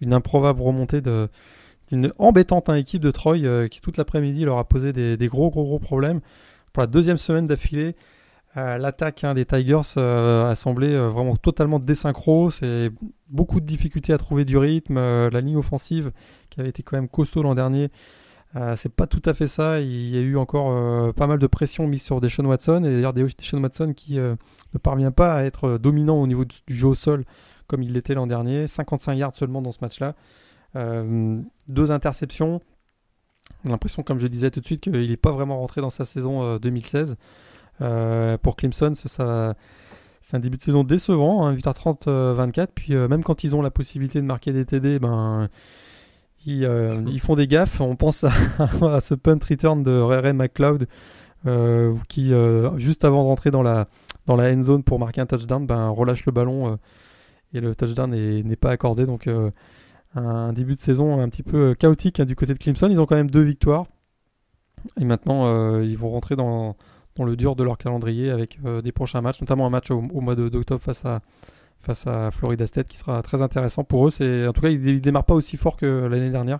une 0.00 0.12
improbable 0.12 0.60
remontée 0.60 1.00
d'une 1.00 2.12
embêtante 2.18 2.68
équipe 2.70 3.00
de 3.00 3.10
Troy 3.10 3.68
qui 3.68 3.80
toute 3.80 3.96
l'après-midi 3.96 4.44
leur 4.44 4.58
a 4.58 4.64
posé 4.64 4.92
des, 4.92 5.28
gros 5.28 5.50
gros 5.50 5.64
gros 5.64 5.78
problèmes. 5.78 6.20
Pour 6.72 6.82
la 6.82 6.86
deuxième 6.86 7.18
semaine 7.18 7.46
d'affilée, 7.46 7.94
euh, 8.56 8.78
l'attaque 8.78 9.24
hein, 9.24 9.34
des 9.34 9.44
Tigers 9.44 9.80
euh, 9.96 10.48
a 10.48 10.54
semblé 10.54 10.92
euh, 10.92 11.08
vraiment 11.08 11.36
totalement 11.36 11.80
désynchro. 11.80 12.50
C'est 12.50 12.90
beaucoup 13.28 13.60
de 13.60 13.66
difficultés 13.66 14.12
à 14.12 14.18
trouver 14.18 14.44
du 14.44 14.56
rythme. 14.56 14.96
la 14.96 15.40
ligne 15.40 15.56
offensive, 15.56 16.12
qui 16.50 16.60
avait 16.60 16.68
été 16.68 16.82
quand 16.82 16.96
même 16.96 17.08
costaud 17.08 17.42
l'an 17.42 17.54
dernier, 17.54 17.90
c'est 18.76 18.92
pas 18.94 19.08
tout 19.08 19.22
à 19.24 19.34
fait 19.34 19.48
ça. 19.48 19.80
Il 19.80 20.08
y 20.08 20.16
a 20.16 20.20
eu 20.20 20.36
encore 20.36 21.12
pas 21.14 21.26
mal 21.26 21.40
de 21.40 21.46
pression 21.48 21.88
mise 21.88 22.02
sur 22.02 22.20
Deshaun 22.20 22.46
Watson. 22.46 22.84
Et 22.84 22.92
d'ailleurs, 22.92 23.12
Deshaun 23.12 23.60
Watson 23.60 23.92
qui 23.96 24.18
ne 24.18 24.78
parvient 24.80 25.10
pas 25.10 25.34
à 25.34 25.42
être 25.42 25.78
dominant 25.78 26.20
au 26.20 26.26
niveau 26.28 26.44
du 26.44 26.54
jeu 26.68 26.86
au 26.86 26.94
sol 26.94 27.24
comme 27.66 27.82
il 27.82 27.92
l'était 27.92 28.14
l'an 28.14 28.28
dernier. 28.28 28.68
55 28.68 29.14
yards 29.14 29.34
seulement 29.34 29.62
dans 29.62 29.72
ce 29.72 29.78
match-là. 29.82 30.14
deux 31.66 31.90
interceptions. 31.90 32.60
L'impression, 33.64 34.04
comme 34.04 34.20
je 34.20 34.28
disais 34.28 34.52
tout 34.52 34.60
de 34.60 34.66
suite, 34.66 34.82
qu'il 34.82 34.92
n'est 34.92 35.16
pas 35.16 35.32
vraiment 35.32 35.58
rentré 35.58 35.80
dans 35.80 35.90
sa 35.90 36.04
saison 36.04 36.56
2016. 36.58 37.16
Euh, 37.80 38.38
pour 38.38 38.56
Clemson, 38.56 38.92
ça, 38.94 39.54
c'est 40.22 40.36
un 40.36 40.40
début 40.40 40.56
de 40.56 40.62
saison 40.62 40.84
décevant, 40.84 41.46
hein, 41.46 41.52
victoire 41.52 41.74
30-24. 41.74 42.68
Puis 42.74 42.94
euh, 42.94 43.08
même 43.08 43.22
quand 43.22 43.44
ils 43.44 43.54
ont 43.54 43.62
la 43.62 43.70
possibilité 43.70 44.20
de 44.20 44.26
marquer 44.26 44.52
des 44.52 44.64
TD, 44.64 44.98
ben, 44.98 45.48
ils, 46.46 46.64
euh, 46.64 47.02
ils 47.08 47.20
font 47.20 47.34
des 47.34 47.46
gaffes. 47.46 47.80
On 47.80 47.96
pense 47.96 48.24
à, 48.24 48.30
ce 49.00 49.14
punt 49.14 49.38
return 49.48 49.82
de 49.82 49.98
Ray 50.00 50.32
McLeod 50.32 50.86
qui, 52.08 52.32
juste 52.78 53.04
avant 53.04 53.22
de 53.22 53.28
rentrer 53.28 53.50
dans 53.50 53.62
la, 53.62 53.88
dans 54.24 54.34
la 54.34 54.50
end 54.50 54.62
zone 54.62 54.82
pour 54.82 54.98
marquer 54.98 55.20
un 55.20 55.26
touchdown, 55.26 55.66
ben, 55.66 55.90
relâche 55.90 56.24
le 56.24 56.32
ballon 56.32 56.78
et 57.52 57.60
le 57.60 57.74
touchdown 57.74 58.10
n'est 58.10 58.56
pas 58.56 58.70
accordé. 58.70 59.04
Donc 59.04 59.28
un 60.14 60.52
début 60.54 60.74
de 60.74 60.80
saison 60.80 61.20
un 61.20 61.28
petit 61.28 61.42
peu 61.42 61.74
chaotique 61.74 62.20
hein, 62.20 62.24
du 62.24 62.34
côté 62.34 62.54
de 62.54 62.58
Clemson. 62.58 62.88
Ils 62.88 62.98
ont 62.98 63.04
quand 63.04 63.16
même 63.16 63.30
deux 63.30 63.42
victoires. 63.42 63.84
Et 64.98 65.04
maintenant, 65.04 65.80
ils 65.80 65.98
vont 65.98 66.08
rentrer 66.08 66.34
dans, 66.34 66.76
dans 67.16 67.24
le 67.24 67.36
dur 67.36 67.56
de 67.56 67.64
leur 67.64 67.78
calendrier 67.78 68.30
avec 68.30 68.58
euh, 68.64 68.82
des 68.82 68.92
prochains 68.92 69.20
matchs, 69.20 69.40
notamment 69.40 69.66
un 69.66 69.70
match 69.70 69.90
au, 69.90 70.00
mois 70.00 70.34
d'octobre 70.34 70.80
face 70.80 71.04
à, 71.04 71.20
face 71.80 72.06
à 72.06 72.30
Florida 72.30 72.66
State 72.66 72.88
qui 72.88 72.96
sera 72.96 73.22
très 73.22 73.42
intéressant 73.42 73.84
pour 73.84 74.08
eux. 74.08 74.10
C'est, 74.10 74.46
en 74.46 74.52
tout 74.52 74.60
cas, 74.60 74.68
ils 74.68 74.80
ne 74.80 74.98
démarrent 74.98 75.24
pas 75.24 75.34
aussi 75.34 75.56
fort 75.56 75.76
que 75.76 76.06
l'année 76.06 76.30
dernière. 76.30 76.58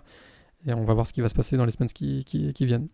Et 0.67 0.73
on 0.73 0.81
va 0.81 0.93
voir 0.93 1.05
ce 1.05 1.13
qui 1.13 1.21
va 1.21 1.29
se 1.29 1.35
passer 1.35 1.57
dans 1.57 1.65
les 1.65 1.71
semaines 1.71 1.89
qui, 1.89 2.23
qui, 2.25 2.65
viennent. 2.65 2.87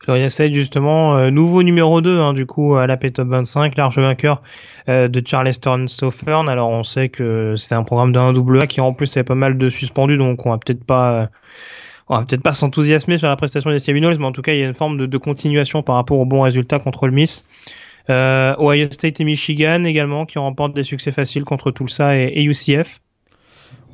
Florida 0.00 0.28
State, 0.28 0.52
justement, 0.52 1.16
euh, 1.16 1.30
nouveau 1.30 1.62
numéro 1.62 2.00
2, 2.00 2.20
hein, 2.20 2.32
du 2.32 2.44
coup, 2.44 2.74
à 2.74 2.86
la 2.86 2.96
Top 2.96 3.28
25, 3.28 3.76
large 3.76 3.98
vainqueur 3.98 4.42
euh, 4.88 5.08
de 5.08 5.22
Charleston 5.24 5.86
Southern. 5.86 6.48
Alors, 6.48 6.70
on 6.70 6.82
sait 6.82 7.08
que 7.08 7.54
c'était 7.56 7.76
un 7.76 7.84
programme 7.84 8.12
de 8.12 8.18
1AA 8.18 8.66
qui, 8.66 8.80
en 8.80 8.92
plus, 8.94 9.16
avait 9.16 9.24
pas 9.24 9.34
mal 9.34 9.58
de 9.58 9.68
suspendus, 9.68 10.18
donc 10.18 10.44
on 10.44 10.50
va 10.50 10.58
peut-être 10.58 10.84
pas 10.84 11.30
on 12.08 12.18
va 12.18 12.24
peut-être 12.24 12.42
pas 12.42 12.52
s'enthousiasmer 12.52 13.18
sur 13.18 13.28
la 13.28 13.36
prestation 13.36 13.70
des 13.70 13.80
Seminoles, 13.80 14.16
mais 14.18 14.26
en 14.26 14.32
tout 14.32 14.42
cas, 14.42 14.52
il 14.52 14.60
y 14.60 14.62
a 14.62 14.66
une 14.66 14.74
forme 14.74 15.06
de, 15.06 15.18
continuation 15.18 15.82
par 15.82 15.96
rapport 15.96 16.18
aux 16.18 16.24
bons 16.24 16.42
résultats 16.42 16.78
contre 16.78 17.06
le 17.06 17.12
Miss. 17.12 17.44
Euh, 18.08 18.54
Ohio 18.58 18.86
State 18.90 19.20
et 19.20 19.24
Michigan 19.24 19.82
également, 19.84 20.26
qui 20.26 20.38
remportent 20.38 20.74
des 20.74 20.84
succès 20.84 21.10
faciles 21.10 21.44
contre 21.44 21.72
Tulsa 21.72 22.16
et, 22.16 22.44
UCF. 22.44 23.00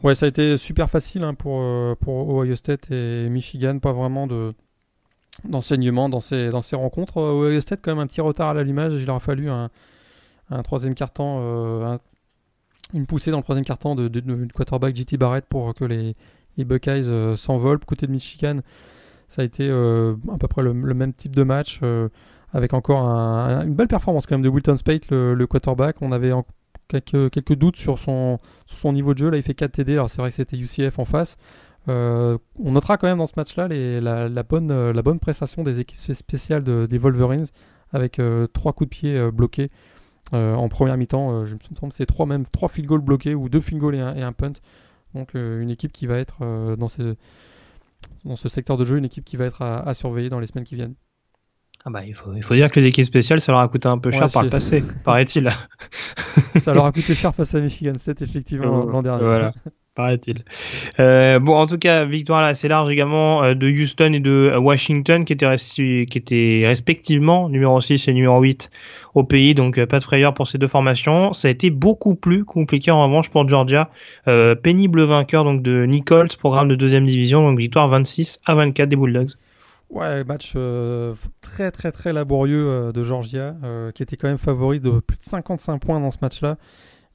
Ouais, 0.02 0.14
ça 0.14 0.26
a 0.26 0.28
été 0.28 0.56
super 0.58 0.90
facile 0.90 1.22
hein, 1.22 1.32
pour, 1.32 1.60
euh, 1.62 1.94
pour 1.98 2.28
Ohio 2.28 2.54
State 2.54 2.90
et 2.90 3.28
Michigan, 3.30 3.78
pas 3.78 3.92
vraiment 3.92 4.26
de 4.26 4.52
d'enseignement 5.44 6.10
dans 6.10 6.20
ces, 6.20 6.50
dans 6.50 6.60
ces 6.60 6.76
rencontres. 6.76 7.16
Ohio 7.18 7.58
State, 7.60 7.80
quand 7.82 7.92
même 7.92 8.00
un 8.00 8.06
petit 8.06 8.20
retard 8.20 8.50
à 8.50 8.54
l'allumage, 8.54 8.92
il 8.92 9.06
leur 9.06 9.22
fallu 9.22 9.48
un, 9.48 9.70
un 10.50 10.62
troisième 10.62 10.94
quart-temps, 10.94 11.38
euh, 11.40 11.96
une 12.92 13.06
poussée 13.06 13.30
dans 13.30 13.38
le 13.38 13.42
troisième 13.42 13.64
quart-temps 13.64 13.94
de, 13.94 14.08
de, 14.08 14.20
de, 14.20 14.52
quarterback 14.52 14.94
JT 14.94 15.16
Barrett 15.16 15.46
pour 15.46 15.74
que 15.74 15.86
les, 15.86 16.14
les 16.56 16.64
Buckeyes 16.64 17.08
euh, 17.08 17.36
s'envolent. 17.36 17.80
Côté 17.80 18.06
de 18.06 18.12
Michigan, 18.12 18.60
ça 19.28 19.42
a 19.42 19.44
été 19.44 19.68
euh, 19.68 20.14
à 20.32 20.38
peu 20.38 20.48
près 20.48 20.62
le, 20.62 20.72
même 20.72 21.12
type 21.12 21.34
de 21.34 21.42
match, 21.42 21.80
euh, 21.82 22.08
avec 22.52 22.74
encore 22.74 23.06
une 23.06 23.74
belle 23.74 23.88
performance 23.88 24.26
quand 24.26 24.34
même 24.34 24.42
de 24.42 24.48
Wilton 24.48 24.76
Spate, 24.76 25.10
le, 25.10 25.46
quarterback. 25.46 25.96
On 26.00 26.12
avait 26.12 26.32
quelques, 26.88 27.54
doutes 27.54 27.76
sur 27.76 27.98
son, 27.98 28.38
niveau 28.84 29.14
de 29.14 29.18
jeu. 29.18 29.30
Là, 29.30 29.38
il 29.38 29.42
fait 29.42 29.54
4 29.54 29.72
TD. 29.72 29.94
Alors, 29.94 30.10
c'est 30.10 30.20
vrai 30.20 30.30
que 30.30 30.36
c'était 30.36 30.56
UCF 30.56 30.98
en 30.98 31.04
face. 31.04 31.36
on 31.88 32.38
notera 32.58 32.98
quand 32.98 33.06
même 33.06 33.18
dans 33.18 33.26
ce 33.26 33.34
match-là 33.36 33.68
la, 33.68 34.42
bonne, 34.42 35.18
prestation 35.18 35.62
des 35.62 35.80
équipes 35.80 36.14
spéciales 36.14 36.64
des 36.64 36.98
Wolverines 36.98 37.46
avec 37.94 38.20
trois 38.52 38.74
coups 38.74 38.90
de 38.90 38.94
pied 38.94 39.30
bloqués 39.30 39.70
en 40.32 40.68
première 40.68 40.98
mi-temps. 40.98 41.46
je 41.46 41.54
me 41.54 41.76
semble 41.80 41.92
c'est 41.94 42.04
trois, 42.04 42.26
même 42.26 42.44
trois 42.44 42.68
field 42.68 42.86
goals 42.86 43.00
bloqués 43.00 43.34
ou 43.34 43.48
deux 43.48 43.62
field 43.62 43.80
goals 43.80 43.94
et 43.94 44.00
un, 44.00 44.14
et 44.14 44.22
un 44.22 44.32
punt. 44.32 44.52
Donc 45.14 45.34
euh, 45.34 45.60
une 45.60 45.70
équipe 45.70 45.92
qui 45.92 46.06
va 46.06 46.18
être 46.18 46.38
euh, 46.42 46.76
dans, 46.76 46.88
ce, 46.88 47.16
dans 48.24 48.36
ce 48.36 48.48
secteur 48.48 48.76
de 48.76 48.84
jeu, 48.84 48.96
une 48.96 49.04
équipe 49.04 49.24
qui 49.24 49.36
va 49.36 49.46
être 49.46 49.62
à, 49.62 49.92
surveiller 49.94 50.30
dans 50.30 50.40
les 50.40 50.46
semaines 50.46 50.64
qui 50.64 50.74
viennent. 50.74 50.94
Ah 51.84 51.90
bah, 51.90 52.02
il, 52.06 52.14
faut, 52.14 52.32
il 52.34 52.42
faut 52.42 52.54
dire 52.54 52.70
que 52.70 52.78
les 52.78 52.86
équipes 52.86 53.04
spéciales, 53.04 53.40
ça 53.40 53.52
leur 53.52 53.60
a 53.60 53.68
coûté 53.68 53.88
un 53.88 53.98
peu 53.98 54.10
cher 54.10 54.30
par 54.30 54.44
le 54.44 54.50
passé, 54.50 54.84
paraît-il. 55.04 55.50
ça 56.60 56.72
leur 56.74 56.86
a 56.86 56.92
coûté 56.92 57.14
cher 57.14 57.34
face 57.34 57.54
à 57.54 57.60
Michigan 57.60 57.92
State, 57.98 58.22
effectivement, 58.22 58.84
l'an 58.84 59.02
dernier. 59.02 59.24
Voilà, 59.24 59.52
paraît-il. 59.96 60.44
Euh, 61.00 61.40
bon, 61.40 61.56
en 61.56 61.66
tout 61.66 61.78
cas, 61.78 62.04
victoire 62.04 62.40
là 62.40 62.48
assez 62.48 62.68
large 62.68 62.90
également 62.90 63.54
de 63.54 63.68
Houston 63.68 64.12
et 64.12 64.20
de 64.20 64.54
Washington, 64.56 65.24
qui 65.24 65.32
étaient, 65.32 65.56
qui 65.56 66.18
étaient 66.18 66.62
respectivement 66.66 67.48
numéro 67.48 67.80
6 67.80 68.06
et 68.06 68.12
numéro 68.12 68.40
8 68.40 68.70
au 69.14 69.24
pays, 69.24 69.54
donc 69.54 69.78
euh, 69.78 69.86
pas 69.86 69.98
de 69.98 70.04
frayeur 70.04 70.32
pour 70.34 70.48
ces 70.48 70.58
deux 70.58 70.68
formations. 70.68 71.32
Ça 71.32 71.48
a 71.48 71.50
été 71.50 71.70
beaucoup 71.70 72.14
plus 72.14 72.44
compliqué 72.44 72.90
en 72.90 73.02
revanche 73.04 73.30
pour 73.30 73.48
Georgia, 73.48 73.90
euh, 74.28 74.54
pénible 74.54 75.02
vainqueur 75.02 75.44
donc 75.44 75.62
de 75.62 75.84
Nichols, 75.84 76.28
programme 76.38 76.68
de 76.68 76.74
deuxième 76.74 77.06
division, 77.06 77.42
donc 77.42 77.58
victoire 77.58 77.88
26 77.88 78.40
à 78.44 78.54
24 78.54 78.88
des 78.88 78.96
Bulldogs. 78.96 79.32
Ouais, 79.92 80.24
match 80.24 80.54
euh, 80.56 81.14
très 81.40 81.70
très 81.70 81.92
très 81.92 82.12
laborieux 82.12 82.92
de 82.92 83.02
Georgia, 83.04 83.54
qui 83.94 84.02
était 84.02 84.16
quand 84.16 84.28
même 84.28 84.38
favori 84.38 84.80
de 84.80 85.00
plus 85.00 85.18
de 85.18 85.22
55 85.22 85.78
points 85.78 86.00
dans 86.00 86.10
ce 86.10 86.18
match-là. 86.20 86.56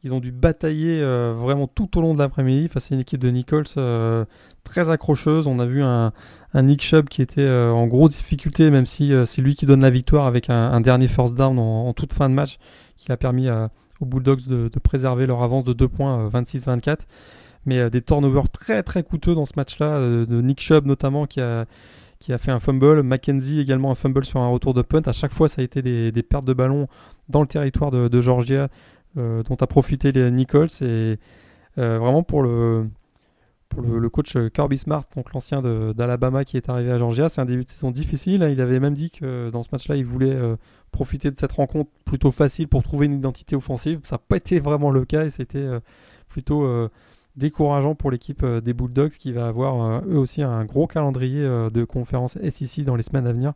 Ils 0.03 0.13
ont 0.13 0.19
dû 0.19 0.31
batailler 0.31 1.01
vraiment 1.33 1.67
tout 1.67 1.97
au 1.97 2.01
long 2.01 2.13
de 2.13 2.19
l'après-midi 2.19 2.69
face 2.69 2.91
à 2.91 2.95
une 2.95 3.01
équipe 3.01 3.19
de 3.19 3.29
Nichols 3.29 3.65
très 4.67 4.89
accrocheuse. 4.89 5.47
On 5.47 5.59
a 5.59 5.65
vu 5.65 5.81
un, 5.81 6.11
Nick 6.53 6.81
Chubb 6.81 7.07
qui 7.09 7.21
était 7.21 7.41
euh, 7.41 7.71
en 7.71 7.87
grosse 7.87 8.11
difficulté, 8.11 8.71
même 8.71 8.85
si 8.85 9.13
euh, 9.13 9.25
c'est 9.25 9.41
lui 9.41 9.55
qui 9.55 9.65
donne 9.65 9.81
la 9.81 9.89
victoire 9.89 10.25
avec 10.25 10.49
un, 10.49 10.81
dernier 10.81 11.07
first 11.07 11.35
down 11.35 11.57
en, 11.59 11.93
toute 11.93 12.13
fin 12.13 12.29
de 12.29 12.33
match, 12.33 12.57
qui 12.95 13.11
a 13.11 13.17
permis 13.17 13.49
aux 13.49 14.05
Bulldogs 14.05 14.47
de, 14.47 14.79
préserver 14.79 15.25
leur 15.25 15.41
avance 15.43 15.63
de 15.63 15.73
2 15.73 15.87
points 15.87 16.29
26-24. 16.29 16.89
Euh, 16.89 16.95
Mais 17.65 17.89
des 17.89 18.01
turnovers 18.01 18.49
très 18.49 18.83
très 18.83 19.03
coûteux 19.03 19.35
dans 19.35 19.45
ce 19.45 19.53
match-là, 19.55 19.99
de 19.99 20.41
Nick 20.41 20.61
Chubb 20.61 20.85
notamment 20.85 21.25
qui 21.25 21.41
a, 21.41 21.65
qui 22.19 22.33
a 22.33 22.37
fait 22.37 22.51
un 22.51 22.59
fumble, 22.59 23.03
Mackenzie 23.03 23.59
également 23.59 23.91
un 23.91 23.95
fumble 23.95 24.25
sur 24.25 24.39
un 24.39 24.47
retour 24.47 24.73
de 24.73 24.81
punt. 24.81 25.01
À 25.05 25.11
chaque 25.11 25.33
fois, 25.33 25.47
ça 25.47 25.61
a 25.61 25.63
été 25.63 25.81
des, 25.81 26.23
pertes 26.23 26.45
de 26.45 26.53
ballon 26.53 26.87
dans 27.29 27.41
le 27.41 27.47
territoire 27.47 27.91
de, 27.91 28.21
Georgia, 28.21 28.69
dont 29.15 29.57
a 29.59 29.67
profité 29.67 30.11
les 30.11 30.31
Nichols. 30.31 30.69
Et 30.81 31.17
vraiment 31.75 32.23
pour 32.23 32.41
le, 33.81 34.09
coach 34.09 34.35
euh, 34.35 34.49
Kirby 34.49 34.77
Smart, 34.77 35.03
donc 35.15 35.33
l'ancien 35.33 35.61
d'Alabama 35.61 36.45
qui 36.45 36.57
est 36.57 36.69
arrivé 36.69 36.91
à 36.91 36.97
Georgia. 36.97 37.29
C'est 37.29 37.41
un 37.41 37.45
début 37.45 37.63
de 37.63 37.69
saison 37.69 37.91
difficile. 37.91 38.43
Hein. 38.43 38.49
Il 38.49 38.61
avait 38.61 38.79
même 38.79 38.93
dit 38.93 39.11
que 39.11 39.49
dans 39.49 39.63
ce 39.63 39.69
match-là, 39.71 39.95
il 39.95 40.05
voulait 40.05 40.33
euh, 40.33 40.55
profiter 40.91 41.31
de 41.31 41.37
cette 41.37 41.51
rencontre 41.51 41.89
plutôt 42.05 42.31
facile 42.31 42.67
pour 42.67 42.83
trouver 42.83 43.05
une 43.07 43.13
identité 43.13 43.55
offensive. 43.55 43.99
Ça 44.03 44.15
n'a 44.15 44.21
pas 44.27 44.37
été 44.37 44.59
vraiment 44.59 44.91
le 44.91 45.05
cas 45.05 45.25
et 45.25 45.29
c'était 45.29 45.59
euh, 45.59 45.79
plutôt 46.29 46.67
décourageant 47.37 47.95
pour 47.95 48.11
l'équipe 48.11 48.45
des 48.45 48.73
Bulldogs 48.73 49.11
qui 49.11 49.31
va 49.31 49.47
avoir 49.47 50.03
eux 50.05 50.17
aussi 50.17 50.41
un 50.41 50.65
gros 50.65 50.87
calendrier 50.87 51.41
de 51.43 51.83
conférences 51.83 52.37
SEC 52.49 52.83
dans 52.83 52.95
les 52.95 53.03
semaines 53.03 53.27
à 53.27 53.31
venir. 53.31 53.53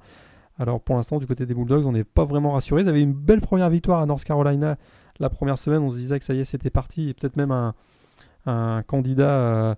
Alors 0.59 0.79
pour 0.79 0.95
l'instant, 0.95 1.17
du 1.17 1.25
côté 1.25 1.45
des 1.45 1.53
Bulldogs, 1.53 1.86
on 1.86 1.91
n'est 1.91 2.03
pas 2.03 2.23
vraiment 2.23 2.51
rassuré. 2.51 2.84
Ils 2.84 2.89
avaient 2.89 3.01
une 3.01 3.13
belle 3.13 3.41
première 3.41 3.69
victoire 3.69 4.01
à 4.01 4.05
North 4.05 4.23
Carolina 4.23 4.77
la 5.19 5.29
première 5.29 5.57
semaine. 5.57 5.82
On 5.82 5.89
se 5.89 5.97
disait 5.97 6.19
que 6.19 6.25
ça 6.25 6.34
y 6.34 6.39
est, 6.39 6.45
c'était 6.45 6.69
parti 6.69 7.09
et 7.09 7.13
peut-être 7.13 7.36
même 7.36 7.51
un, 7.51 8.84
candidat 8.84 9.75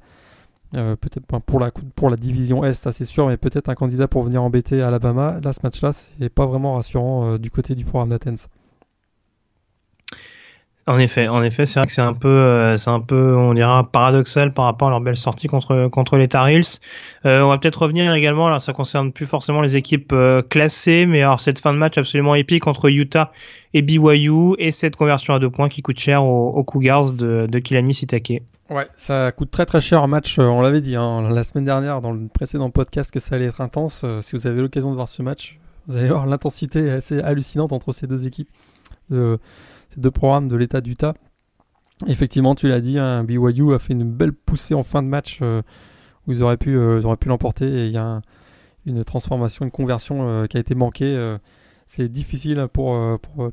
peut-être 0.74 1.26
pour 1.46 2.10
la, 2.10 2.18
division 2.18 2.66
Est, 2.66 2.74
ça 2.74 2.92
c'est 2.92 3.06
sûr, 3.06 3.28
mais 3.28 3.38
peut-être 3.38 3.70
un 3.70 3.76
candidat 3.76 4.08
pour 4.08 4.24
venir 4.24 4.44
embêter 4.44 4.82
Alabama. 4.82 5.40
Là, 5.42 5.54
ce 5.54 5.60
match-là, 5.64 5.94
c'est 5.94 6.30
pas 6.30 6.46
vraiment 6.46 6.76
rassurant 6.76 7.38
du 7.38 7.50
côté 7.50 7.76
du 7.76 7.86
programme 7.86 8.10
d'Athens. 8.10 8.50
En 10.86 11.00
effet, 11.00 11.30
en 11.30 11.42
effet, 11.44 11.66
c'est 11.66 11.80
vrai 11.80 11.88
que 11.88 11.94
c'est 11.94 12.02
un 12.02 12.14
peu, 12.14 12.28
euh, 12.28 12.76
c'est 12.76 12.90
un 12.90 13.00
peu, 13.00 13.38
on 13.38 13.54
dira 13.54 13.90
paradoxal 13.90 14.54
par 14.54 14.66
rapport 14.66 14.90
à 14.90 14.92
leur 14.92 15.00
belle 15.00 15.16
sortie 15.16 15.48
contre 15.48 15.88
contre 15.88 16.18
les 16.18 16.28
Tar 16.28 16.50
Heels. 16.50 16.80
Euh, 17.26 17.42
on 17.42 17.50
va 17.50 17.58
peut-être 17.58 17.84
revenir 17.84 18.14
également. 18.14 18.48
Alors, 18.48 18.62
ça 18.62 18.74
concerne 18.74 19.14
plus 19.14 19.26
forcément 19.26 19.62
les 19.62 19.78
équipes 19.78 20.12
euh, 20.12 20.42
classées, 20.42 21.06
mais 21.06 21.22
alors 21.22 21.40
cette 21.40 21.60
fin 21.60 21.72
de 21.72 21.78
match 21.78 21.98
absolument 21.98 22.36
épique 22.36 22.68
entre 22.68 22.90
Utah 22.90 23.32
et 23.74 23.82
BYU 23.82 24.56
et 24.60 24.72
cette 24.72 24.98
conversion 24.98 25.34
à 25.34 25.40
deux 25.40 25.50
points 25.50 25.70
qui 25.70 25.82
coûte 25.82 26.00
cher 26.00 26.26
aux, 26.26 26.64
Cougars 26.66 27.14
de, 27.14 27.48
de 27.50 27.60
Kilani 27.60 27.94
Sitake. 27.94 28.44
Ouais, 28.70 28.88
ça 28.98 29.32
coûte 29.32 29.52
très 29.52 29.66
très 29.66 29.80
cher 29.80 30.04
un 30.04 30.08
match. 30.08 30.38
on 30.38 30.60
l'avait 30.60 30.82
dit 30.82 30.98
hein, 30.98 31.30
la 31.30 31.46
semaine 31.46 31.66
dernière 31.66 32.02
dans 32.02 32.12
le 32.12 32.28
précédent 32.28 32.70
podcast 32.70 33.10
que 33.10 33.20
ça 33.20 33.36
allait 33.36 33.46
être 33.46 33.62
intense. 33.62 34.06
si 34.20 34.36
vous 34.36 34.48
avez 34.48 34.62
l'occasion 34.62 34.90
de 34.90 34.96
voir 34.96 35.08
ce 35.08 35.22
match, 35.22 35.60
vous 35.88 35.96
allez 35.96 36.10
voir 36.10 36.26
l'intensité 36.26 36.92
assez 36.92 37.22
hallucinante 37.22 37.72
entre 37.72 37.94
ces 37.94 38.06
deux 38.06 38.28
équipes 38.28 38.50
deux 40.00 40.12
programmes 40.12 40.48
de 40.48 40.56
l'État 40.56 40.82
d'Utah. 40.82 41.14
Effectivement, 42.08 42.56
tu 42.56 42.68
l'as 42.68 42.82
dit, 42.82 42.98
un 42.98 43.24
BYU 43.24 43.74
a 43.74 43.80
fait 43.80 43.94
une 43.94 44.12
belle 44.12 44.34
poussée 44.34 44.74
en 44.74 44.84
fin 44.84 45.04
de 45.04 45.08
match 45.08 45.40
euh, 45.42 45.62
où 46.28 46.32
ils 46.32 46.44
auraient 46.44 46.58
pu, 46.58 46.76
euh, 46.76 47.16
pu 47.16 47.28
l'emporter 47.30 47.66
et 47.66 47.88
il 47.88 47.94
y 47.94 47.98
a 47.98 48.22
une 48.86 49.04
transformation, 49.04 49.64
une 49.64 49.72
conversion 49.72 50.28
euh, 50.28 50.46
qui 50.46 50.58
a 50.58 50.60
été 50.60 50.76
manquée. 50.76 51.38
c'est 51.88 52.10
difficile 52.10 52.68
pour, 52.74 52.98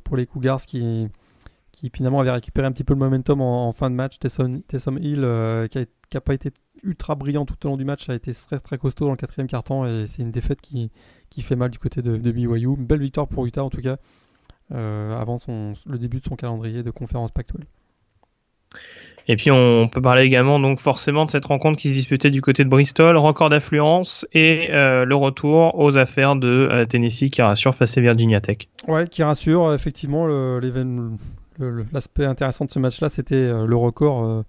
pour, 0.03 0.17
les 0.17 0.27
Cougars 0.27 0.63
qui, 0.63 1.09
qui 1.73 1.91
finalement 1.95 2.21
avaient 2.21 2.31
récupéré 2.31 2.67
un 2.67 2.73
petit 2.73 2.85
peu 2.85 2.95
le 2.95 2.99
momentum 2.99 3.41
en, 3.41 3.73
fin 3.73 3.91
de 3.91 3.95
match. 3.95 4.19
Tessom, 4.19 4.63
Hill, 4.99 5.69
qui 5.71 5.79
n'a 6.15 6.21
pas 6.21 6.35
été 6.35 6.51
ultra 6.83 7.15
brillant 7.15 7.45
tout 7.45 7.55
au 7.67 7.69
long 7.69 7.77
du 7.77 7.85
match, 7.85 8.09
a 8.09 8.15
été 8.15 8.33
très, 8.33 8.59
très 8.59 8.79
costaud 8.79 9.05
dans 9.05 9.11
le 9.13 9.17
quatrième 9.17 9.47
quart-temps 9.47 9.85
et 9.85 10.07
c'est 10.09 10.23
une 10.23 10.33
défaite 10.33 10.61
qui, 10.61 10.91
qui 11.29 11.43
fait 11.43 11.57
mal 11.57 11.71
du 11.71 11.79
côté 11.79 12.03
de, 12.03 12.17
BYU. 12.17 12.77
Belle 12.77 13.01
victoire 13.01 13.29
pour 13.29 13.47
Utah 13.47 13.63
en 13.63 13.71
tout 13.71 13.83
cas. 13.83 13.99
Euh, 14.73 15.21
avant 15.21 15.37
son, 15.37 15.73
le 15.87 15.99
début 15.99 16.19
de 16.19 16.25
son 16.25 16.37
calendrier 16.37 16.85
de 16.85 16.91
conférence 16.93 17.33
Pac-12. 17.33 17.63
Et 19.27 19.35
puis 19.37 19.51
on 19.51 19.89
peut 19.89 20.01
parler 20.01 20.23
également 20.23 20.61
donc 20.61 20.79
forcément 20.79 21.27
de 21.27 21.31
cette 21.31 21.45
rencontre 21.45 21.77
qui 21.77 21.89
se 21.89 21.95
disputait 21.95 22.31
du 22.31 22.41
côté 22.41 22.63
de 22.65 22.69
Bristol, 22.69 23.17
record 23.17 23.51
d'affluence 23.51 24.27
et 24.33 24.71
euh, 24.71 25.05
le 25.05 25.15
retour 25.17 25.77
aux 25.79 25.97
affaires 25.97 26.37
de 26.37 26.69
euh, 26.71 26.85
Tennessee 26.85 27.31
qui 27.31 27.43
rassure 27.43 27.75
face 27.75 27.99
à 27.99 28.01
Virginia 28.01 28.41
Tech. 28.41 28.69
Ouais, 28.87 29.09
qui 29.09 29.25
rassure 29.25 29.75
effectivement 29.75 30.27
l'aspect 31.93 32.25
intéressant 32.25 32.65
de 32.65 32.71
ce 32.71 32.79
match-là, 32.79 33.09
c'était 33.09 33.51
le 33.51 33.77
record 33.77 34.45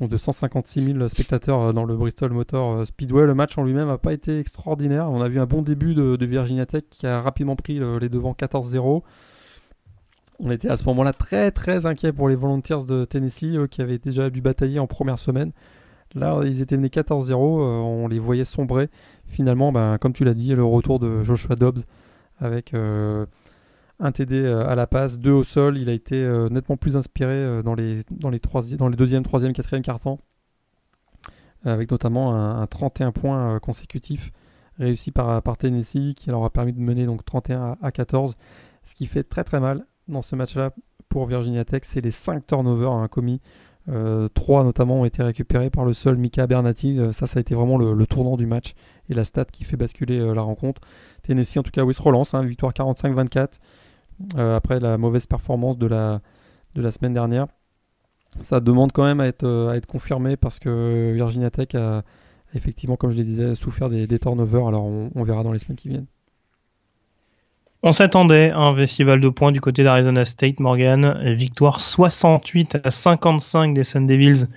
de 0.00 0.16
156 0.16 0.94
000 0.94 1.08
spectateurs 1.08 1.72
dans 1.72 1.84
le 1.84 1.96
Bristol 1.96 2.32
Motor 2.32 2.86
Speedway. 2.86 3.26
Le 3.26 3.34
match 3.34 3.56
en 3.56 3.62
lui-même 3.62 3.86
n'a 3.88 3.98
pas 3.98 4.12
été 4.12 4.38
extraordinaire. 4.38 5.08
On 5.10 5.20
a 5.22 5.28
vu 5.28 5.38
un 5.38 5.46
bon 5.46 5.62
début 5.62 5.94
de, 5.94 6.16
de 6.16 6.26
Virginia 6.26 6.66
Tech 6.66 6.82
qui 6.90 7.06
a 7.06 7.20
rapidement 7.20 7.56
pris 7.56 7.80
les 8.00 8.08
devants 8.08 8.34
14-0 8.38 9.02
on 10.42 10.50
était 10.50 10.68
à 10.68 10.76
ce 10.76 10.84
moment-là 10.84 11.12
très 11.12 11.50
très 11.50 11.86
inquiets 11.86 12.12
pour 12.12 12.28
les 12.28 12.36
Volunteers 12.36 12.86
de 12.88 13.04
Tennessee 13.04 13.56
qui 13.70 13.82
avaient 13.82 13.98
déjà 13.98 14.30
dû 14.30 14.40
batailler 14.40 14.78
en 14.78 14.86
première 14.86 15.18
semaine. 15.18 15.52
Là, 16.14 16.40
ils 16.44 16.60
étaient 16.60 16.76
menés 16.76 16.88
14-0, 16.88 17.32
euh, 17.32 17.36
on 17.36 18.08
les 18.08 18.18
voyait 18.18 18.44
sombrer. 18.44 18.88
Finalement, 19.26 19.70
ben, 19.70 19.96
comme 19.98 20.12
tu 20.12 20.24
l'as 20.24 20.34
dit, 20.34 20.54
le 20.54 20.64
retour 20.64 20.98
de 20.98 21.22
Joshua 21.22 21.54
Dobbs 21.54 21.80
avec 22.38 22.74
euh, 22.74 23.26
un 24.00 24.10
TD 24.10 24.40
euh, 24.40 24.66
à 24.68 24.74
la 24.74 24.86
passe, 24.86 25.18
deux 25.18 25.30
au 25.30 25.44
sol. 25.44 25.78
Il 25.78 25.88
a 25.88 25.92
été 25.92 26.20
nettement 26.50 26.76
plus 26.76 26.96
inspiré 26.96 27.62
dans 27.62 27.74
les, 27.74 28.02
dans 28.10 28.30
les, 28.30 28.40
dans 28.76 28.88
les 28.88 28.96
deuxième, 28.96 29.22
troisième, 29.22 29.52
quatrième 29.52 29.84
cartons, 29.84 30.18
avec 31.64 31.90
notamment 31.90 32.34
un, 32.34 32.66
31 32.66 33.12
points 33.12 33.60
consécutifs 33.60 34.32
réussi 34.78 35.12
par, 35.12 35.42
Tennessee 35.58 36.14
qui 36.16 36.30
leur 36.30 36.42
a 36.42 36.50
permis 36.50 36.72
de 36.72 36.80
mener 36.80 37.06
donc 37.06 37.24
31 37.24 37.76
à 37.80 37.92
14, 37.92 38.36
ce 38.82 38.94
qui 38.94 39.06
fait 39.06 39.22
très 39.22 39.44
très 39.44 39.60
mal 39.60 39.84
dans 40.10 40.22
ce 40.22 40.36
match-là 40.36 40.72
pour 41.08 41.26
Virginia 41.26 41.64
Tech, 41.64 41.82
c'est 41.84 42.00
les 42.00 42.10
5 42.10 42.46
turnovers 42.46 43.08
commis. 43.10 43.40
Euh, 43.88 44.28
3 44.34 44.64
notamment 44.64 45.00
ont 45.00 45.04
été 45.04 45.22
récupérés 45.22 45.70
par 45.70 45.84
le 45.84 45.92
seul 45.92 46.16
Mika 46.16 46.46
Bernati. 46.46 46.98
Euh, 46.98 47.12
ça, 47.12 47.26
ça 47.26 47.38
a 47.38 47.40
été 47.40 47.54
vraiment 47.54 47.78
le, 47.78 48.06
tournant 48.06 48.36
du 48.36 48.46
match 48.46 48.74
et 49.08 49.14
la 49.14 49.24
stat 49.24 49.46
qui 49.46 49.64
fait 49.64 49.76
basculer 49.76 50.18
euh, 50.20 50.34
la 50.34 50.42
rencontre. 50.42 50.80
Tennessee, 51.22 51.58
en 51.58 51.62
tout 51.62 51.70
cas, 51.70 51.82
oui, 51.82 51.94
se 51.94 52.02
relance. 52.02 52.34
Hein, 52.34 52.42
victoire 52.42 52.72
45-24 52.72 53.48
euh, 54.36 54.56
après 54.56 54.80
la 54.80 54.98
mauvaise 54.98 55.26
performance 55.26 55.78
de 55.78 55.86
la, 55.86 56.20
de 56.74 56.82
la 56.82 56.90
semaine 56.90 57.14
dernière. 57.14 57.46
Ça 58.40 58.60
demande 58.60 58.92
quand 58.92 59.04
même 59.04 59.20
à 59.20 59.26
être, 59.26 59.46
à 59.70 59.76
être 59.76 59.86
confirmé 59.86 60.36
parce 60.36 60.60
que 60.60 61.12
Virginia 61.14 61.50
Tech 61.50 61.74
a 61.74 62.04
effectivement, 62.54 62.94
comme 62.94 63.10
je 63.10 63.16
le 63.16 63.24
disais, 63.24 63.54
souffert 63.56 63.88
des, 63.88 64.06
turnovers. 64.20 64.68
Alors 64.68 64.84
on 64.84 65.24
verra 65.24 65.42
dans 65.42 65.52
les 65.52 65.58
semaines 65.58 65.76
qui 65.76 65.88
viennent. 65.88 66.06
On 67.82 67.92
s'attendait 67.92 68.50
à 68.50 68.58
un 68.58 68.76
festival 68.76 69.22
de 69.22 69.28
points 69.30 69.52
du 69.52 69.62
côté 69.62 69.82
d'Arizona 69.82 70.26
State, 70.26 70.60
Morgan. 70.60 71.18
Victoire 71.34 71.80
68 71.80 72.76
à 72.84 72.90
55 72.90 73.72
des 73.72 73.84
Sun 73.84 74.06
Devils 74.06 74.48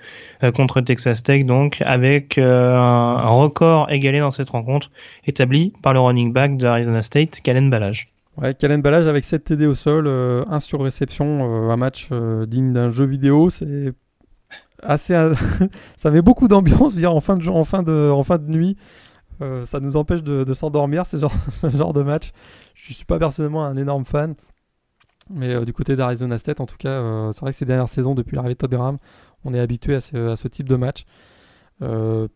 euh, 0.42 0.52
contre 0.52 0.82
Texas 0.82 1.22
Tech, 1.22 1.46
donc 1.46 1.80
avec 1.80 2.36
euh, 2.36 2.74
un 2.76 3.30
record 3.30 3.90
égalé 3.90 4.20
dans 4.20 4.30
cette 4.30 4.50
rencontre 4.50 4.90
établi 5.24 5.72
par 5.82 5.94
le 5.94 6.00
running 6.00 6.34
back 6.34 6.58
d'Arizona 6.58 7.00
State, 7.00 7.40
Kalen 7.40 7.70
Balage. 7.70 8.12
Ouais, 8.36 8.52
Kalen 8.52 8.82
Balage 8.82 9.06
avec 9.06 9.24
7 9.24 9.42
TD 9.42 9.66
au 9.66 9.74
sol, 9.74 10.06
1 10.06 10.10
euh, 10.10 10.60
sur 10.60 10.82
réception, 10.82 11.70
un 11.70 11.76
match 11.76 12.10
digne 12.46 12.74
d'un 12.74 12.90
jeu 12.90 13.06
vidéo. 13.06 13.48
C'est 13.48 13.94
assez, 14.82 15.14
ça 15.96 16.10
met 16.10 16.20
beaucoup 16.20 16.46
d'ambiance, 16.46 16.92
en 17.02 17.20
fin 17.20 17.38
en 17.48 17.64
fin 17.64 17.82
de 17.82 18.50
nuit. 18.50 18.76
Ça 19.62 19.80
nous 19.80 19.96
empêche 19.96 20.22
de, 20.22 20.54
s'endormir, 20.54 21.06
ce 21.06 21.16
genre, 21.16 21.32
ce 21.50 21.68
genre 21.70 21.92
de 21.92 22.02
match. 22.02 22.32
Je 22.74 22.92
suis 22.92 23.04
pas 23.04 23.18
personnellement 23.18 23.64
un 23.64 23.76
énorme 23.76 24.04
fan. 24.04 24.34
Mais 25.30 25.54
euh, 25.54 25.64
du 25.64 25.72
côté 25.72 25.96
d'Arizona 25.96 26.38
State, 26.38 26.60
en 26.60 26.66
tout 26.66 26.76
cas, 26.76 26.90
euh, 26.90 27.32
c'est 27.32 27.40
vrai 27.40 27.52
que 27.52 27.56
ces 27.56 27.64
dernières 27.64 27.88
saisons, 27.88 28.14
depuis 28.14 28.36
l'arrivée 28.36 28.54
de 28.54 28.58
Todd 28.58 28.70
Graham, 28.70 28.98
on 29.44 29.54
est 29.54 29.60
habitué 29.60 29.94
à 29.94 30.00
ce, 30.00 30.48
type 30.48 30.68
de 30.68 30.76
match. 30.76 31.04
Euh, 31.82 32.28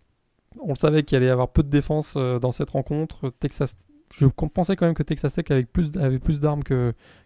on 0.61 0.71
le 0.71 0.75
savait 0.75 1.03
qu'il 1.03 1.17
allait 1.17 1.27
y 1.27 1.31
avoir 1.31 1.49
peu 1.49 1.63
de 1.63 1.69
défense 1.69 2.17
dans 2.17 2.53
cette 2.53 2.71
rencontre. 2.71 3.31
Texas, 3.41 3.77
je 4.17 4.27
pensais 4.27 4.77
quand 4.77 4.87
même 4.87 4.95
que 4.95 5.03
Texas 5.03 5.35
Tech 5.35 5.45
avait 5.51 5.65
plus, 5.65 6.41
d'armes 6.41 6.63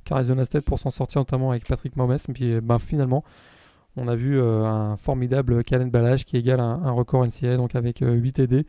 qu'Arizona 0.05 0.45
State 0.45 0.65
pour 0.65 0.79
s'en 0.79 0.91
sortir, 0.91 1.21
notamment 1.21 1.51
avec 1.51 1.67
Patrick 1.67 1.97
Mahomes. 1.97 2.19
Puis 2.35 2.61
ben, 2.61 2.79
finalement, 2.79 3.25
on 3.97 4.09
a 4.09 4.17
vu 4.17 4.41
un 4.41 4.97
formidable 4.97 5.65
Kalen 5.65 5.91
Balage 5.91 6.25
qui 6.25 6.37
égale 6.37 6.61
un, 6.61 6.91
record 6.91 7.25
NCAA, 7.25 7.57
donc 7.57 7.75
avec 7.75 8.01
8 8.01 8.33
TD 8.33 8.67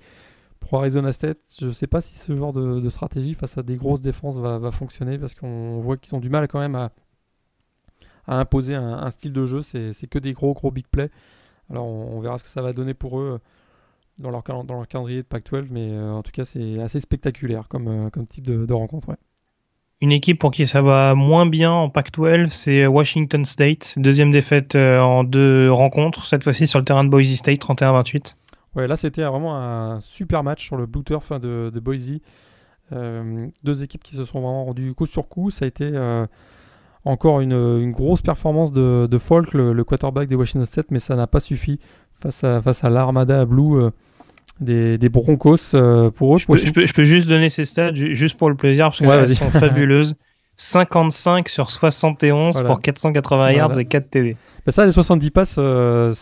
pour 0.63 0.79
Arizona 0.79 1.11
State, 1.11 1.37
je 1.59 1.67
ne 1.67 1.71
sais 1.71 1.87
pas 1.87 2.01
si 2.01 2.15
ce 2.15 2.35
genre 2.35 2.53
de, 2.53 2.89
stratégie 2.89 3.33
face 3.33 3.57
à 3.57 3.63
des 3.63 3.75
grosses 3.75 4.01
défenses 4.01 4.37
va, 4.37 4.71
fonctionner 4.71 5.17
parce 5.17 5.35
qu'on 5.35 5.79
voit 5.79 5.97
qu'ils 5.97 6.15
ont 6.15 6.19
du 6.19 6.29
mal 6.29 6.47
quand 6.47 6.59
même 6.59 6.75
à, 6.75 6.91
imposer 8.27 8.73
un, 8.75 9.09
style 9.11 9.33
de 9.33 9.45
jeu. 9.45 9.61
C'est 9.61 10.07
que 10.09 10.19
des 10.19 10.33
gros 10.33 10.53
gros 10.53 10.71
big 10.71 10.87
plays. 10.87 11.09
Alors 11.69 11.85
on, 11.85 12.19
verra 12.21 12.37
ce 12.37 12.43
que 12.43 12.49
ça 12.49 12.61
va 12.61 12.73
donner 12.73 12.93
pour 12.93 13.19
eux 13.19 13.39
dans 14.19 14.29
leur, 14.29 14.43
dans 14.43 14.75
leur 14.75 14.87
calendrier 14.87 15.23
de 15.23 15.27
Pac-12, 15.27 15.67
mais 15.69 15.89
euh, 15.91 16.11
en 16.11 16.23
tout 16.23 16.31
cas 16.31 16.45
c'est 16.45 16.79
assez 16.79 16.99
spectaculaire 16.99 17.67
comme, 17.67 17.87
euh, 17.87 18.25
type 18.29 18.45
de, 18.45 18.73
rencontre. 18.73 19.15
Une 20.01 20.11
équipe 20.11 20.39
pour 20.39 20.51
qui 20.51 20.67
ça 20.67 20.81
va 20.81 21.15
moins 21.15 21.45
bien 21.45 21.71
en 21.71 21.89
Pac-12, 21.89 22.49
c'est 22.49 22.85
Washington 22.85 23.43
State. 23.45 23.95
Deuxième 23.97 24.31
défaite 24.31 24.75
euh, 24.75 24.99
en 24.99 25.23
deux 25.23 25.71
rencontres, 25.71 26.25
cette 26.25 26.43
fois-ci 26.43 26.67
sur 26.67 26.79
le 26.79 26.85
terrain 26.85 27.03
de 27.03 27.09
Boise 27.09 27.33
State, 27.35 27.59
31-28. 27.59 28.35
Ouais, 28.75 28.87
là 28.87 28.95
c'était 28.95 29.23
vraiment 29.23 29.55
un 29.55 30.01
super 30.01 30.43
match 30.43 30.65
sur 30.65 30.77
le 30.77 30.85
Blue 30.85 31.03
Turf 31.03 31.31
de, 31.39 31.71
Boise. 31.79 32.19
Euh, 32.91 33.47
deux 33.63 33.83
équipes 33.83 34.03
qui 34.03 34.15
se 34.15 34.25
sont 34.25 34.41
vraiment 34.41 34.65
rendues 34.65 34.93
coup 34.93 35.05
sur 35.05 35.27
coup. 35.27 35.51
Ça 35.51 35.65
a 35.65 35.67
été 35.67 35.89
euh, 35.93 36.25
encore 37.05 37.41
une, 37.41 37.91
grosse 37.91 38.21
performance 38.21 38.73
de, 38.73 39.17
Falk, 39.19 39.53
le, 39.53 39.83
quarterback 39.83 40.27
des 40.27 40.35
Washington 40.35 40.65
State, 40.65 40.87
mais 40.89 40.99
ça 40.99 41.15
n'a 41.15 41.27
pas 41.27 41.39
suffi 41.39 41.79
face 42.19 42.43
à, 42.43 42.61
face 42.61 42.83
à 42.83 42.89
l'Armada 42.89 43.45
Blue 43.45 43.83
euh, 43.83 43.89
des, 44.59 45.09
Broncos 45.09 45.71
pour 46.15 46.35
eux. 46.35 46.39
Je 46.39 46.91
peux, 46.93 47.03
juste 47.03 47.27
donner 47.27 47.49
ces 47.49 47.65
stats, 47.65 47.93
juste 47.93 48.37
pour 48.37 48.49
le 48.49 48.55
plaisir, 48.55 48.85
parce 48.85 48.99
qu'elles 48.99 49.35
sont 49.35 49.51
fabuleuses. 49.51 50.15
55 50.55 51.49
sur 51.49 51.69
71 51.69 52.63
pour 52.63 52.81
480 52.81 53.51
yards 53.51 53.79
et 53.79 53.85
4 53.85 54.09
TD. 54.09 54.37
Bah 54.65 54.71
ça, 54.71 54.85
les 54.85 54.91
70 54.91 55.31
passes, 55.31 55.55
euh, 55.57 56.13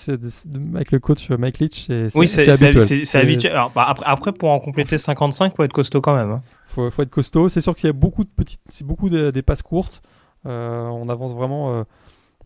avec 0.73 0.91
le 0.91 0.99
coach 0.99 1.29
Mike 1.29 1.59
Leach, 1.59 1.85
c'est 1.85 2.07
oui, 2.15 2.27
c'est 2.27 3.15
habituel. 3.15 3.51
Alors, 3.51 3.71
bah, 3.75 3.85
après, 3.87 4.05
après, 4.07 4.31
pour 4.31 4.49
en 4.49 4.59
compléter 4.59 4.97
55, 4.97 5.55
faut 5.55 5.63
être 5.63 5.73
costaud 5.73 6.01
quand 6.01 6.15
même. 6.15 6.31
Hein. 6.31 6.41
Faut, 6.65 6.89
faut 6.89 7.03
être 7.03 7.11
costaud. 7.11 7.49
C'est 7.49 7.61
sûr 7.61 7.75
qu'il 7.75 7.87
y 7.87 7.89
a 7.89 7.93
beaucoup 7.93 8.23
de 8.23 8.29
petites, 8.35 8.61
c'est 8.69 8.85
beaucoup 8.85 9.09
des 9.09 9.41
passes 9.43 9.61
courtes. 9.61 10.01
Euh, 10.45 10.87
on 10.87 11.07
avance 11.09 11.33
vraiment 11.33 11.73
euh, 11.73 11.83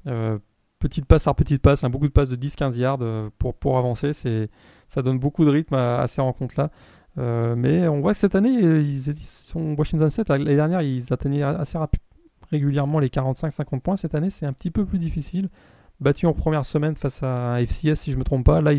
euh, 0.08 0.38
petite 0.80 1.06
passe 1.06 1.24
par 1.24 1.36
petite 1.36 1.62
passe, 1.62 1.84
hein, 1.84 1.90
beaucoup 1.90 2.08
de 2.08 2.12
passes 2.12 2.30
de 2.30 2.36
10-15 2.36 2.78
yards 2.78 3.32
pour, 3.38 3.54
pour 3.56 3.78
avancer. 3.78 4.14
C'est, 4.14 4.50
ça 4.88 5.02
donne 5.02 5.20
beaucoup 5.20 5.46
de 5.46 5.50
rythme 5.50 5.76
à, 5.76 6.00
à 6.00 6.08
ces 6.08 6.22
rencontres-là. 6.22 6.72
Euh, 7.18 7.56
mais 7.56 7.88
on 7.88 8.02
voit 8.02 8.14
que 8.14 8.20
cette 8.20 8.36
année, 8.36 8.52
ils, 8.52 9.16
sont 9.18 9.76
Washington 9.78 10.10
State. 10.10 10.30
L'année 10.30 10.56
dernière, 10.56 10.82
ils 10.82 11.14
atteignaient 11.14 11.44
assez 11.44 11.78
régulièrement 12.52 13.00
les 13.00 13.10
45-50 13.10 13.80
points. 13.80 13.96
Cette 13.96 14.16
année, 14.16 14.30
c'est 14.30 14.46
un 14.46 14.54
petit 14.54 14.72
peu 14.72 14.86
plus 14.86 15.00
difficile. 15.00 15.50
Battu 16.02 16.26
en 16.26 16.34
première 16.34 16.66
semaine 16.66 16.96
face 16.96 17.24
à 17.24 17.62
FCS, 17.62 17.96
si 17.96 18.12
je 18.12 18.16
ne 18.16 18.20
me 18.20 18.24
trompe 18.26 18.46
pas. 18.46 18.62
Là, 18.62 18.74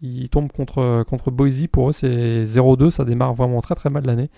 ils, 0.00 0.28
tombent 0.28 0.50
contre, 0.50 1.04
contre 1.08 1.30
Boise. 1.30 1.66
Pour 1.68 1.90
eux, 1.90 1.92
c'est 1.92 2.44
0-2. 2.44 2.90
Ça 2.90 3.04
démarre 3.04 3.34
vraiment 3.34 3.60
très 3.60 3.74
très 3.74 3.90
mal 3.90 4.04
l'année. 4.04 4.30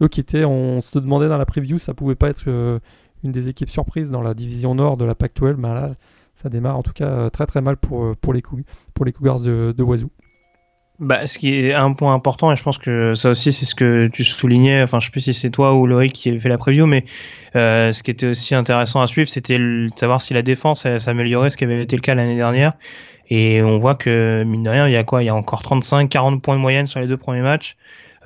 Eux 0.00 0.08
qui 0.08 0.20
étaient, 0.20 0.44
on 0.44 0.80
se 0.80 0.98
demandait 0.98 1.28
dans 1.28 1.38
la 1.38 1.46
preview, 1.46 1.78
ça 1.78 1.92
pouvait 1.92 2.14
pas 2.14 2.28
être 2.28 2.44
euh, 2.46 2.78
une 3.24 3.32
des 3.32 3.48
équipes 3.48 3.70
surprises 3.70 4.12
dans 4.12 4.22
la 4.22 4.32
division 4.32 4.74
nord 4.76 4.96
de 4.96 5.04
la 5.04 5.16
Pac-12. 5.16 5.56
Mais 5.56 5.68
là, 5.68 5.94
ça 6.40 6.48
démarre 6.48 6.76
en 6.76 6.82
tout 6.82 6.92
cas 6.92 7.08
euh, 7.08 7.30
très 7.30 7.46
très 7.46 7.60
mal 7.60 7.76
pour, 7.76 8.16
pour 8.16 8.32
les 8.32 8.42
Cougars 8.42 9.40
de, 9.40 9.74
de 9.76 9.82
Wazoo. 9.82 10.10
Bah, 10.98 11.26
ce 11.26 11.38
qui 11.38 11.54
est 11.54 11.74
un 11.74 11.92
point 11.92 12.12
important, 12.12 12.50
et 12.50 12.56
je 12.56 12.62
pense 12.64 12.76
que 12.76 13.14
ça 13.14 13.30
aussi 13.30 13.52
c'est 13.52 13.66
ce 13.66 13.76
que 13.76 14.08
tu 14.08 14.24
soulignais, 14.24 14.82
enfin 14.82 14.98
je 14.98 15.06
sais 15.06 15.12
plus 15.12 15.20
si 15.20 15.32
c'est 15.32 15.50
toi 15.50 15.74
ou 15.74 15.86
Loïc 15.86 16.12
qui 16.12 16.28
a 16.28 16.38
fait 16.40 16.48
la 16.48 16.58
preview, 16.58 16.86
mais 16.86 17.04
euh, 17.54 17.92
ce 17.92 18.02
qui 18.02 18.10
était 18.10 18.26
aussi 18.26 18.56
intéressant 18.56 19.00
à 19.00 19.06
suivre, 19.06 19.28
c'était 19.28 19.58
de 19.58 19.86
savoir 19.94 20.20
si 20.20 20.34
la 20.34 20.42
défense 20.42 20.88
s'améliorait, 20.98 21.50
ce 21.50 21.56
qui 21.56 21.62
avait 21.62 21.82
été 21.82 21.94
le 21.94 22.02
cas 22.02 22.16
l'année 22.16 22.34
dernière. 22.34 22.72
Et 23.30 23.62
on 23.62 23.78
voit 23.78 23.94
que, 23.94 24.42
mine 24.44 24.64
de 24.64 24.70
rien, 24.70 24.88
il 24.88 24.92
y 24.92 24.96
a 24.96 25.04
quoi? 25.04 25.22
Il 25.22 25.26
y 25.26 25.28
a 25.28 25.34
encore 25.34 25.62
35-40 25.62 26.40
points 26.40 26.56
de 26.56 26.60
moyenne 26.60 26.86
sur 26.86 26.98
les 26.98 27.06
deux 27.06 27.16
premiers 27.16 27.42
matchs. 27.42 27.76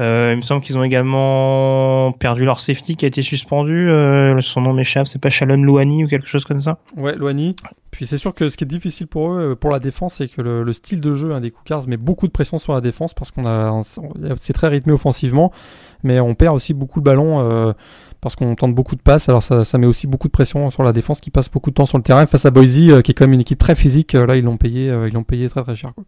Euh, 0.01 0.30
il 0.32 0.36
me 0.36 0.43
semble 0.43 0.62
qu'ils 0.62 0.78
ont 0.78 0.84
également 0.84 2.12
perdu 2.12 2.45
leur 2.45 2.61
safety 2.61 2.97
qui 2.97 3.05
a 3.05 3.09
été 3.09 3.22
suspendu. 3.22 3.90
Euh, 3.90 4.40
son 4.40 4.62
nom 4.62 4.72
m'échappe, 4.72 5.07
c'est 5.07 5.20
pas 5.20 5.28
Shalon 5.28 5.62
Louani 5.62 6.05
ou 6.05 6.09
quelque 6.09 6.26
chose 6.26 6.45
comme 6.45 6.61
ça 6.61 6.78
Ouais, 6.97 7.14
Louani. 7.14 7.57
Puis 7.90 8.07
c'est 8.07 8.16
sûr 8.16 8.34
que 8.34 8.49
ce 8.49 8.57
qui 8.57 8.64
est 8.64 8.66
difficile 8.66 9.07
pour 9.07 9.32
eux, 9.32 9.55
pour 9.55 9.70
la 9.70 9.78
défense, 9.78 10.14
c'est 10.14 10.28
que 10.28 10.40
le, 10.40 10.72
style 10.72 11.01
de 11.01 11.14
jeu 11.14 11.32
hein, 11.32 11.40
des 11.40 11.51
Cougars 11.51 11.86
met 11.86 11.99
beaucoup 11.99 12.26
de 12.26 12.32
pression 12.32 12.57
sur 12.57 12.72
la 12.72 12.80
défense 12.80 13.12
parce 13.12 13.30
qu'on 13.30 13.47
a, 13.47 13.82
c'est 14.36 14.55
très 14.55 14.68
rythmé 14.68 14.95
offensivement, 14.95 15.53
mais 16.03 16.18
on 16.18 16.34
perd 16.34 16.57
aussi 16.57 16.72
beaucoup 16.72 17.01
de 17.01 17.05
ballons 17.05 17.40
euh, 17.40 17.72
parce 18.22 18.34
qu'on 18.34 18.55
tente 18.55 18.74
beaucoup 18.74 18.97
de 18.97 19.03
passes. 19.03 19.28
Alors 19.28 19.43
ça, 19.43 19.66
ça 19.66 19.76
met 19.76 19.86
aussi 19.86 20.07
beaucoup 20.07 20.28
de 20.28 20.32
pression 20.32 20.70
sur 20.70 20.84
la 20.84 20.95
défense 20.95 21.20
qui 21.20 21.30
passe 21.30 21.51
beaucoup 21.51 21.68
de 21.68 21.74
temps 21.74 21.86
sur 21.86 21.99
le 21.99 22.03
terrain 22.03 22.24
face 22.24 22.47
à 22.47 22.51
Boise, 22.51 23.03
qui 23.03 23.11
est 23.11 23.14
quand 23.14 23.24
même 23.24 23.34
une 23.34 23.43
équipe 23.43 23.59
très 23.59 23.74
physique. 23.74 24.14
là, 24.14 24.36
ils 24.36 24.45
l'ont 24.45 24.57
payé, 24.57 24.86
ils 24.86 25.12
l'ont 25.12 25.24
payé 25.24 25.51
très 25.51 25.62
très 25.62 25.76
cher. 25.76 25.93
Quoi. 25.95 26.05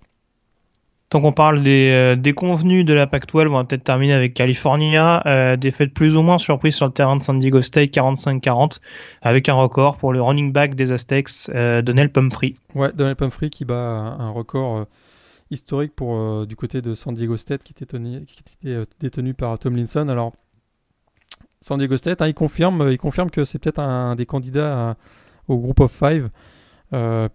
Tant 1.11 1.21
qu'on 1.21 1.33
parle 1.33 1.63
des, 1.63 1.91
euh, 1.93 2.33
convenus 2.33 2.85
de 2.85 2.95
la 2.95 3.07
Pac-12, 3.07 3.49
on 3.49 3.53
va 3.53 3.65
peut-être 3.65 3.85
terminer 3.85 4.15
avec 4.15 4.35
California. 4.35 5.23
Euh, 5.27 5.57
défaite 5.57 5.93
plus 5.93 6.17
ou 6.17 6.23
moins 6.23 6.39
surprise 6.39 6.75
sur 6.75 6.87
le 6.87 6.93
terrain 6.93 7.17
de 7.17 7.23
San 7.23 7.39
Diego 7.39 7.61
State, 7.61 7.91
45-40, 7.91 8.81
avec 9.23 9.49
un 9.49 9.55
record 9.55 9.99
pour 9.99 10.13
le 10.13 10.21
running 10.21 10.53
back 10.53 10.75
des 10.75 10.93
Aztecs, 10.93 11.51
euh, 11.51 11.83
Donnell 11.83 12.11
Pumphrey. 12.11 12.55
Ouais, 12.75 12.91
Donnell 12.93 13.17
Pumphrey 13.17 13.51
qui 13.51 13.65
bat 13.65 13.75
un 13.75 14.31
record 14.31 14.79
euh, 14.79 14.85
historique 15.51 15.95
pour 15.95 16.47
du 16.47 16.57
côté 16.57 16.81
de 16.81 16.95
San 16.95 17.15
Diego 17.15 17.37
State 17.37 17.63
qui 17.63 17.75
était, 17.81 18.87
détenu 18.99 19.35
par 19.35 19.59
Tomlinson. 19.59 20.09
Alors, 20.09 20.33
San 21.61 21.79
Diego 21.79 21.97
State, 21.97 22.23
hein, 22.23 22.27
il, 22.27 22.35
confirme, 22.35 22.89
il 22.91 22.99
confirme 22.99 23.31
que 23.31 23.45
c'est 23.45 23.59
peut-être 23.59 23.79
un, 23.79 24.17
des 24.17 24.27
candidats 24.27 24.97
au 25.49 25.59
Group 25.59 25.81
of 25.81 25.93
Five 25.93 26.31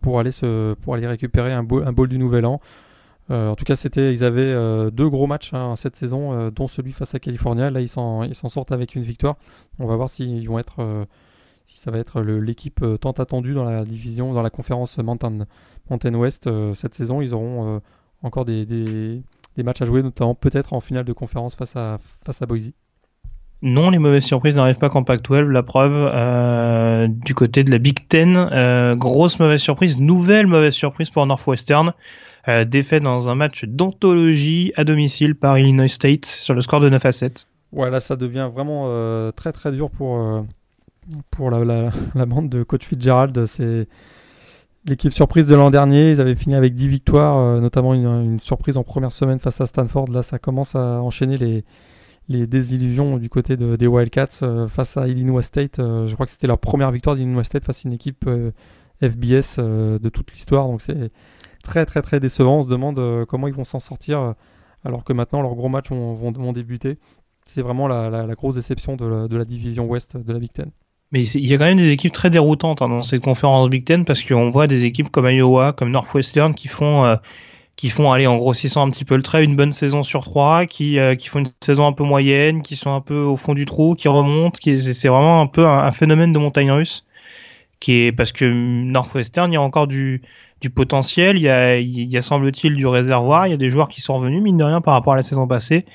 pour, 0.02 0.20
aller 0.20 0.32
se, 0.32 0.74
pour 0.74 0.96
aller 0.96 1.08
récupérer 1.08 1.54
un, 1.54 1.60
un 1.60 1.94
bowl 1.94 2.10
du 2.10 2.18
Nouvel 2.18 2.46
An. 2.46 2.60
Euh, 3.32 3.50
en 3.50 3.56
tout 3.56 3.66
cas, 3.66 3.76
ils 3.76 4.24
avaient 4.24 4.42
euh, 4.42 4.90
deux 4.90 5.08
gros 5.08 5.28
matchs 5.28 5.54
hein, 5.54 5.76
cette 5.76 5.96
saison, 5.96 6.34
euh, 6.34 6.50
dont 6.50 6.68
celui 6.68 6.94
face 6.94 7.14
à 7.14 7.20
California. 7.20 7.70
Là, 7.70 7.82
ils 7.82 7.88
s'en, 7.88 8.34
sortent 8.34 8.72
avec 8.72 8.96
une 8.96 9.04
victoire. 9.04 9.36
On 9.78 9.86
va 9.86 9.96
voir 9.96 10.10
si 10.10 10.48
ça 11.68 11.92
va 11.92 12.00
être 12.00 12.22
l'équipe 12.22 12.84
tant 13.00 13.12
attendue 13.12 13.54
dans 13.54 13.66
la 13.66 13.86
division, 13.86 14.34
dans 14.34 14.42
la 14.42 14.50
conférence 14.50 14.98
Mountain, 14.98 16.14
West 16.16 16.50
cette 16.74 16.96
saison. 16.96 17.22
Ils 17.22 17.34
auront 17.34 17.82
encore 18.24 18.46
des, 18.46 19.22
matchs 19.58 19.82
à 19.82 19.86
jouer, 19.86 20.02
notamment 20.02 20.34
peut-être 20.34 20.74
en 20.74 20.80
finale 20.80 21.06
de 21.06 21.14
conférence 21.14 21.56
face 21.56 21.76
à, 21.76 22.00
face 22.26 22.42
à 22.42 22.46
Boise. 22.48 22.72
Non, 23.62 23.90
les 23.90 24.00
mauvaises 24.00 24.24
surprises 24.24 24.56
n'arrivent 24.56 24.78
pas 24.78 24.90
qu'en 24.90 25.04
Pac-12. 25.04 25.42
La 25.50 25.64
preuve, 25.64 27.10
du 27.10 27.36
côté 27.36 27.64
de 27.64 27.70
la 27.70 27.78
Big 27.78 28.08
Ten, 28.08 28.96
grosse 28.96 29.38
mauvaise 29.38 29.62
surprise, 29.62 30.00
nouvelle 30.00 30.48
mauvaise 30.48 30.74
surprise 30.74 31.12
pour 31.12 31.26
Northwestern. 31.28 31.94
Euh, 32.50 32.66
défait 32.66 33.00
dans 33.00 33.30
un 33.30 33.36
match 33.36 33.66
d'anthologie 33.66 34.74
à 34.76 34.84
domicile 34.84 35.36
par 35.36 35.60
Illinois 35.60 35.88
State 35.88 36.26
sur 36.26 36.56
le 36.56 36.62
score 36.62 36.80
de 36.80 36.90
9 36.90 37.06
à 37.06 37.12
7. 37.12 37.48
Ouais, 37.72 37.92
là 37.92 38.00
ça 38.00 38.16
devient 38.16 38.50
vraiment 38.52 38.86
euh, 38.88 39.32
très 39.32 39.52
très 39.52 39.72
dur 39.72 39.92
pour, 39.92 40.18
euh, 40.18 40.42
pour 41.30 41.52
la, 41.52 41.92
bande 42.26 42.50
de 42.50 42.64
coach 42.64 42.88
Fitzgerald. 42.88 43.46
C'est 43.46 43.88
l'équipe 44.86 45.14
surprise 45.14 45.48
de 45.48 45.56
l'an 45.56 45.70
dernier. 45.70 46.12
Ils 46.12 46.22
avaient 46.22 46.34
fini 46.34 46.56
avec 46.56 46.74
10 46.74 46.88
victoires, 46.88 47.62
notamment 47.62 47.94
une, 47.94 48.40
surprise 48.40 48.78
en 48.78 48.84
première 48.84 49.12
semaine 49.12 49.38
face 49.38 49.62
à 49.62 49.68
Stanford. 49.68 50.10
Là 50.10 50.24
ça 50.24 50.40
commence 50.40 50.74
à 50.74 51.04
enchaîner 51.04 51.38
les, 51.38 51.64
les 52.30 52.48
désillusions 52.48 53.18
du 53.18 53.30
côté 53.30 53.58
de, 53.58 53.76
des 53.76 53.86
Wildcats 53.86 54.68
face 54.68 54.98
à 54.98 55.08
Illinois 55.08 55.44
State. 55.44 55.76
je 55.78 56.12
crois 56.16 56.26
que 56.26 56.32
c'était 56.32 56.48
leur 56.48 56.58
première 56.58 56.90
victoire 56.90 57.16
d'Illinois 57.16 57.44
State 57.44 57.66
face 57.66 57.86
à 57.86 57.90
une 57.90 57.94
équipe 57.94 58.28
FBS 59.04 59.58
de 59.60 60.10
toute 60.10 60.32
l'histoire. 60.32 60.66
Donc 60.66 60.82
c'est 60.82 61.12
très 61.64 61.86
très 61.86 62.02
très 62.02 62.20
décevant. 62.20 62.60
On 62.60 62.64
se 62.64 62.68
demande 62.68 63.00
euh, 63.00 63.26
comment 63.26 63.48
ils 63.48 63.54
vont 63.54 63.64
s'en 63.64 63.80
sortir 63.80 64.20
euh, 64.20 64.34
alors 64.84 65.04
que 65.04 65.14
maintenant 65.14 65.42
leurs 65.42 65.56
gros 65.56 65.70
matchs 65.70 65.90
vont, 65.90 66.14
vont, 66.14 66.54
débuter. 66.54 66.98
C'est 67.46 67.62
vraiment 67.62 67.88
la, 67.88 68.10
la, 68.10 68.34
grosse 68.36 68.56
déception 68.56 68.96
de 68.96 69.06
la, 69.06 69.28
de 69.28 69.38
la, 69.38 69.46
division 69.46 69.86
ouest 69.86 70.18
de 70.18 70.34
la 70.34 70.40
Big 70.40 70.52
Ten. 70.52 70.72
Mais 71.12 71.24
il 71.24 71.50
y 71.50 71.54
a 71.54 71.58
quand 71.58 71.66
même 71.66 71.78
des 71.78 71.90
équipes 71.90 72.14
très 72.14 72.30
déroutantes 72.30 72.82
hein, 72.82 72.90
dans 72.90 73.02
cette 73.02 73.24
conférence 73.24 73.70
Big 73.70 73.84
Ten 73.84 74.06
parce 74.06 74.24
qu'on 74.24 74.52
voit 74.52 74.68
des 74.68 74.86
équipes 74.86 75.10
comme 75.10 75.28
Iowa, 75.28 75.74
comme 75.74 75.90
Northwestern 75.92 76.54
qui 76.54 76.68
font 76.68 77.06
euh, 77.06 77.16
qui 77.76 77.90
font 77.90 78.12
aller 78.12 78.28
en 78.28 78.38
grossissant 78.38 78.86
un 78.86 78.90
petit 78.90 79.06
peu 79.06 79.16
le 79.16 79.24
trait 79.24 79.44
une 79.44 79.56
bonne 79.56 79.72
saison 79.72 80.04
sur 80.04 80.24
trois, 80.24 80.66
qui 80.66 80.98
qui 81.18 81.28
font 81.28 81.40
une 81.40 81.48
saison 81.62 81.88
un 81.88 81.94
peu 81.94 82.04
moyenne, 82.04 82.62
qui 82.62 82.76
sont 82.76 82.94
un 82.94 83.02
peu 83.02 83.22
au 83.22 83.38
fond 83.38 83.54
du 83.54 83.66
trou, 83.66 83.96
qui 83.96 84.08
remontent, 84.10 84.60
qui 84.60 84.78
c'est 84.80 85.08
vraiment 85.08 85.42
un 85.42 85.48
peu 85.48 85.66
un, 85.66 85.80
un, 85.80 85.92
phénomène 85.92 86.34
de 86.34 86.40
montagne 86.40 86.72
russe 86.72 87.06
qui 87.80 88.04
est 88.04 88.12
parce 88.12 88.32
que 88.32 88.46
Northwestern 88.46 89.52
il 89.52 89.56
y 89.56 89.58
a 89.58 89.62
encore 89.62 89.88
du 89.88 90.22
du 90.62 90.70
potentiel. 90.70 91.38
Il 91.38 91.44
y 91.44 91.50
a, 91.50 91.78
il 91.78 92.04
y 92.04 92.18
a 92.18 92.22
semble-t-il 92.22 92.76
du 92.76 92.88
réservoir. 92.88 93.48
Il 93.48 93.52
y 93.52 93.54
a 93.54 93.58
des 93.58 93.70
joueurs 93.70 93.90
qui 93.90 94.02
sont 94.02 94.14
revenus, 94.14 94.42
mine 94.42 94.58
de 94.58 94.64
rien, 94.64 94.82
par 94.82 94.94
rapport 94.94 95.14
à 95.14 95.16
la 95.16 95.22
saison 95.22 95.48
passée. 95.48 95.86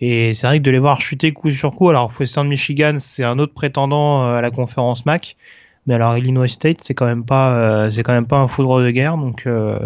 Et 0.00 0.32
c'est 0.32 0.46
vrai 0.46 0.58
que 0.58 0.64
de 0.64 0.70
les 0.70 0.78
voir 0.78 1.00
chuter 1.00 1.32
coup 1.32 1.50
sur 1.50 1.72
coup. 1.72 1.88
Alors, 1.88 2.12
Western 2.18 2.48
Michigan, 2.48 2.96
c'est 2.98 3.24
un 3.24 3.38
autre 3.38 3.54
prétendant 3.54 4.22
euh, 4.22 4.36
à 4.36 4.40
la 4.40 4.50
conférence 4.50 5.06
MAC. 5.06 5.36
Mais 5.86 5.94
alors, 5.94 6.16
Illinois 6.18 6.48
State, 6.48 6.80
c'est 6.80 6.94
quand 6.94 7.06
même 7.06 7.24
pas, 7.24 7.54
euh, 7.54 7.90
c'est 7.90 8.02
quand 8.02 8.12
même 8.12 8.26
pas 8.26 8.38
un 8.38 8.48
foudre 8.48 8.82
de 8.82 8.90
guerre. 8.90 9.16
Donc, 9.16 9.46
euh, 9.46 9.78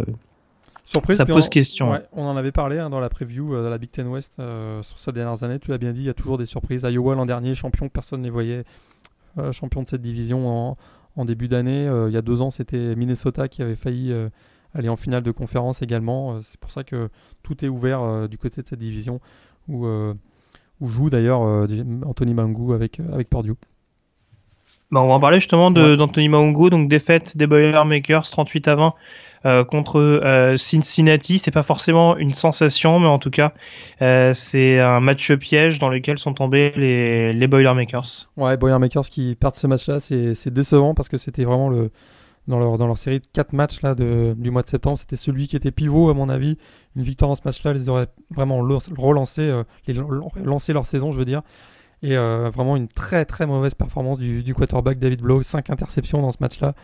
Surprise, 0.84 1.18
ça 1.18 1.26
pose 1.26 1.50
question. 1.50 1.92
on 2.12 2.24
en 2.24 2.36
avait 2.36 2.52
parlé 2.52 2.78
hein, 2.78 2.88
dans 2.88 3.00
la 3.00 3.10
preview 3.10 3.54
de 3.54 3.68
la 3.68 3.76
Big 3.76 3.90
Ten 3.90 4.06
West 4.06 4.40
sur 4.82 4.98
ces 4.98 5.12
dernières 5.12 5.42
années. 5.42 5.58
Tu 5.58 5.70
l'as 5.70 5.76
bien 5.76 5.92
dit, 5.92 6.00
il 6.00 6.06
y 6.06 6.10
a 6.10 6.14
toujours 6.14 6.38
des 6.38 6.46
surprises. 6.46 6.82
Iowa 6.88 7.14
l'an 7.14 7.26
dernier, 7.26 7.54
champion, 7.54 7.90
personne 7.90 8.20
ne 8.20 8.24
les 8.24 8.30
voyait. 8.30 8.64
champion 9.52 9.82
de 9.82 9.88
cette 9.88 10.00
division 10.00 10.48
en, 10.48 10.76
en 11.18 11.24
début 11.24 11.48
d'année. 11.48 11.86
Euh, 11.86 12.08
il 12.08 12.14
y 12.14 12.16
a 12.16 12.22
deux 12.22 12.40
ans, 12.40 12.50
c'était 12.50 12.94
Minnesota 12.94 13.48
qui 13.48 13.60
avait 13.60 13.76
failli 13.76 14.12
euh, 14.12 14.28
aller 14.72 14.88
en 14.88 14.96
finale 14.96 15.22
de 15.22 15.30
conférence 15.30 15.82
également. 15.82 16.34
Euh, 16.34 16.40
c'est 16.42 16.58
pour 16.58 16.70
ça 16.70 16.84
que 16.84 17.10
tout 17.42 17.64
est 17.64 17.68
ouvert 17.68 18.28
du 18.28 18.38
côté 18.38 18.62
de 18.62 18.68
cette 18.68 18.78
division 18.78 19.20
où, 19.68 19.86
où 19.86 20.86
joue 20.86 21.10
d'ailleurs 21.10 21.40
Anthony 22.06 22.32
Mangou 22.32 22.72
avec, 22.72 23.00
avec. 23.00 23.28
Bah, 24.90 25.02
on 25.02 25.08
va 25.08 25.14
en 25.14 25.20
parler 25.20 25.40
justement 25.40 25.70
d'Anthony 25.70 26.28
de, 26.28 26.68
donc 26.70 26.88
défaite 26.88 27.36
des 27.36 27.46
Boilermakers 27.46 28.30
38 28.30 28.68
à 28.68 28.74
20 28.76 28.94
euh, 29.46 29.64
contre 29.64 30.00
euh, 30.00 30.56
Cincinnati. 30.56 31.38
C'est 31.38 31.50
pas 31.52 31.62
forcément 31.62 32.16
une 32.16 32.32
sensation, 32.32 32.98
mais 32.98 33.06
en 33.06 33.18
tout 33.18 33.30
cas, 33.30 33.52
euh, 34.02 34.32
c'est 34.32 34.80
un 34.80 35.00
match 35.00 35.32
piège 35.34 35.78
dans 35.78 35.88
lequel 35.88 36.18
sont 36.18 36.34
tombés 36.34 36.72
les, 36.74 37.32
les 37.32 37.46
Boilermakers. 37.46 38.28
Ouais, 38.36 38.56
Boilermakers 38.56 39.08
qui 39.08 39.36
perdent 39.36 39.54
ce 39.54 39.66
match-là, 39.66 40.00
c'est 40.00 40.52
décevant 40.52 40.94
parce 40.94 41.08
que 41.08 41.16
c'était 41.16 41.44
vraiment 41.44 41.68
le 41.68 41.90
dans 42.48 42.58
leur, 42.58 42.78
dans 42.78 42.86
leur 42.86 42.96
série 42.96 43.20
de 43.20 43.26
4 43.34 43.52
matchs 43.52 43.82
là, 43.82 43.94
du 43.94 44.50
mois 44.50 44.62
de 44.62 44.68
septembre. 44.68 44.98
C'était 44.98 45.16
celui 45.16 45.46
qui 45.46 45.54
était 45.54 45.70
pivot, 45.70 46.08
à 46.08 46.14
mon 46.14 46.30
avis. 46.30 46.56
Une 46.96 47.02
victoire 47.02 47.28
dans 47.28 47.34
ce 47.34 47.42
match-là 47.44 47.74
les 47.74 47.90
aurait 47.90 48.06
vraiment 48.34 48.56
relancé, 48.56 49.52
lancé 50.42 50.72
leur 50.72 50.86
saison, 50.86 51.12
je 51.12 51.18
veux 51.18 51.26
dire. 51.26 51.42
Et 52.02 52.16
vraiment 52.16 52.76
une 52.76 52.88
très 52.88 53.26
très 53.26 53.46
mauvaise 53.46 53.74
performance 53.74 54.18
du, 54.18 54.54
quarterback 54.54 54.98
David 54.98 55.20
Blow. 55.20 55.42
5 55.42 55.68
interceptions 55.68 56.22
dans 56.22 56.32
ce 56.32 56.38
match-là. 56.40 56.74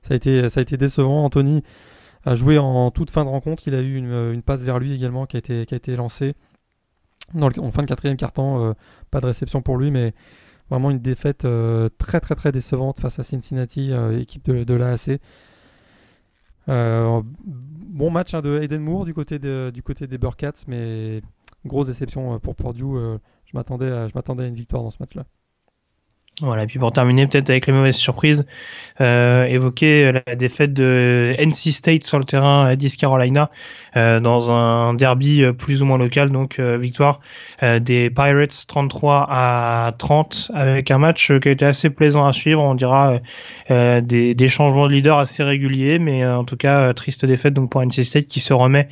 Ça 0.00 0.14
ça 0.48 0.60
a 0.60 0.62
été 0.62 0.78
décevant. 0.78 1.24
Anthony 1.24 1.62
a 2.24 2.34
joué 2.34 2.58
en 2.58 2.90
toute 2.90 3.10
fin 3.10 3.24
de 3.24 3.30
rencontre. 3.30 3.62
Il 3.66 3.74
a 3.74 3.80
eu 3.80 3.96
une, 3.96 4.42
passe 4.42 4.62
vers 4.62 4.78
lui 4.78 4.92
également 4.92 5.26
qui 5.26 5.36
a 5.36 5.40
été, 5.40 5.96
lancée. 5.96 6.34
En 7.34 7.70
fin 7.70 7.82
de 7.82 7.86
quatrième 7.86 8.16
carton, 8.16 8.64
euh, 8.64 8.72
pas 9.10 9.20
de 9.20 9.26
réception 9.26 9.62
pour 9.62 9.76
lui, 9.76 9.90
mais 9.90 10.12
vraiment 10.68 10.90
une 10.90 10.98
défaite 10.98 11.44
euh, 11.44 11.88
très 11.98 12.20
très 12.20 12.34
très 12.34 12.50
décevante 12.50 12.98
face 12.98 13.18
à 13.20 13.22
Cincinnati, 13.22 13.92
euh, 13.92 14.18
équipe 14.18 14.44
de, 14.44 14.64
de 14.64 14.74
l'AAC. 14.74 15.20
bon 16.66 18.10
match 18.10 18.34
hein, 18.34 18.40
de 18.40 18.60
Hayden 18.60 18.82
Moore 18.82 19.04
du 19.04 19.14
côté, 19.14 19.38
des 19.38 20.18
Burkats, 20.18 20.64
mais 20.66 21.22
grosse 21.64 21.86
déception 21.86 22.38
pour 22.40 22.56
Purdue. 22.56 22.96
je 23.44 23.52
m'attendais 23.54 23.92
à 23.92 24.46
une 24.46 24.54
victoire 24.54 24.82
dans 24.82 24.90
ce 24.90 24.98
match-là. 25.00 25.24
Voilà, 26.40 26.62
et 26.62 26.66
puis 26.66 26.78
pour 26.78 26.90
terminer 26.90 27.26
peut-être 27.26 27.50
avec 27.50 27.66
les 27.66 27.72
mauvaises 27.72 27.96
surprises, 27.96 28.46
euh, 29.00 29.44
évoquer 29.44 30.12
la 30.26 30.34
défaite 30.36 30.72
de 30.72 31.34
NC 31.38 31.72
State 31.72 32.04
sur 32.04 32.18
le 32.18 32.24
terrain 32.24 32.66
à 32.66 32.74
East 32.74 32.98
Carolina 32.98 33.50
euh, 33.96 34.20
dans 34.20 34.50
un 34.52 34.94
derby 34.94 35.42
plus 35.58 35.82
ou 35.82 35.84
moins 35.84 35.98
local, 35.98 36.30
donc 36.30 36.58
euh, 36.58 36.76
victoire 36.76 37.20
euh, 37.62 37.78
des 37.78 38.10
Pirates 38.10 38.64
33 38.66 39.26
à 39.28 39.92
30 39.98 40.52
avec 40.54 40.90
un 40.90 40.98
match 40.98 41.32
qui 41.40 41.48
a 41.48 41.50
été 41.50 41.64
assez 41.64 41.90
plaisant 41.90 42.24
à 42.24 42.32
suivre, 42.32 42.62
on 42.62 42.74
dira 42.74 43.20
euh, 43.70 44.00
des, 44.00 44.34
des, 44.34 44.48
changements 44.48 44.86
de 44.86 44.92
leader 44.92 45.18
assez 45.18 45.42
réguliers, 45.42 45.98
mais 45.98 46.26
en 46.26 46.44
tout 46.44 46.56
cas 46.56 46.92
triste 46.94 47.24
défaite 47.24 47.54
donc 47.54 47.70
pour 47.70 47.82
NC 47.82 48.02
State 48.02 48.26
qui 48.26 48.40
se 48.40 48.52
remet 48.52 48.88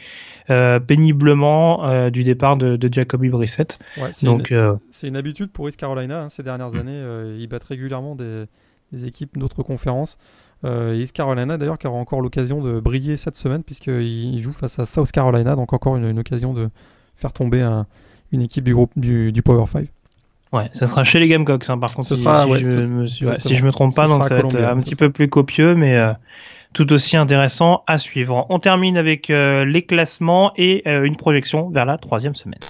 péniblement 0.87 2.11
du 2.11 2.25
départ 2.25 2.57
de, 2.57 2.77
de 2.77 2.93
Jacoby 2.93 3.29
Brissett. 3.29 3.79
Donc 4.23 4.53
c'est 4.91 5.09
une, 5.09 5.17
habitude 5.17 5.51
pour 5.51 5.69
East 5.69 5.79
Carolina 5.79 6.23
hein, 6.23 6.29
ces 6.29 6.43
dernières 6.43 6.73
mm. 6.73 6.79
années. 6.79 7.03
ils 7.39 7.47
battent 7.47 7.65
régulièrement 7.65 8.15
des, 8.15 8.45
des 8.93 9.07
équipes 9.07 9.39
d'autres 9.39 9.63
conférences. 9.63 10.19
Euh, 10.65 10.97
East 10.97 11.13
Carolina 11.13 11.57
d'ailleurs 11.57 11.79
qui 11.79 11.87
aura 11.87 11.99
encore 11.99 12.21
l'occasion 12.21 12.61
de 12.61 12.81
briller 12.81 13.17
cette 13.17 13.37
semaine 13.37 13.63
puisqu'il 13.63 14.41
joue 14.41 14.53
face 14.53 14.79
à 14.79 14.87
South 14.87 15.11
Carolina, 15.13 15.55
donc 15.55 15.73
encore 15.73 15.97
une, 15.97 16.19
occasion 16.19 16.53
de 16.53 16.69
faire 17.17 17.33
tomber 17.33 17.63
une 18.33 18.43
équipe 18.43 18.65
du 18.65 18.75
groupe 18.75 18.91
du, 18.97 19.43
Power 19.45 19.67
5. 19.67 19.87
Ouais, 20.53 20.69
ça 20.73 20.87
sera 20.87 21.05
chez 21.05 21.21
les 21.21 21.29
Gamecocks 21.29 21.69
hein, 21.69 21.79
par 21.79 21.95
contre. 21.95 22.17
si, 22.17 22.25
je 22.25 22.87
me, 22.87 23.07
si 23.07 23.55
je 23.55 23.65
me 23.65 23.71
trompe 23.71 23.95
pas, 23.95 24.07
donc 24.07 24.25
ça 24.25 24.35
va 24.35 24.41
être 24.41 24.57
un 24.57 24.81
petit 24.81 24.97
peu 24.97 25.11
plus 25.11 25.29
copieux, 25.29 25.75
mais 25.75 25.97
euh, 25.97 26.13
tout 26.79 26.93
aussi 26.93 27.17
intéressant 27.17 27.83
à 27.89 27.99
suivre. 27.99 28.47
On 28.51 28.61
termine 28.61 28.97
avec 28.97 29.31
euh, 29.31 29.65
les 29.65 29.83
classements 29.83 30.53
et 30.57 30.85
euh, 30.87 31.03
une 31.03 31.17
projection 31.17 31.71
vers 31.71 31.85
la 31.85 31.99
troisième 31.99 32.37
semaine. 32.37 32.61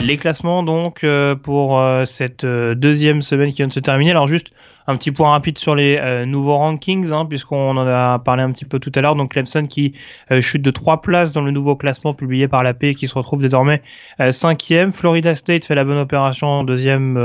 Les 0.00 0.16
classements 0.16 0.62
donc 0.62 1.02
euh, 1.02 1.34
pour 1.34 1.82
cette 2.04 2.46
deuxième 2.46 3.22
semaine 3.22 3.50
qui 3.50 3.56
vient 3.56 3.66
de 3.66 3.72
se 3.72 3.80
terminer. 3.80 4.12
Alors 4.12 4.28
juste 4.28 4.52
un 4.86 4.96
petit 4.96 5.12
point 5.12 5.30
rapide 5.30 5.58
sur 5.58 5.74
les 5.74 6.24
nouveaux 6.26 6.56
rankings, 6.56 7.12
hein, 7.12 7.26
puisqu'on 7.26 7.76
en 7.76 7.86
a 7.86 8.18
parlé 8.18 8.42
un 8.42 8.50
petit 8.50 8.64
peu 8.64 8.78
tout 8.78 8.92
à 8.94 9.00
l'heure. 9.00 9.16
Donc 9.16 9.32
Clemson 9.32 9.66
qui 9.66 9.94
chute 10.40 10.62
de 10.62 10.70
trois 10.70 11.02
places 11.02 11.32
dans 11.32 11.42
le 11.42 11.50
nouveau 11.50 11.76
classement 11.76 12.14
publié 12.14 12.48
par 12.48 12.62
la 12.62 12.74
P, 12.74 12.94
qui 12.94 13.08
se 13.08 13.14
retrouve 13.14 13.42
désormais 13.42 13.82
cinquième. 14.30 14.92
Florida 14.92 15.34
State 15.34 15.64
fait 15.64 15.74
la 15.74 15.84
bonne 15.84 15.98
opération 15.98 16.48
en 16.48 16.64
deuxième 16.64 17.18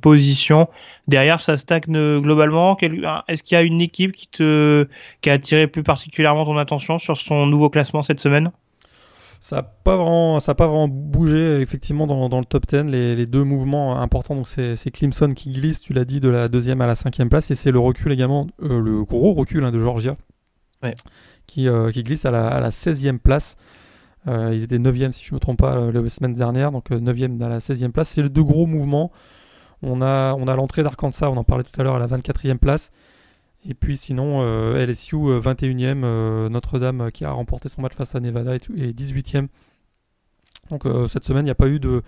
position. 0.00 0.68
Derrière, 1.08 1.40
ça 1.40 1.56
stagne 1.56 2.20
globalement. 2.20 2.76
Est-ce 3.28 3.42
qu'il 3.42 3.56
y 3.56 3.58
a 3.58 3.62
une 3.62 3.80
équipe 3.80 4.12
qui 4.12 4.28
te 4.28 4.88
qui 5.20 5.30
a 5.30 5.34
attiré 5.34 5.66
plus 5.66 5.82
particulièrement 5.82 6.44
ton 6.44 6.58
attention 6.58 6.98
sur 6.98 7.16
son 7.16 7.46
nouveau 7.46 7.70
classement 7.70 8.02
cette 8.02 8.20
semaine? 8.20 8.50
Ça 9.40 9.56
n'a 9.56 9.62
pas 9.62 9.96
vraiment, 9.96 10.40
ça 10.40 10.54
pas 10.54 10.66
vraiment 10.66 10.88
bougé 10.88 11.60
effectivement 11.60 12.06
dans, 12.06 12.28
dans 12.28 12.38
le 12.38 12.44
top 12.44 12.66
10. 12.66 12.90
Les, 12.90 13.14
les, 13.14 13.26
deux 13.26 13.44
mouvements 13.44 14.00
importants, 14.00 14.34
donc 14.34 14.48
c'est 14.48 14.90
Clemson 14.90 15.34
qui 15.34 15.50
glisse, 15.50 15.80
tu 15.80 15.92
l'as 15.92 16.04
dit, 16.04 16.20
de 16.20 16.28
la 16.28 16.48
deuxième 16.48 16.80
à 16.80 16.86
la 16.86 16.94
cinquième 16.94 17.28
place, 17.28 17.50
et 17.50 17.54
c'est 17.54 17.70
le 17.70 17.78
recul 17.78 18.12
également, 18.12 18.46
euh, 18.62 18.80
le 18.80 19.04
gros 19.04 19.34
recul 19.34 19.64
hein, 19.64 19.72
de 19.72 19.78
Georgia, 19.78 20.16
qui, 21.46 21.68
euh, 21.68 21.90
qui, 21.90 22.02
glisse 22.02 22.24
à 22.24 22.30
la, 22.30 22.48
à 22.48 22.60
la 22.60 22.70
16e 22.70 23.18
place. 23.18 23.56
Euh, 24.28 24.52
ils 24.52 24.64
étaient 24.64 24.78
9e 24.78 25.12
si 25.12 25.24
je 25.24 25.30
ne 25.30 25.36
me 25.36 25.40
trompe 25.40 25.58
pas 25.58 25.90
la 25.92 26.08
semaine 26.08 26.34
dernière, 26.34 26.72
donc 26.72 26.90
9e 26.90 27.42
à 27.42 27.48
la 27.48 27.60
16e 27.60 27.90
place. 27.90 28.08
C'est 28.08 28.22
les 28.22 28.28
deux 28.28 28.42
gros 28.42 28.66
mouvements. 28.66 29.12
On 29.82 30.02
a, 30.02 30.34
on 30.34 30.48
a 30.48 30.56
l'entrée 30.56 30.82
d'Arkansas, 30.82 31.30
on 31.30 31.36
en 31.36 31.44
parlait 31.44 31.64
tout 31.64 31.80
à 31.80 31.84
l'heure, 31.84 31.96
à 31.96 31.98
la 31.98 32.08
24e 32.08 32.58
place. 32.58 32.90
Et 33.68 33.74
puis 33.74 33.96
sinon, 33.96 34.42
euh, 34.42 34.86
LSU 34.86 35.16
21e, 35.16 36.04
euh, 36.04 36.46
euh, 36.46 36.48
Notre-Dame 36.48 37.10
qui 37.12 37.24
a 37.24 37.32
remporté 37.32 37.68
son 37.68 37.82
match 37.82 37.94
face 37.94 38.14
à 38.14 38.20
Nevada 38.20 38.54
et, 38.54 38.58
18e. 38.58 39.48
Donc 40.70 40.84
cette 41.08 41.24
semaine, 41.24 41.42
il 41.42 41.46
n'y 41.46 41.52
a 41.52 41.56
pas 41.56 41.68
eu 41.68 41.78
de... 41.78 42.02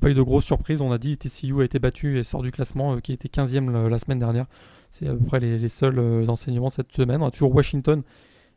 Il 0.00 0.14
grosses 0.22 0.44
surprises. 0.44 0.80
On 0.80 0.92
a 0.92 0.98
dit 0.98 1.16
TCU 1.18 1.60
a 1.60 1.64
été 1.64 1.80
battu 1.80 2.18
et 2.18 2.22
sort 2.22 2.42
du 2.42 2.52
classement, 2.52 2.98
qui 2.98 3.12
était 3.12 3.28
15e 3.28 3.88
la 3.88 3.98
semaine 3.98 4.20
dernière. 4.20 4.46
C'est 4.92 5.08
à 5.08 5.12
peu 5.12 5.24
près 5.24 5.40
les, 5.40 5.68
seuls 5.68 6.30
enseignements 6.30 6.70
cette 6.70 6.92
semaine. 6.92 7.20
On 7.22 7.26
a 7.26 7.30
toujours 7.32 7.52
Washington 7.52 8.02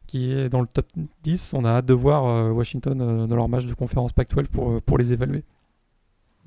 qui 0.05 0.31
est 0.31 0.49
dans 0.49 0.61
le 0.61 0.67
top 0.67 0.85
10. 1.23 1.55
On 1.55 1.65
a 1.65 1.69
hâte 1.69 1.87
de 1.87 1.95
voir 1.95 2.53
Washington 2.53 3.25
dans 3.25 3.35
leur 3.35 3.49
match 3.49 3.65
de 3.65 3.73
conférence 3.73 4.13
Pac-12 4.13 4.47
pour, 4.47 4.79
pour 4.83 4.99
les 4.99 5.13
évaluer. 5.13 5.43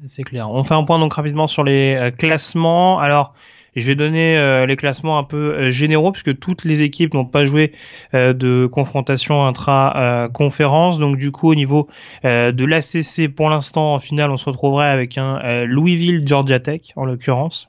C'est 0.07 0.23
clair. 0.23 0.49
On 0.49 0.63
fait 0.63 0.75
un 0.75 0.85
point 0.85 1.01
donc 1.01 1.15
rapidement 1.15 1.49
sur 1.49 1.65
les 1.65 2.13
classements. 2.17 3.01
Alors, 3.01 3.35
je 3.81 3.87
vais 3.87 3.95
donner 3.95 4.37
euh, 4.37 4.67
les 4.67 4.77
classements 4.77 5.19
un 5.19 5.25
peu 5.25 5.55
euh, 5.55 5.71
généraux 5.71 6.13
puisque 6.13 6.39
toutes 6.39 6.65
les 6.65 6.83
équipes 6.83 7.15
n'ont 7.15 7.25
pas 7.25 7.45
joué 7.45 7.73
euh, 8.15 8.33
de 8.33 8.69
confrontation 8.71 9.45
intra-conférence. 9.47 10.99
Donc 10.99 11.17
du 11.17 11.31
coup 11.31 11.51
au 11.51 11.55
niveau 11.55 11.89
de 12.23 12.65
l'ACC 12.65 13.35
pour 13.35 13.51
l'instant 13.51 13.95
en 13.95 13.99
finale 13.99 14.31
on 14.31 14.37
se 14.37 14.47
retrouverait 14.47 14.89
avec 14.89 15.19
un 15.19 15.65
Louisville 15.65 16.27
Georgia 16.27 16.61
Tech 16.61 16.81
en 16.97 17.05
l'occurrence 17.05 17.69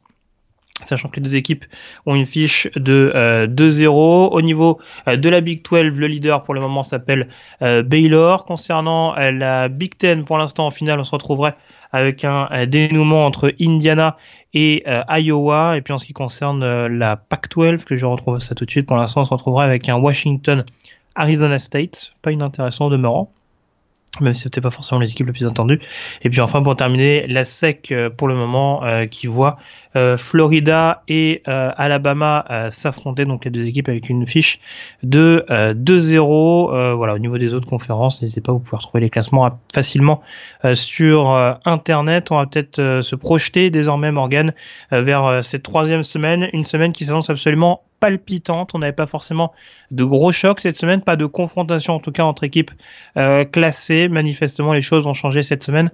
sachant 0.83 1.07
que 1.07 1.15
les 1.17 1.21
deux 1.21 1.35
équipes 1.35 1.65
ont 2.05 2.15
une 2.15 2.25
fiche 2.25 2.67
de 2.75 3.47
2-0. 3.47 3.87
Au 3.87 4.41
niveau 4.41 4.79
de 5.07 5.29
la 5.29 5.39
Big 5.41 5.63
12, 5.63 5.97
le 5.97 6.07
leader 6.07 6.43
pour 6.43 6.53
le 6.53 6.59
moment 6.59 6.83
s'appelle 6.83 7.29
Baylor. 7.61 8.43
Concernant 8.43 9.15
la 9.15 9.69
Big 9.69 9.93
10, 9.97 10.25
pour 10.25 10.37
l'instant 10.37 10.67
en 10.67 10.71
finale, 10.71 10.99
on 10.99 11.05
se 11.05 11.11
retrouverait 11.11 11.55
avec 11.95 12.25
un 12.25 12.65
dénouement 12.67 13.25
entre 13.25 13.53
Indiana 13.59 14.17
et 14.55 14.83
euh, 14.87 15.03
Iowa. 15.09 15.77
Et 15.77 15.81
puis 15.81 15.93
en 15.93 15.97
ce 15.99 16.05
qui 16.05 16.13
concerne 16.13 16.63
euh, 16.63 16.89
la 16.89 17.15
Pac-12, 17.17 17.83
que 17.83 17.95
je 17.95 18.05
retrouve 18.05 18.39
ça 18.39 18.55
tout 18.55 18.65
de 18.65 18.71
suite, 18.71 18.87
pour 18.87 18.97
l'instant 18.97 19.21
on 19.21 19.25
se 19.25 19.33
retrouvera 19.33 19.63
avec 19.65 19.87
un 19.89 19.95
Washington 19.95 20.65
Arizona 21.13 21.59
State, 21.59 22.13
pas 22.21 22.31
inintéressant 22.31 22.89
demeurant 22.89 23.31
même 24.21 24.33
si 24.33 24.41
c'était 24.41 24.61
pas 24.61 24.71
forcément 24.71 25.01
les 25.01 25.11
équipes 25.11 25.27
les 25.27 25.33
plus 25.33 25.45
attendues. 25.45 25.79
Et 26.21 26.29
puis 26.29 26.41
enfin 26.41 26.61
pour 26.61 26.75
terminer, 26.75 27.27
la 27.27 27.45
SEC 27.45 27.91
euh, 27.91 28.09
pour 28.09 28.27
le 28.27 28.35
moment 28.35 28.81
qui 29.09 29.27
voit 29.27 29.57
euh, 29.95 30.17
Florida 30.17 31.03
et 31.07 31.41
euh, 31.47 31.71
Alabama 31.77 32.43
euh, 32.49 32.69
s'affronter, 32.69 33.23
donc 33.23 33.45
les 33.45 33.51
deux 33.51 33.65
équipes 33.65 33.87
avec 33.87 34.09
une 34.09 34.27
fiche 34.27 34.59
de 35.03 35.45
2-0. 35.49 36.95
voilà, 36.95 37.13
au 37.13 37.19
niveau 37.19 37.37
des 37.37 37.53
autres 37.53 37.67
conférences, 37.67 38.21
n'hésitez 38.21 38.41
pas, 38.41 38.51
vous 38.51 38.59
pouvez 38.59 38.77
retrouver 38.77 39.01
les 39.01 39.09
classements 39.09 39.59
facilement 39.73 40.21
sur 40.73 41.29
Internet. 41.65 42.31
On 42.31 42.37
va 42.37 42.45
peut-être 42.45 43.01
se 43.01 43.15
projeter 43.15 43.69
désormais, 43.69 44.11
Morgan, 44.11 44.53
vers 44.91 45.43
cette 45.43 45.63
troisième 45.63 46.03
semaine, 46.03 46.49
une 46.53 46.65
semaine 46.65 46.91
qui 46.91 47.05
s'annonce 47.05 47.29
absolument 47.29 47.83
On 48.73 48.79
n'avait 48.79 48.91
pas 48.91 49.07
forcément 49.07 49.53
de 49.91 50.03
gros 50.03 50.31
chocs 50.31 50.59
cette 50.59 50.77
semaine, 50.77 51.01
pas 51.01 51.15
de 51.15 51.25
confrontation 51.25 51.93
en 51.93 51.99
tout 51.99 52.11
cas 52.11 52.23
entre 52.23 52.43
équipes 52.43 52.71
classées. 53.51 54.07
Manifestement, 54.07 54.73
les 54.73 54.81
choses 54.81 55.07
ont 55.07 55.13
changé 55.13 55.43
cette 55.43 55.63
semaine 55.63 55.89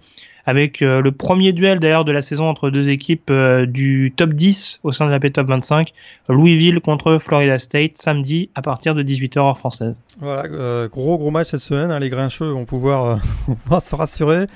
avec 0.46 0.82
euh, 0.82 1.02
le 1.02 1.12
premier 1.12 1.54
duel 1.54 1.80
d'ailleurs 1.80 2.06
de 2.06 2.12
la 2.12 2.22
saison 2.22 2.48
entre 2.48 2.70
deux 2.70 2.90
équipes 2.90 3.30
euh, 3.30 3.66
du 3.66 4.14
top 4.16 4.34
10 4.34 4.80
au 4.84 4.92
sein 4.92 5.06
de 5.06 5.12
la 5.12 5.20
P-Top 5.20 5.48
25, 5.48 5.94
Louisville 6.30 6.80
contre 6.80 7.20
Florida 7.20 7.60
State, 7.60 7.98
samedi 7.98 8.50
à 8.56 8.62
partir 8.62 8.96
de 8.96 9.04
18h 9.04 9.40
heure 9.40 9.58
française. 9.58 9.96
Voilà, 10.20 10.44
euh, 10.50 10.88
gros 10.88 11.18
gros 11.18 11.32
match 11.32 11.50
cette 11.50 11.60
semaine, 11.60 11.92
hein, 11.92 12.00
les 12.00 12.10
grincheux 12.10 12.50
vont 12.50 12.66
pouvoir, 12.66 13.20
se 13.82 13.96
rassurer. 13.96 14.48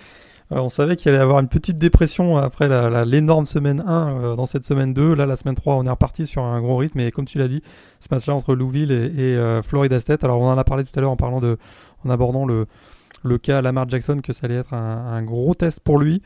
On 0.51 0.69
savait 0.69 0.95
qu'il 0.95 1.09
allait 1.09 1.19
y 1.19 1.21
avoir 1.21 1.39
une 1.39 1.47
petite 1.47 1.77
dépression 1.77 2.37
après 2.37 2.67
l'énorme 3.05 3.45
semaine 3.45 3.83
1 3.85 4.35
dans 4.35 4.45
cette 4.45 4.63
semaine 4.63 4.93
2. 4.93 5.15
Là, 5.15 5.25
la 5.25 5.35
semaine 5.35 5.55
3, 5.55 5.75
on 5.75 5.85
est 5.85 5.89
reparti 5.89 6.27
sur 6.27 6.43
un 6.43 6.61
gros 6.61 6.77
rythme. 6.77 6.99
Et 6.99 7.11
comme 7.11 7.25
tu 7.25 7.37
l'as 7.37 7.47
dit, 7.47 7.63
ce 7.99 8.07
match-là 8.11 8.35
entre 8.35 8.53
Louisville 8.53 8.91
et, 8.91 9.33
et 9.33 9.61
Florida 9.63 9.99
State. 9.99 10.23
Alors, 10.23 10.39
on 10.39 10.49
en 10.49 10.57
a 10.57 10.63
parlé 10.63 10.83
tout 10.83 10.91
à 10.95 11.01
l'heure 11.01 11.11
en 11.11 11.17
parlant 11.17 11.41
de, 11.41 11.57
en 12.05 12.09
abordant 12.09 12.45
le, 12.45 12.67
le 13.25 13.37
cas 13.37 13.61
Lamar 13.61 13.89
Jackson 13.89 14.19
que 14.23 14.33
ça 14.33 14.45
allait 14.45 14.55
être 14.55 14.73
un, 14.73 15.21
gros 15.23 15.55
test 15.55 15.79
pour 15.79 15.97
lui. 15.97 16.21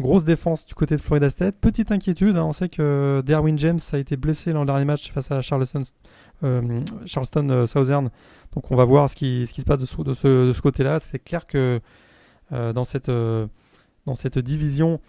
Grosse 0.00 0.24
défense 0.24 0.66
du 0.66 0.74
côté 0.74 0.96
de 0.96 1.00
Florida 1.00 1.30
State. 1.30 1.56
Petite 1.60 1.92
inquiétude, 1.92 2.36
hein, 2.36 2.44
on 2.44 2.52
sait 2.52 2.68
que 2.68 3.22
Derwin 3.24 3.56
James 3.58 3.78
a 3.92 3.98
été 3.98 4.16
blessé 4.16 4.52
dans 4.52 4.60
le 4.60 4.66
dernier 4.66 4.84
match 4.84 5.12
face 5.12 5.30
à 5.30 5.40
Charleston, 5.40 5.82
euh, 6.42 6.80
Charleston 7.06 7.48
euh, 7.50 7.66
Southern. 7.66 8.10
Donc 8.54 8.70
on 8.72 8.76
va 8.76 8.84
voir 8.84 9.08
ce 9.08 9.14
qui, 9.14 9.46
ce 9.46 9.52
qui 9.52 9.60
se 9.60 9.66
passe 9.66 9.80
de 9.80 9.86
ce, 9.86 10.02
de 10.02 10.52
ce, 10.52 10.60
côté-là. 10.60 10.98
C'est 11.00 11.20
clair 11.20 11.46
que 11.46 11.80
euh, 12.52 12.72
dans, 12.72 12.84
cette, 12.84 13.08
dans 14.06 14.14
cette 14.14 14.38
division 14.38 15.00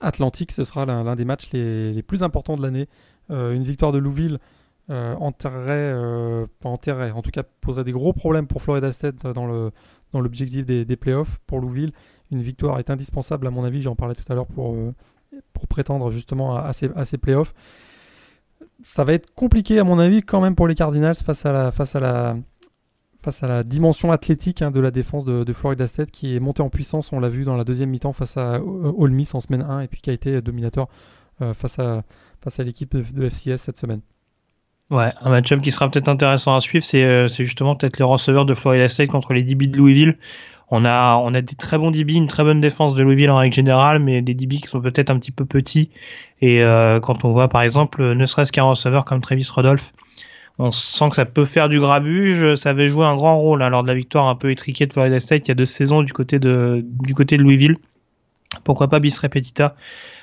atlantique, 0.00 0.52
ce 0.52 0.64
sera 0.64 0.86
l'un 0.86 1.16
des 1.16 1.24
matchs 1.24 1.50
les, 1.52 2.02
plus 2.02 2.22
importants 2.22 2.56
de 2.56 2.62
l'année. 2.62 2.88
une 3.30 3.62
victoire 3.62 3.92
de 3.92 3.98
Louisville 3.98 4.38
enterrerait, 4.88 6.46
enterrerait, 6.62 7.10
en 7.10 7.22
tout 7.22 7.30
cas 7.30 7.42
poserait 7.62 7.84
des 7.84 7.92
gros 7.92 8.12
problèmes 8.12 8.46
pour 8.46 8.60
Florida 8.60 8.92
State 8.92 9.16
dans 10.14 10.20
l'objectif 10.20 10.64
des, 10.64 10.96
playoffs 10.96 11.40
pour 11.46 11.60
Louville. 11.60 11.92
Une 12.30 12.40
victoire 12.40 12.78
est 12.78 12.90
indispensable 12.90 13.46
à 13.46 13.50
mon 13.50 13.64
avis, 13.64 13.82
j'en 13.82 13.94
parlais 13.94 14.14
tout 14.14 14.24
à 14.30 14.34
l'heure 14.34 14.46
pour, 14.46 14.74
euh, 14.74 14.94
prétendre 15.68 16.10
justement 16.10 16.56
à, 16.56 16.72
ces, 16.72 17.18
playoffs. 17.18 17.54
Ça 18.82 19.04
va 19.04 19.12
être 19.12 19.34
compliqué 19.34 19.78
à 19.78 19.84
mon 19.84 19.98
avis 19.98 20.22
quand 20.22 20.40
même 20.40 20.54
pour 20.54 20.68
les 20.68 20.74
Cardinals 20.74 21.16
face 21.16 21.44
à 21.44 21.52
la, 22.00 22.36
face 23.24 23.42
à 23.42 23.48
la 23.48 23.64
dimension 23.64 24.12
athlétique 24.12 24.60
hein, 24.60 24.70
de 24.70 24.80
la 24.80 24.90
défense 24.90 25.24
de, 25.24 25.52
Florida 25.52 25.86
State 25.86 26.10
qui 26.10 26.36
est 26.36 26.40
montée 26.40 26.62
en 26.62 26.68
puissance, 26.68 27.12
on 27.12 27.18
l'a 27.18 27.30
vu 27.30 27.44
dans 27.44 27.56
la 27.56 27.64
deuxième 27.64 27.88
mi-temps 27.88 28.12
face 28.12 28.36
à 28.36 28.60
Ole 28.62 29.12
Miss 29.12 29.34
en 29.34 29.40
semaine 29.40 29.62
1 29.62 29.80
et 29.80 29.88
puis 29.88 30.00
qui 30.02 30.10
a 30.10 30.12
été 30.12 30.42
dominateur 30.42 30.88
euh, 31.40 31.54
face 31.54 31.78
à, 31.78 32.04
l'équipe 32.62 32.94
de, 32.94 33.02
de 33.02 33.28
FCS 33.28 33.56
cette 33.56 33.78
semaine. 33.78 34.00
Ouais, 34.90 35.12
un 35.22 35.30
match-up 35.30 35.62
qui 35.62 35.70
sera 35.70 35.90
peut-être 35.90 36.08
intéressant 36.08 36.54
à 36.54 36.60
suivre, 36.60 36.84
c'est 36.84 37.02
euh, 37.02 37.26
justement 37.26 37.74
peut-être 37.74 37.98
les 37.98 38.04
receveurs 38.04 38.44
de 38.44 38.54
Florida 38.54 38.88
State 38.88 39.08
contre 39.08 39.32
les 39.32 39.42
DB 39.42 39.68
de 39.68 39.78
Louisville. 39.78 40.18
On 40.70 40.84
a, 40.84 41.30
des 41.40 41.54
très 41.54 41.78
bons 41.78 41.90
DB, 41.90 42.14
une 42.14 42.26
très 42.26 42.42
bonne 42.42 42.60
défense 42.60 42.94
de 42.94 43.02
Louisville 43.02 43.30
en 43.30 43.36
règle 43.36 43.54
générale, 43.54 44.00
mais 44.00 44.22
des 44.22 44.34
DB 44.34 44.56
qui 44.56 44.68
sont 44.68 44.80
peut-être 44.80 45.10
un 45.10 45.18
petit 45.18 45.30
peu 45.30 45.44
petits. 45.44 45.90
Et 46.40 46.62
euh, 46.62 47.00
quand 47.00 47.24
on 47.24 47.32
voit 47.32 47.48
par 47.48 47.62
exemple, 47.62 48.02
ne 48.02 48.26
serait-ce 48.26 48.52
qu'un 48.52 48.64
receveur 48.64 49.04
comme 49.04 49.20
Travis 49.20 49.48
Rodolphe, 49.50 49.92
on 50.58 50.70
sent 50.70 51.08
que 51.10 51.16
ça 51.16 51.24
peut 51.24 51.44
faire 51.44 51.68
du 51.68 51.80
grabuge. 51.80 52.54
Ça 52.56 52.70
avait 52.70 52.88
joué 52.88 53.04
un 53.04 53.16
grand 53.16 53.38
rôle 53.38 53.62
hein, 53.62 53.70
lors 53.70 53.82
de 53.82 53.88
la 53.88 53.94
victoire 53.94 54.26
un 54.26 54.34
peu 54.34 54.50
étriquée 54.50 54.86
de 54.86 54.92
Florida 54.92 55.18
State 55.18 55.46
il 55.46 55.50
y 55.50 55.52
a 55.52 55.54
deux 55.54 55.64
saisons 55.64 56.02
du 56.02 56.12
côté 56.12 56.38
de, 56.38 56.84
du 56.84 57.14
côté 57.14 57.36
de 57.36 57.42
Louisville. 57.42 57.76
Pourquoi 58.62 58.88
pas 58.88 59.00
bis 59.00 59.18
repetita 59.18 59.74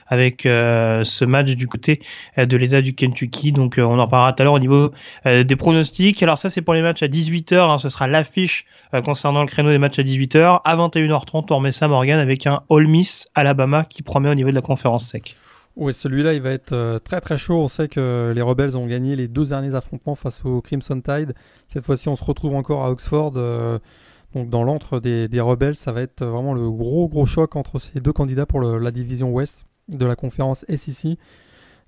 avec 0.07 0.41
ce 0.43 1.25
match 1.25 1.55
du 1.55 1.67
côté 1.67 2.01
de 2.37 2.57
l'État 2.57 2.81
du 2.81 2.93
Kentucky. 2.93 3.53
Donc 3.53 3.75
on 3.77 3.97
en 3.97 4.07
parlera 4.07 4.33
tout 4.33 4.41
à 4.41 4.43
l'heure 4.43 4.53
au 4.53 4.59
niveau 4.59 4.91
des 5.25 5.55
pronostics. 5.55 6.21
Alors 6.21 6.37
ça 6.37 6.49
c'est 6.49 6.61
pour 6.61 6.73
les 6.73 6.81
matchs 6.81 7.01
à 7.01 7.07
18h, 7.07 7.55
hein, 7.55 7.77
ce 7.77 7.87
sera 7.87 8.07
l'affiche 8.07 8.65
concernant 9.05 9.39
le 9.39 9.47
créneau 9.47 9.69
des 9.69 9.77
matchs 9.77 9.99
à 9.99 10.03
18h. 10.03 10.61
À 10.65 10.75
21h30, 10.75 11.45
on 11.49 11.55
remet 11.57 11.71
ça 11.71 11.87
Morgan 11.87 12.19
avec 12.19 12.45
un 12.45 12.61
All 12.69 12.87
Miss 12.87 13.29
Alabama 13.35 13.85
qui 13.85 14.01
promet 14.01 14.29
au 14.29 14.35
niveau 14.35 14.49
de 14.49 14.55
la 14.55 14.61
conférence 14.61 15.05
sec. 15.05 15.35
Oui, 15.77 15.93
celui-là, 15.93 16.33
il 16.33 16.41
va 16.41 16.51
être 16.51 16.73
euh, 16.73 16.99
très 16.99 17.21
très 17.21 17.37
chaud. 17.37 17.55
On 17.55 17.67
sait 17.67 17.87
que 17.87 18.33
les 18.35 18.41
Rebels 18.41 18.77
ont 18.77 18.87
gagné 18.87 19.15
les 19.15 19.27
deux 19.27 19.45
derniers 19.45 19.73
affrontements 19.73 20.15
face 20.15 20.43
au 20.43 20.61
Crimson 20.61 20.99
Tide. 20.99 21.33
Cette 21.67 21.85
fois-ci, 21.85 22.09
on 22.09 22.15
se 22.15 22.23
retrouve 22.23 22.55
encore 22.55 22.83
à 22.83 22.91
Oxford. 22.91 23.33
Euh, 23.37 23.79
donc 24.33 24.49
dans 24.49 24.63
l'antre 24.63 24.99
des, 24.99 25.27
des, 25.27 25.39
Rebels, 25.39 25.75
ça 25.75 25.91
va 25.91 26.01
être 26.01 26.25
vraiment 26.25 26.53
le 26.53 26.69
gros 26.69 27.07
gros 27.07 27.25
choc 27.25 27.55
entre 27.55 27.79
ces 27.79 27.99
deux 27.99 28.13
candidats 28.13 28.45
pour 28.45 28.61
la 28.61 28.91
division 28.91 29.31
Ouest 29.31 29.65
de 29.87 30.05
la 30.05 30.15
conférence 30.15 30.65
SEC. 30.69 31.17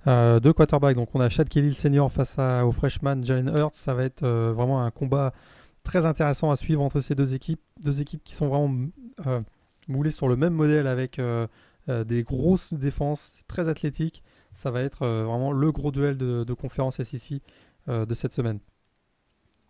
Euh, 0.08 0.40
deux 0.40 0.54
quarterbacks. 0.54 0.96
Donc 0.96 1.10
on 1.14 1.22
a 1.22 1.30
Chad 1.30 1.48
Kelly 1.48 1.70
le 1.70 1.74
senior 1.74 2.12
face 2.12 2.38
au 2.38 2.72
freshman 2.72 3.24
Jalen 3.24 3.50
Hurts. 3.56 3.76
Ça 3.76 3.94
va 3.94 4.04
être 4.04 4.24
euh, 4.24 4.54
vraiment 4.56 4.84
un 4.84 4.92
combat 4.92 5.34
très 5.84 6.06
intéressant 6.06 6.52
à 6.52 6.56
suivre 6.56 6.82
entre 6.82 7.02
ces 7.02 7.16
deux 7.16 7.36
équipes. 7.36 7.62
Deux 7.84 8.02
équipes 8.02 8.24
qui 8.24 8.36
sont 8.36 8.48
vraiment 8.48 8.74
moulées 9.88 10.12
sur 10.12 10.28
le 10.28 10.36
même 10.36 10.54
modèle 10.54 10.88
avec 10.88 11.20
des 11.88 12.24
grosses 12.24 12.74
défenses, 12.74 13.38
très 13.48 13.68
athlétiques. 13.68 14.24
Ça 14.54 14.72
va 14.72 14.82
être 14.82 15.02
euh, 15.04 15.24
vraiment 15.26 15.52
le 15.52 15.72
gros 15.72 15.92
duel 15.92 16.18
de, 16.18 16.44
de 16.44 16.54
conférence 16.54 17.02
SEC 17.02 17.42
euh, 17.90 18.06
de 18.06 18.14
cette 18.14 18.32
semaine. 18.32 18.60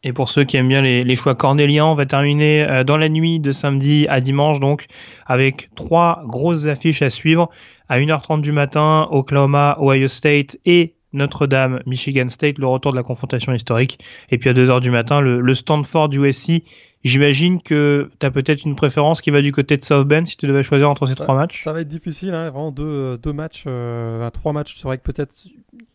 Et 0.03 0.11
pour 0.11 0.28
ceux 0.28 0.43
qui 0.43 0.57
aiment 0.57 0.68
bien 0.68 0.82
les, 0.82 1.16
choix 1.16 1.34
cornéliens, 1.34 1.86
on 1.86 1.95
va 1.95 2.05
terminer 2.05 2.84
dans 2.86 2.97
la 2.97 3.07
nuit 3.07 3.39
de 3.39 3.53
samedi 3.53 4.05
à 4.09 4.20
dimanche, 4.20 4.59
donc 4.59 4.88
avec 5.26 5.70
trois 5.76 6.24
grosses 6.26 6.66
affiches 6.66 7.01
à 7.01 7.09
suivre. 7.09 7.49
À 7.88 7.99
1h30 7.99 8.41
du 8.41 8.51
matin, 8.51 9.07
Oklahoma, 9.11 9.78
Ohio 9.80 10.09
State 10.09 10.57
et 10.66 10.95
Notre-Dame, 11.14 11.80
Michigan 11.86 12.28
State, 12.28 12.57
le 12.57 12.68
retour 12.68 12.91
de 12.91 12.97
la 12.97 13.03
confrontation 13.03 13.53
historique. 13.53 13.97
Et 14.30 14.38
puis 14.38 14.49
à 14.49 14.53
2h 14.53 14.82
du 14.82 14.91
matin, 14.91 15.22
le, 15.22 15.39
le 15.39 15.53
Stanford 15.53 16.09
USC 16.11 16.64
J'imagine 17.03 17.61
que 17.61 18.09
tu 18.17 18.25
as 18.25 18.31
peut-être 18.31 18.63
une 18.63 18.75
préférence 18.77 19.21
qui 19.21 19.29
va 19.29 19.41
du 19.41 19.51
côté 19.51 19.75
de 19.75 19.83
South 19.83 20.07
Bend 20.07 20.25
si 20.25 20.37
tu 20.37 20.47
devais 20.47 20.63
choisir 20.63 20.89
entre 20.89 21.05
ces 21.05 21.15
trois 21.15 21.35
matchs. 21.35 21.61
Ça 21.61 21.73
va 21.73 21.81
être 21.81 21.89
difficile, 21.89 22.33
hein, 22.33 22.49
vraiment 22.49 22.71
deux, 22.71 23.17
deux 23.17 23.33
matchs, 23.33 23.65
euh, 23.67 24.29
trois 24.29 24.53
matchs. 24.53 24.77
C'est 24.77 24.83
vrai 24.83 24.97
que 24.97 25.03
peut-être 25.03 25.33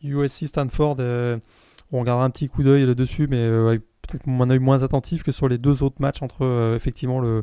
USC 0.03 0.47
Stanford, 0.47 0.97
euh, 1.01 1.39
on 1.93 2.01
regardera 2.01 2.27
un 2.27 2.31
petit 2.31 2.49
coup 2.49 2.63
d'œil 2.63 2.85
là-dessus, 2.85 3.27
mais 3.27 3.39
euh, 3.39 3.79
peut-être 4.03 4.27
mon 4.27 4.51
œil 4.51 4.59
moins 4.59 4.83
attentif 4.83 5.23
que 5.23 5.33
sur 5.33 5.49
les 5.49 5.57
deux 5.57 5.83
autres 5.83 6.01
matchs 6.01 6.23
entre 6.23 6.45
euh, 6.45 6.77
effectivement 6.77 7.21
le, 7.21 7.43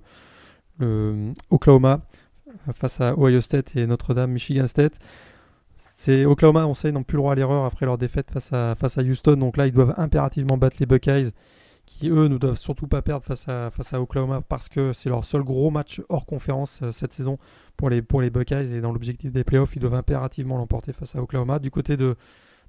le 0.78 1.34
Oklahoma 1.49 2.01
face 2.74 3.01
à 3.01 3.18
Ohio 3.18 3.41
State 3.41 3.76
et 3.76 3.88
Notre-Dame, 3.88 4.32
Michigan 4.32 4.68
State. 4.68 4.99
C'est 5.78 6.26
Oklahoma, 6.26 6.68
on 6.68 6.76
sait, 6.76 6.89
ils 6.89 6.93
n'ont 6.93 7.03
plus 7.03 7.16
le 7.16 7.22
droit 7.22 7.32
à 7.32 7.36
l'erreur 7.36 7.66
après 7.66 7.88
leur 7.88 7.97
défaite 7.97 8.30
face 8.32 8.53
à, 8.53 8.76
face 8.76 8.99
à 8.99 9.01
Houston. 9.01 9.38
Donc 9.38 9.57
là, 9.57 9.66
ils 9.66 9.74
doivent 9.74 9.95
impérativement 9.97 10.57
battre 10.57 10.78
les 10.80 10.86
Buckeyes 10.86 11.32
qui 11.86 12.10
eux 12.10 12.28
ne 12.28 12.38
doivent 12.38 12.58
surtout 12.58 12.88
pas 12.88 13.02
perdre 13.02 13.26
face 13.26 13.48
à, 13.48 13.70
face 13.72 13.94
à 13.94 14.02
Oklahoma 14.02 14.42
parce 14.42 14.70
que 14.70 14.94
c'est 14.94 15.10
leur 15.10 15.24
seul 15.24 15.44
gros 15.44 15.70
match 15.70 16.02
hors 16.10 16.26
conférence 16.26 16.82
euh, 16.82 16.92
cette 16.92 17.14
saison 17.14 17.38
pour 17.78 17.90
les, 17.90 18.02
pour 18.02 18.22
les 18.22 18.30
Buckeyes 18.30 18.74
et 18.74 18.82
dans 18.82 18.92
l'objectif 18.92 19.32
des 19.32 19.44
playoffs, 19.44 19.76
ils 19.76 19.80
doivent 19.80 19.96
impérativement 19.96 20.58
l'emporter 20.58 20.94
face 20.94 21.16
à 21.16 21.22
Oklahoma. 21.22 21.60
Du 21.60 21.72
côté 21.72 21.98
de 21.98 22.16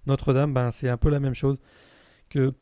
Notre-Dame, 0.06 0.52
ben, 0.52 0.70
c'est 0.70 0.88
un 0.88 0.96
peu 0.96 1.10
la 1.10 1.20
même 1.20 1.34
chose 1.34 1.58
que 2.28 2.52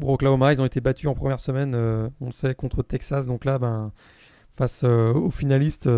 pour 0.00 0.10
Oklahoma. 0.10 0.52
Ils 0.52 0.62
ont 0.62 0.66
été 0.66 0.80
battus 0.80 1.08
en 1.08 1.14
première 1.14 1.40
semaine, 1.40 1.74
euh, 1.74 2.08
on 2.20 2.30
sait, 2.30 2.54
contre 2.54 2.82
Texas. 2.82 3.26
Donc 3.26 3.44
là, 3.44 3.58
ben, 3.58 3.92
face 4.56 4.84
euh, 4.84 5.12
aux 5.12 5.30
finalistes, 5.30 5.88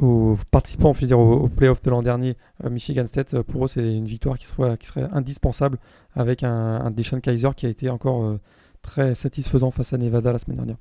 aux 0.00 0.36
participants, 0.50 0.92
on 1.00 1.06
dire, 1.06 1.18
au, 1.18 1.48
playoff 1.48 1.82
de 1.82 1.90
l'an 1.90 2.02
dernier, 2.02 2.36
euh, 2.64 2.70
Michigan 2.70 3.06
State, 3.06 3.34
euh, 3.34 3.42
pour 3.42 3.64
eux, 3.64 3.68
c'est 3.68 3.80
une 3.80 4.04
victoire 4.04 4.38
qui 4.38 4.46
serait, 4.46 4.76
qui 4.78 4.86
serait 4.86 5.06
indispensable 5.12 5.78
avec 6.14 6.42
un, 6.42 6.80
un 6.84 6.90
Deshaun 6.90 7.20
Kaiser 7.20 7.50
qui 7.56 7.66
a 7.66 7.68
été 7.68 7.88
encore 7.88 8.24
euh, 8.24 8.40
très 8.82 9.14
satisfaisant 9.14 9.70
face 9.70 9.92
à 9.92 9.98
Nevada 9.98 10.32
la 10.32 10.38
semaine 10.38 10.56
dernière. 10.56 10.76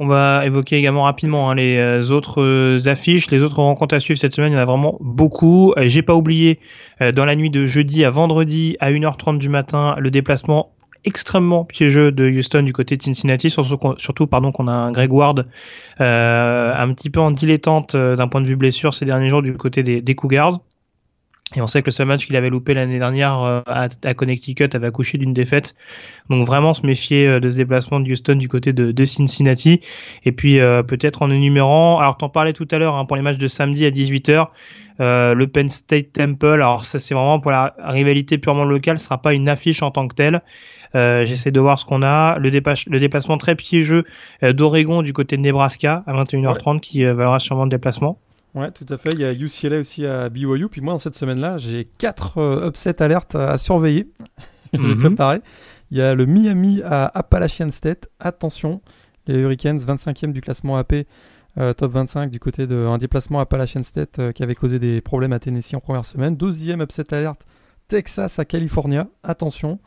On 0.00 0.08
va 0.08 0.44
évoquer 0.44 0.76
également 0.76 1.04
rapidement 1.04 1.50
hein, 1.50 1.54
les 1.54 2.10
autres 2.10 2.88
affiches, 2.88 3.30
les 3.30 3.42
autres 3.42 3.60
rencontres 3.60 3.94
à 3.94 4.00
suivre 4.00 4.18
cette 4.18 4.34
semaine. 4.34 4.50
Il 4.50 4.56
y 4.56 4.58
en 4.58 4.62
a 4.62 4.64
vraiment 4.64 4.98
beaucoup. 5.00 5.72
J'ai 5.82 6.02
pas 6.02 6.16
oublié 6.16 6.58
dans 6.98 7.24
la 7.24 7.36
nuit 7.36 7.50
de 7.50 7.62
jeudi 7.62 8.04
à 8.04 8.10
vendredi 8.10 8.76
à 8.80 8.90
1h30 8.90 9.38
du 9.38 9.48
matin 9.48 9.94
le 10.00 10.10
déplacement 10.10 10.74
extrêmement 11.04 11.64
piégeux 11.64 12.12
de 12.12 12.28
Houston 12.28 12.62
du 12.62 12.72
côté 12.72 12.96
de 12.96 13.02
Cincinnati, 13.02 13.50
surtout, 13.50 14.26
pardon 14.26 14.52
qu'on 14.52 14.68
a 14.68 14.72
un 14.72 14.92
Greg 14.92 15.12
Ward 15.12 15.46
euh, 16.00 16.74
un 16.76 16.94
petit 16.94 17.10
peu 17.10 17.20
en 17.20 17.30
dilettante 17.30 17.94
euh, 17.94 18.16
d'un 18.16 18.28
point 18.28 18.40
de 18.40 18.46
vue 18.46 18.56
blessure 18.56 18.94
ces 18.94 19.04
derniers 19.04 19.28
jours 19.28 19.42
du 19.42 19.54
côté 19.54 19.82
des, 19.82 20.00
des 20.00 20.14
Cougars. 20.14 20.60
Et 21.56 21.60
on 21.60 21.66
sait 21.68 21.82
que 21.82 21.86
le 21.86 21.92
seul 21.92 22.06
match 22.06 22.26
qu'il 22.26 22.34
avait 22.34 22.50
loupé 22.50 22.74
l'année 22.74 22.98
dernière 22.98 23.40
euh, 23.40 23.60
à, 23.66 23.88
à, 24.02 24.14
Connecticut 24.14 24.68
avait 24.72 24.88
accouché 24.88 25.18
d'une 25.18 25.32
défaite. 25.32 25.74
Donc 26.30 26.46
vraiment 26.46 26.74
se 26.74 26.84
méfier 26.84 27.26
euh, 27.26 27.38
de 27.38 27.50
ce 27.50 27.58
déplacement 27.58 28.00
de 28.00 28.10
Houston 28.10 28.34
du 28.34 28.48
côté 28.48 28.72
de, 28.72 28.90
de 28.90 29.04
Cincinnati. 29.04 29.80
Et 30.24 30.32
puis 30.32 30.56
peut-être 30.88 31.22
en 31.22 31.30
énumérant, 31.30 31.98
alors 31.98 32.16
t'en 32.16 32.28
parlais 32.28 32.54
tout 32.54 32.66
à 32.70 32.78
l'heure 32.78 32.96
hein, 32.96 33.04
pour 33.04 33.16
les 33.16 33.22
matchs 33.22 33.38
de 33.38 33.46
samedi 33.46 33.84
à 33.84 33.90
18h, 33.90 34.48
euh, 35.00 35.34
le 35.34 35.46
Penn 35.48 35.68
State 35.68 36.12
Temple. 36.12 36.46
Alors 36.46 36.84
ça 36.84 36.98
c'est 36.98 37.14
vraiment 37.14 37.40
pour 37.40 37.50
la 37.50 37.74
rivalité 37.78 38.38
purement 38.38 38.64
locale, 38.64 38.98
ce 38.98 39.06
sera 39.06 39.20
pas 39.20 39.32
une 39.32 39.48
affiche 39.48 39.82
en 39.82 39.90
tant 39.90 40.06
que 40.06 40.14
telle. 40.14 40.42
Euh, 40.94 41.24
j'essaie 41.24 41.50
de 41.50 41.60
voir 41.60 41.78
ce 41.78 41.84
qu'on 41.84 42.02
a. 42.02 42.38
Le, 42.38 42.50
le, 42.50 43.00
déplacement 43.00 43.38
très 43.38 43.56
piégeux 43.56 44.04
euh, 44.42 44.52
d'Oregon 44.52 45.02
du 45.02 45.12
côté 45.12 45.36
de 45.36 45.42
Nebraska 45.42 46.04
à 46.06 46.12
21h30 46.12 46.80
qui 46.80 47.04
euh, 47.04 47.14
valera 47.14 47.40
sûrement 47.40 47.64
le 47.64 47.70
déplacement. 47.70 48.18
Ouais, 48.54 48.70
tout 48.70 48.86
à 48.88 48.96
fait. 48.96 49.10
Il 49.12 49.20
y 49.20 49.24
a 49.24 49.32
UCLA 49.32 49.80
aussi 49.80 50.06
à 50.06 50.28
BYU. 50.28 50.68
Puis 50.68 50.80
moi, 50.80 50.94
dans 50.94 50.98
cette 50.98 51.14
semaine-là, 51.14 51.58
j'ai 51.58 51.88
quatre 51.98 52.38
upsets 52.64 53.02
alertes 53.02 53.34
à 53.34 53.58
surveiller. 53.58 54.08
j'ai 54.72 54.78
mhm. 54.78 54.98
préparé. 54.98 55.40
Il 55.90 55.98
y 55.98 56.02
a 56.02 56.14
le 56.14 56.26
Miami 56.26 56.80
à 56.84 57.06
Appalachian 57.18 57.70
State. 57.72 58.08
Attention, 58.20 58.80
les 59.26 59.34
Hurricanes, 59.34 59.78
25e 59.78 60.32
du 60.32 60.40
classement 60.40 60.76
AP, 60.76 60.94
top 61.76 61.92
25 61.92 62.30
du 62.30 62.38
côté 62.38 62.68
d'un 62.68 62.98
déplacement 62.98 63.40
à 63.40 63.42
Appalachian 63.42 63.82
State 63.82 64.32
qui 64.32 64.42
avait 64.44 64.54
causé 64.54 64.78
des 64.78 65.00
problèmes 65.00 65.32
à 65.32 65.40
Tennessee 65.40 65.74
en 65.74 65.80
première 65.80 66.04
semaine. 66.04 66.36
Deuxième 66.36 66.80
upset 66.80 67.12
alerte, 67.12 67.44
Texas 67.88 68.38
à 68.38 68.44
California. 68.44 69.08
Attention, 69.24 69.78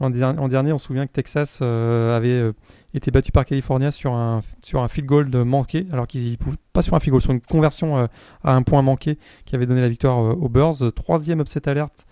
en, 0.00 0.10
dernier, 0.10 0.72
on 0.72 0.78
se 0.78 0.86
souvient 0.86 1.06
que 1.06 1.12
Texas 1.12 1.60
euh, 1.62 2.16
avait 2.16 2.28
euh, 2.28 2.52
été 2.92 3.10
battu 3.10 3.32
par 3.32 3.46
California 3.46 3.90
sur 3.90 4.12
un, 4.12 4.42
sur 4.62 4.82
un 4.82 4.88
field 4.88 5.08
goal 5.08 5.44
manqué, 5.44 5.86
alors 5.92 6.06
qu'ils 6.06 6.36
pouvaient 6.36 6.58
pas 6.72 6.82
sur 6.82 6.94
un 6.94 7.00
field 7.00 7.12
goal, 7.12 7.22
sur 7.22 7.32
une 7.32 7.40
conversion 7.40 7.98
euh, 7.98 8.06
à 8.44 8.54
un 8.54 8.62
point 8.62 8.82
manqué 8.82 9.18
qui 9.46 9.54
avait 9.54 9.66
donné 9.66 9.80
la 9.80 9.88
victoire 9.88 10.18
aux 10.18 10.48
Bears. 10.48 10.92
Troisième 10.94 11.40
upset 11.40 11.68
alerte. 11.68 12.06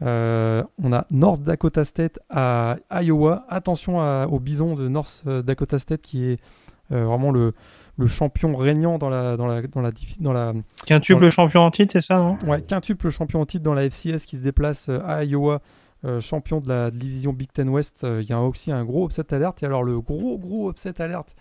on 0.00 0.92
a 0.92 1.06
North 1.10 1.42
Dakota 1.42 1.84
State 1.84 2.18
à 2.30 2.76
Iowa. 2.90 3.44
Attention 3.48 4.00
au 4.26 4.40
bison 4.40 4.74
de 4.74 4.88
North 4.88 5.22
Dakota 5.26 5.78
State 5.78 6.02
qui 6.02 6.24
est 6.24 6.40
vraiment 6.90 7.30
le, 7.30 7.54
le 7.96 8.06
champion 8.06 8.56
régnant 8.56 8.98
dans 8.98 9.08
la 9.08 9.36
dans 9.36 9.46
la 9.46 9.62
dans 9.62 9.80
la 9.80 9.90
dans 10.20 10.32
la 10.32 10.52
quintuple 10.84 11.30
champion 11.30 11.62
en 11.62 11.70
titre 11.70 11.92
c'est 11.92 12.02
ça 12.02 12.16
non? 12.16 12.36
Ouais 12.46 12.60
quintuple 12.60 13.10
champion 13.10 13.40
en 13.40 13.46
titre 13.46 13.62
dans 13.64 13.74
la 13.74 13.88
FCS 13.88 14.26
qui 14.26 14.36
se 14.36 14.42
déplace 14.42 14.88
à 14.88 15.24
Iowa 15.24 15.62
euh, 16.04 16.20
champion 16.20 16.60
de 16.60 16.68
la 16.68 16.90
division 16.90 17.32
Big 17.32 17.50
Ten 17.50 17.68
West, 17.70 18.04
euh, 18.04 18.20
il 18.22 18.28
y 18.28 18.32
a 18.32 18.40
aussi 18.42 18.70
un 18.70 18.84
gros 18.84 19.06
upset 19.06 19.32
alerte. 19.32 19.62
Et 19.62 19.66
alors 19.66 19.82
le 19.82 20.00
gros 20.00 20.38
gros 20.38 20.70
upset 20.70 21.00
alerte 21.00 21.34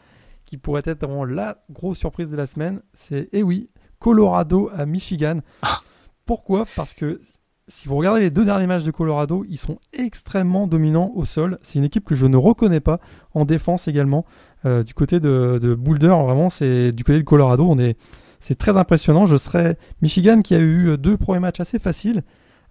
qui 0.45 0.57
pourrait 0.57 0.83
être 0.85 1.05
vraiment 1.05 1.25
la 1.25 1.57
grosse 1.69 1.97
surprise 1.97 2.29
de 2.31 2.37
la 2.37 2.45
semaine, 2.45 2.81
c'est, 2.93 3.29
eh 3.33 3.43
oui, 3.43 3.69
Colorado 3.99 4.69
à 4.73 4.85
Michigan. 4.85 5.39
Ah. 5.61 5.81
Pourquoi? 6.25 6.65
Parce 6.75 6.93
que 6.93 7.19
si 7.67 7.87
vous 7.87 7.95
regardez 7.95 8.21
les 8.21 8.29
deux 8.29 8.45
derniers 8.45 8.67
matchs 8.67 8.83
de 8.83 8.91
Colorado, 8.91 9.45
ils 9.49 9.57
sont 9.57 9.79
extrêmement 9.91 10.67
dominants 10.67 11.11
au 11.15 11.25
sol. 11.25 11.59
C'est 11.61 11.79
une 11.79 11.85
équipe 11.85 12.05
que 12.05 12.15
je 12.15 12.25
ne 12.25 12.37
reconnais 12.37 12.81
pas 12.81 12.99
en 13.33 13.45
défense 13.45 13.87
également. 13.87 14.25
Euh, 14.65 14.83
du 14.83 14.93
côté 14.93 15.19
de, 15.19 15.59
de, 15.61 15.73
Boulder, 15.73 16.07
vraiment, 16.07 16.49
c'est 16.49 16.91
du 16.91 17.03
côté 17.03 17.19
de 17.19 17.23
Colorado, 17.23 17.65
on 17.67 17.79
est, 17.79 17.97
c'est 18.39 18.55
très 18.55 18.77
impressionnant. 18.77 19.25
Je 19.25 19.37
serais 19.37 19.77
Michigan 20.01 20.41
qui 20.41 20.55
a 20.55 20.59
eu 20.59 20.97
deux 20.97 21.17
premiers 21.17 21.39
matchs 21.39 21.59
assez 21.59 21.79
faciles 21.79 22.23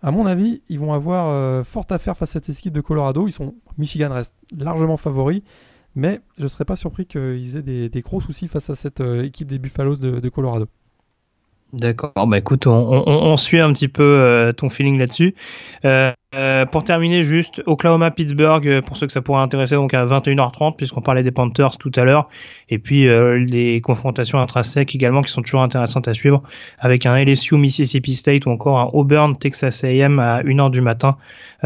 à 0.03 0.11
mon 0.11 0.27
avis, 0.27 0.63
ils 0.69 0.81
vont 0.81 0.93
avoir 0.93 1.29
euh, 1.29 1.63
fort 1.63 1.87
à 1.91 1.99
faire 1.99 2.17
face 2.17 2.31
à 2.31 2.41
cette 2.41 2.49
équipe 2.49 2.73
de 2.73 2.81
Colorado. 2.81 3.29
Ils 3.29 3.33
sont 3.33 3.55
Michigan 3.79 4.13
reste 4.13 4.35
largement 4.57 4.97
favori, 4.97 5.45
mais 5.95 6.21
je 6.39 6.43
ne 6.43 6.49
serais 6.49 6.65
pas 6.65 6.77
surpris 6.77 7.07
qu'ils 7.07 7.57
aient 7.57 7.89
des, 7.89 8.03
gros 8.03 8.21
soucis 8.21 8.49
face 8.49 8.69
à 8.69 8.75
cette 8.75 9.01
euh, 9.01 9.23
équipe 9.23 9.49
des 9.49 9.59
Buffaloes 9.59 9.97
de 9.97 10.29
Colorado. 10.29 10.67
D'accord. 11.73 12.13
Bah 12.27 12.37
écoute, 12.37 12.67
on, 12.67 13.37
suit 13.39 13.59
un 13.59 13.73
petit 13.73 13.89
peu 13.89 14.03
euh, 14.03 14.53
ton 14.53 14.69
feeling 14.69 14.99
là-dessus. 14.99 15.35
Euh, 15.87 16.13
euh, 16.35 16.67
pour 16.67 16.85
terminer, 16.85 17.23
juste 17.23 17.63
Oklahoma 17.65 18.11
Pittsburgh 18.11 18.83
pour 18.83 18.99
ceux 18.99 19.07
que 19.07 19.13
ça 19.13 19.23
pourrait 19.23 19.41
intéresser 19.41 19.77
donc 19.77 19.95
à 19.95 20.05
21h30 20.05 20.77
puisqu'on 20.77 21.01
parlait 21.01 21.23
des 21.23 21.31
Panthers 21.31 21.79
tout 21.79 21.91
à 21.97 22.05
l'heure 22.05 22.29
et 22.69 22.79
puis 22.79 23.07
les 23.47 23.81
confrontations 23.83 24.39
intrinsèques 24.39 24.95
également 24.95 25.21
qui 25.21 25.31
sont 25.31 25.43
toujours 25.43 25.63
intéressantes 25.63 26.09
à 26.09 26.15
suivre 26.15 26.43
avec 26.79 27.05
un 27.05 27.23
LSU 27.23 27.57
Mississippi 27.57 28.17
State 28.17 28.47
ou 28.47 28.51
encore 28.51 28.79
un 28.79 28.91
Auburn 28.95 29.37
Texas 29.37 29.85
A&M 29.85 30.19
à 30.19 30.43
1h 30.43 30.71
du 30.71 30.81
matin 30.81 31.17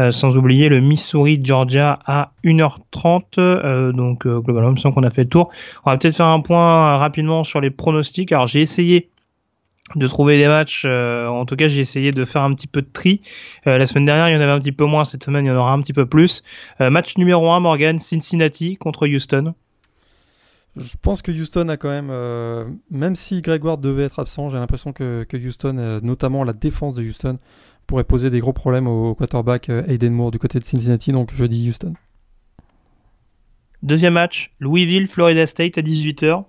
sans 0.09 0.35
oublier 0.35 0.67
le 0.67 0.81
Missouri 0.81 1.39
Georgia 1.41 1.99
à 2.05 2.31
1h30 2.43 3.91
donc 3.91 4.27
globalement 4.27 4.73
il 4.75 4.85
me 4.85 4.93
qu'on 4.93 5.03
a 5.03 5.11
fait 5.11 5.23
le 5.23 5.29
tour. 5.29 5.49
On 5.85 5.91
va 5.91 5.97
peut-être 5.97 6.17
faire 6.17 6.27
un 6.27 6.41
point 6.41 6.97
rapidement 6.97 7.45
sur 7.45 7.61
les 7.61 7.69
pronostics. 7.69 8.33
Alors 8.33 8.47
j'ai 8.47 8.59
essayé 8.59 9.09
de 9.95 10.07
trouver 10.07 10.37
des 10.37 10.47
matchs. 10.47 10.85
en 10.85 11.45
tout 11.45 11.55
cas, 11.55 11.67
j'ai 11.67 11.81
essayé 11.81 12.11
de 12.11 12.25
faire 12.25 12.41
un 12.41 12.53
petit 12.53 12.67
peu 12.67 12.81
de 12.81 12.89
tri. 12.91 13.21
la 13.65 13.87
semaine 13.87 14.05
dernière, 14.05 14.29
il 14.29 14.33
y 14.33 14.35
en 14.35 14.41
avait 14.41 14.51
un 14.51 14.59
petit 14.59 14.71
peu 14.71 14.85
moins. 14.85 15.05
Cette 15.05 15.23
semaine, 15.23 15.45
il 15.45 15.47
y 15.47 15.51
en 15.51 15.55
aura 15.55 15.71
un 15.71 15.81
petit 15.81 15.93
peu 15.93 16.05
plus. 16.05 16.43
match 16.79 17.17
numéro 17.17 17.49
1, 17.51 17.61
Morgan, 17.61 17.97
Cincinnati 17.99 18.75
contre 18.75 19.07
Houston. 19.07 19.53
Je 20.75 20.93
pense 21.01 21.21
que 21.21 21.31
Houston 21.31 21.69
a 21.69 21.77
quand 21.77 21.89
même, 21.89 22.11
même 22.91 23.15
si 23.15 23.41
Greg 23.41 23.63
Ward 23.63 23.81
devait 23.81 24.03
être 24.03 24.19
absent, 24.19 24.49
j'ai 24.49 24.57
l'impression 24.57 24.91
que, 24.93 25.25
que, 25.27 25.37
Houston, 25.37 25.99
notamment 26.03 26.43
la 26.43 26.53
défense 26.53 26.93
de 26.93 27.03
Houston, 27.03 27.37
pourrait 27.87 28.03
poser 28.03 28.29
des 28.29 28.41
gros 28.41 28.53
problèmes 28.53 28.87
au 28.87 29.15
quarterback 29.15 29.69
Aiden 29.69 30.13
Moore 30.13 30.31
du 30.31 30.39
côté 30.39 30.59
de 30.59 30.65
Cincinnati. 30.65 31.11
Donc 31.13 31.31
je 31.33 31.45
dis 31.45 31.67
Houston. 31.69 31.93
Deuxième 33.83 34.13
match, 34.13 34.51
Louisville, 34.59 35.07
Florida 35.07 35.47
State 35.47 35.77
à 35.77 35.81
18h. 35.81 36.43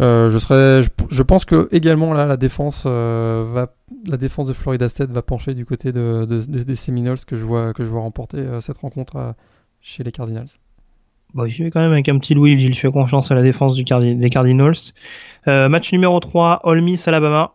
Euh, 0.00 0.30
je 0.30 0.38
serais, 0.38 0.82
je, 1.10 1.22
pense 1.22 1.44
que 1.44 1.68
également 1.72 2.12
là 2.12 2.24
la 2.24 2.36
défense 2.36 2.84
euh, 2.86 3.44
va, 3.52 3.74
la 4.06 4.16
défense 4.16 4.46
de 4.46 4.52
Florida 4.52 4.88
State 4.88 5.10
va 5.10 5.22
pencher 5.22 5.54
du 5.54 5.66
côté 5.66 5.90
de, 5.92 6.24
des 6.24 6.76
Seminoles 6.76 7.18
que 7.26 7.34
je 7.34 7.44
vois 7.44 7.72
que 7.72 7.84
je 7.84 7.90
vois 7.90 8.02
remporter 8.02 8.38
euh, 8.38 8.60
cette 8.60 8.78
rencontre 8.78 9.34
chez 9.80 10.04
les 10.04 10.12
Cardinals. 10.12 10.46
Bon, 11.34 11.46
j'y 11.46 11.64
vais 11.64 11.70
quand 11.70 11.80
même 11.80 11.92
avec 11.92 12.08
un 12.08 12.18
petit 12.18 12.34
Louisville. 12.34 12.72
Je 12.72 12.78
fais 12.78 12.92
confiance 12.92 13.30
à 13.32 13.34
la 13.34 13.42
défense 13.42 13.74
du 13.74 13.82
des 13.82 14.30
Cardinals. 14.30 14.74
match 15.46 15.92
numéro 15.92 16.20
3, 16.20 16.60
Ole 16.62 16.80
Miss, 16.80 17.08
Alabama. 17.08 17.54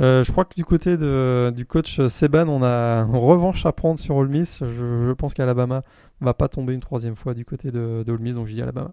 je 0.00 0.30
crois 0.32 0.46
que 0.46 0.54
du 0.54 0.64
côté 0.64 0.96
de, 0.96 1.52
du 1.54 1.66
coach 1.66 2.00
Seban, 2.08 2.48
on 2.48 2.62
a 2.62 3.04
une 3.04 3.16
revanche 3.16 3.66
à 3.66 3.72
prendre 3.72 3.98
sur 3.98 4.16
Ole 4.16 4.28
Miss. 4.28 4.60
Je, 4.60 5.06
je 5.06 5.12
pense 5.12 5.34
qu'Alabama 5.34 5.82
va 6.20 6.34
pas 6.34 6.48
tomber 6.48 6.72
une 6.72 6.80
troisième 6.80 7.16
fois 7.16 7.34
du 7.34 7.44
côté 7.44 7.70
de, 7.70 8.02
de 8.04 8.12
Ole 8.12 8.20
Miss, 8.20 8.34
donc 8.34 8.46
je 8.46 8.54
dis 8.54 8.62
Alabama. 8.62 8.92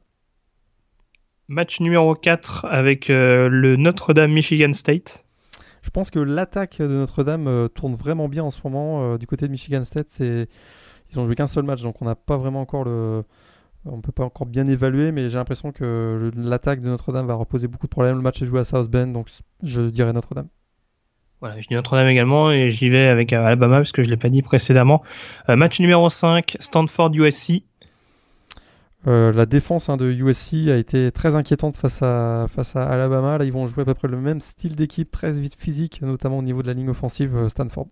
Match 1.48 1.80
numéro 1.80 2.16
4 2.16 2.66
avec 2.66 3.10
euh, 3.12 3.48
le 3.50 3.76
Notre-Dame 3.76 4.32
Michigan 4.32 4.74
State. 4.74 5.26
Je 5.84 5.92
pense 5.92 6.10
que 6.10 6.18
l'attaque 6.18 6.80
de 6.80 6.88
Notre-Dame 6.88 7.48
euh, 7.48 7.68
tourne 7.68 7.94
vraiment 7.94 8.28
bien 8.28 8.44
en 8.44 8.50
ce 8.50 8.62
moment. 8.64 9.14
Euh, 9.14 9.18
du 9.20 9.28
côté 9.28 9.46
de 9.46 9.52
Michigan 9.52 9.84
State, 9.84 10.08
c'est 10.10 10.48
ils 11.12 11.20
ont 11.20 11.26
joué 11.26 11.36
qu'un 11.36 11.46
seul 11.46 11.64
match, 11.64 11.84
donc 11.84 12.02
on 12.02 12.06
n'a 12.06 12.16
pas 12.16 12.38
vraiment 12.38 12.62
encore 12.62 12.84
le, 12.84 13.24
on 13.86 14.02
peut 14.02 14.12
pas 14.12 14.24
encore 14.24 14.48
bien 14.48 14.68
évaluer, 14.68 15.12
mais 15.12 15.30
j'ai 15.30 15.38
l'impression 15.38 15.72
que 15.72 16.32
l'attaque 16.36 16.80
de 16.80 16.88
Notre-Dame 16.88 17.28
va 17.28 17.36
reposer 17.36 17.68
beaucoup 17.68 17.86
de 17.86 17.92
problèmes. 17.92 18.16
Le 18.16 18.24
match 18.24 18.42
est 18.42 18.46
joué 18.46 18.62
à 18.62 18.64
South 18.64 18.90
Bend, 18.90 19.08
donc 19.08 19.30
je 19.62 19.84
dirais 19.84 20.14
Notre-Dame. 20.14 20.48
Voilà, 21.42 21.62
je 21.62 21.68
dis 21.68 21.76
Notre-Dame 21.76 22.08
également 22.08 22.52
et 22.52 22.72
j'y 22.72 22.90
vais 22.90 23.06
avec 23.06 23.32
Alabama 23.34 23.78
parce 23.78 23.92
que 23.92 24.04
je 24.04 24.10
l'ai 24.10 24.18
pas 24.18 24.30
dit 24.30 24.42
précédemment. 24.42 25.04
match 25.48 25.80
numéro 25.80 26.10
5, 26.10 26.58
Stanford 26.60 27.12
USC. 27.14 27.62
Euh, 29.08 29.32
la 29.32 29.46
défense 29.46 29.90
hein, 29.90 29.98
de 29.98 30.12
USC 30.12 30.68
a 30.68 30.78
été 30.78 31.12
très 31.12 31.36
inquiétante 31.36 31.78
face 31.78 32.02
à, 32.02 32.48
face 32.54 32.76
à 32.76 32.88
Alabama. 32.88 33.38
Là, 33.38 33.46
ils 33.46 33.54
vont 33.54 33.68
jouer 33.68 33.84
à 33.84 33.86
peu 33.86 33.94
près 33.94 34.08
le 34.08 34.20
même 34.20 34.42
style 34.42 34.76
d'équipe, 34.76 35.12
très 35.12 35.32
vite 35.32 35.56
physique, 35.56 36.02
notamment 36.02 36.40
au 36.40 36.42
niveau 36.42 36.64
de 36.64 36.68
la 36.68 36.74
ligne 36.74 36.90
offensive 36.90 37.36
euh, 37.36 37.50
Stanford. 37.50 37.88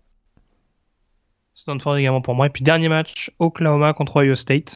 Stanford 1.54 1.98
également 1.98 2.20
pour 2.20 2.34
moi. 2.34 2.46
Et 2.46 2.50
puis 2.50 2.64
dernier 2.64 2.88
match, 2.88 3.30
Oklahoma 3.38 3.92
contre 3.92 4.22
Ohio 4.22 4.34
State. 4.34 4.74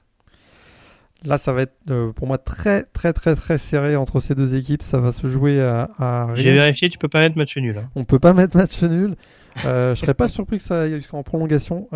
Là, 1.25 1.39
ça 1.39 1.53
va 1.53 1.63
être 1.63 1.75
euh, 1.91 2.13
pour 2.13 2.29
moi 2.29 2.39
très 2.39 2.85
très 2.85 3.13
très 3.13 3.35
très 3.35 3.59
serré 3.59 3.97
entre 3.97 4.21
ces 4.21 4.37
deux 4.37 4.55
équipes. 4.55 4.85
Ça 4.85 5.01
va 5.01 5.11
se 5.11 5.27
jouer 5.27 5.61
à. 5.61 6.29
J'ai 6.35 6.53
vérifié, 6.53 6.89
tu 6.89 6.99
peux 6.99 7.09
pas 7.09 7.19
mettre 7.19 7.37
match 7.37 7.57
nul. 7.57 7.77
Hein. 7.77 7.91
On 7.97 8.05
peut 8.05 8.21
pas 8.21 8.33
mettre 8.33 8.57
match 8.57 8.81
nul. 8.85 9.17
je 9.57 9.95
serais 9.97 10.15
pas 10.15 10.29
surpris 10.29 10.59
que 10.59 10.65
ça 10.65 10.83
aille 10.83 10.95
jusqu'en 10.95 11.25
prolongation 11.25 11.89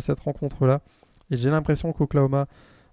cette 0.00 0.20
rencontre-là. 0.20 0.82
Et 1.32 1.36
j'ai 1.36 1.50
l'impression 1.50 1.92
qu'Oklahoma 1.92 2.42
euh, 2.42 2.44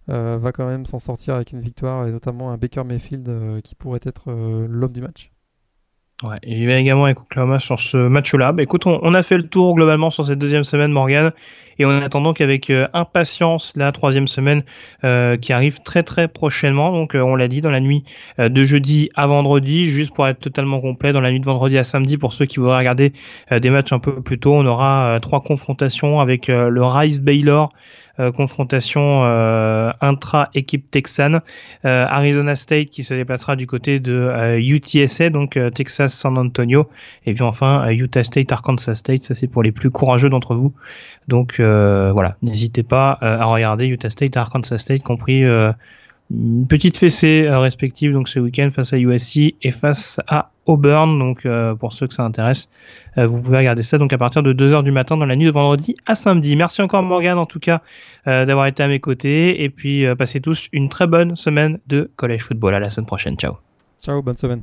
va 0.10 0.52
quand 0.52 0.68
même 0.68 0.86
s'en 0.86 1.00
sortir 1.00 1.36
avec 1.36 1.52
une 1.52 1.62
victoire 1.62 2.08
et 2.08 2.12
notamment 2.12 2.52
un 2.52 2.58
Baker 2.58 2.84
Mayfield 2.84 3.28
euh, 3.30 3.62
qui 3.62 3.76
pourrait 3.76 4.00
être 4.04 4.32
euh, 4.32 4.68
l'homme 4.70 4.92
du 4.92 5.02
match. 5.02 5.32
Ouais, 6.24 6.38
j'y 6.46 6.66
vais 6.66 6.82
également 6.82 7.06
avec 7.06 7.22
Oklahoma 7.22 7.60
sur 7.60 7.80
ce 7.80 7.96
match-là. 7.96 8.52
Bah, 8.52 8.62
écoute, 8.62 8.86
on, 8.86 9.14
a 9.14 9.24
fait 9.24 9.38
le 9.38 9.48
tour 9.48 9.74
globalement 9.74 10.10
sur 10.10 10.26
cette 10.26 10.40
deuxième 10.40 10.66
semaine, 10.66 10.92
Morgan, 10.92 11.32
et 11.78 11.86
on 11.86 11.92
attend 11.92 12.20
donc 12.20 12.42
avec 12.42 12.70
impatience 12.94 13.72
la 13.78 13.94
troisième 13.94 14.28
semaine 14.28 14.64
qui 15.02 15.54
arrive 15.54 15.80
très 15.82 16.04
très 16.04 16.28
prochainement. 16.28 16.92
Donc, 16.92 17.16
on 17.16 17.38
l'a 17.38 17.48
dit, 17.48 17.62
dans 17.62 17.72
la 17.72 17.80
nuit 17.80 18.04
de 18.38 18.64
jeudi 18.66 19.10
à 19.16 19.28
vendredi, 19.28 19.86
juste 19.86 20.14
pour 20.14 20.28
être 20.28 20.42
totalement 20.42 20.82
complet, 20.82 21.14
dans 21.14 21.22
la 21.22 21.32
nuit 21.32 21.40
de 21.40 21.46
vendredi 21.46 21.78
à 21.78 21.86
samedi, 21.86 22.18
pour 22.18 22.34
ceux 22.34 22.46
qui 22.46 22.60
voudraient 22.60 22.80
regarder 22.80 23.14
des 23.50 23.70
matchs 23.70 23.94
un 23.94 24.00
peu 24.00 24.22
plus 24.22 24.40
tôt, 24.40 24.56
on 24.56 24.66
aura 24.66 25.20
trois 25.22 25.40
confrontations 25.40 26.20
avec 26.20 26.48
le 26.48 26.84
Rice 26.84 27.22
Baylor 27.22 27.72
euh, 27.72 27.99
confrontation 28.36 29.24
euh, 29.24 29.92
intra-équipe 30.02 30.90
texane. 30.92 31.42
Euh, 31.86 32.06
Arizona 32.08 32.56
State 32.56 32.90
qui 32.90 33.04
se 33.04 33.14
déplacera 33.14 33.56
du 33.56 33.68
côté 33.68 34.00
de 34.00 34.58
UTSA, 34.60 35.30
donc 35.30 35.58
Texas 35.74 36.14
San 36.14 36.38
Antonio. 36.38 36.90
Et 37.26 37.34
puis 37.34 37.44
enfin 37.44 37.90
Utah 37.90 38.24
State, 38.24 38.52
Arkansas 38.52 38.96
State, 38.96 39.24
ça 39.24 39.36
c'est 39.36 39.48
pour 39.48 39.64
les 39.64 39.72
plus 39.72 39.90
courageux 39.90 40.30
d'entre 40.30 40.56
vous. 40.56 40.74
Donc 41.28 41.60
voilà, 41.60 42.36
n'hésitez 42.42 42.84
pas 42.84 43.18
à 43.22 43.46
regarder 43.46 43.86
Utah 43.86 44.10
State, 44.10 44.36
Arkansas 44.38 44.80
State, 44.80 45.04
compris 45.04 45.44
une 46.32 46.68
petite 46.68 46.98
fessée 46.98 47.48
respective 47.50 48.14
donc 48.14 48.30
ce 48.30 48.40
week-end 48.40 48.70
face 48.72 48.94
à 48.94 48.98
USC 48.98 49.56
et 49.62 49.72
face 49.72 50.20
à 50.28 50.52
Auburn. 50.66 51.18
Donc 51.18 51.46
euh, 51.46 51.76
pour 51.76 51.94
ceux 51.94 52.08
que 52.08 52.14
ça 52.14 52.24
intéresse, 52.24 52.70
euh, 53.18 53.26
vous 53.26 53.42
pouvez 53.42 53.58
regarder 53.58 53.82
ça 53.82 53.98
donc 53.98 54.14
à 54.14 54.18
partir 54.18 54.44
de 54.44 54.54
2h 54.54 54.84
du 54.84 54.92
matin 54.92 55.18
dans 55.18 55.26
la 55.26 55.36
nuit 55.36 55.46
de 55.46 55.52
vendredi 55.52 55.96
à 56.06 56.16
samedi. 56.16 56.56
Merci 56.56 56.82
encore 56.82 57.04
Morgan 57.04 57.38
en 57.38 57.46
tout 57.46 57.60
cas 57.60 57.82
euh, 58.28 58.46
d'avoir 58.46 58.68
été 58.68 58.84
à 58.84 58.88
mes 58.88 59.00
côtés 59.00 59.64
et 59.64 59.70
puis 59.70 60.06
passez 60.18 60.40
tous 60.40 60.70
une 60.72 60.90
très 60.90 61.08
bonne 61.08 61.36
semaine 61.36 61.80
de 61.88 62.10
collège 62.16 62.44
football. 62.44 62.76
À 62.76 62.80
la 62.80 62.90
semaine 62.90 63.08
prochaine. 63.08 63.36
Ciao. 63.36 63.58
Ciao, 64.02 64.22
bonne 64.22 64.38
semaine. 64.38 64.62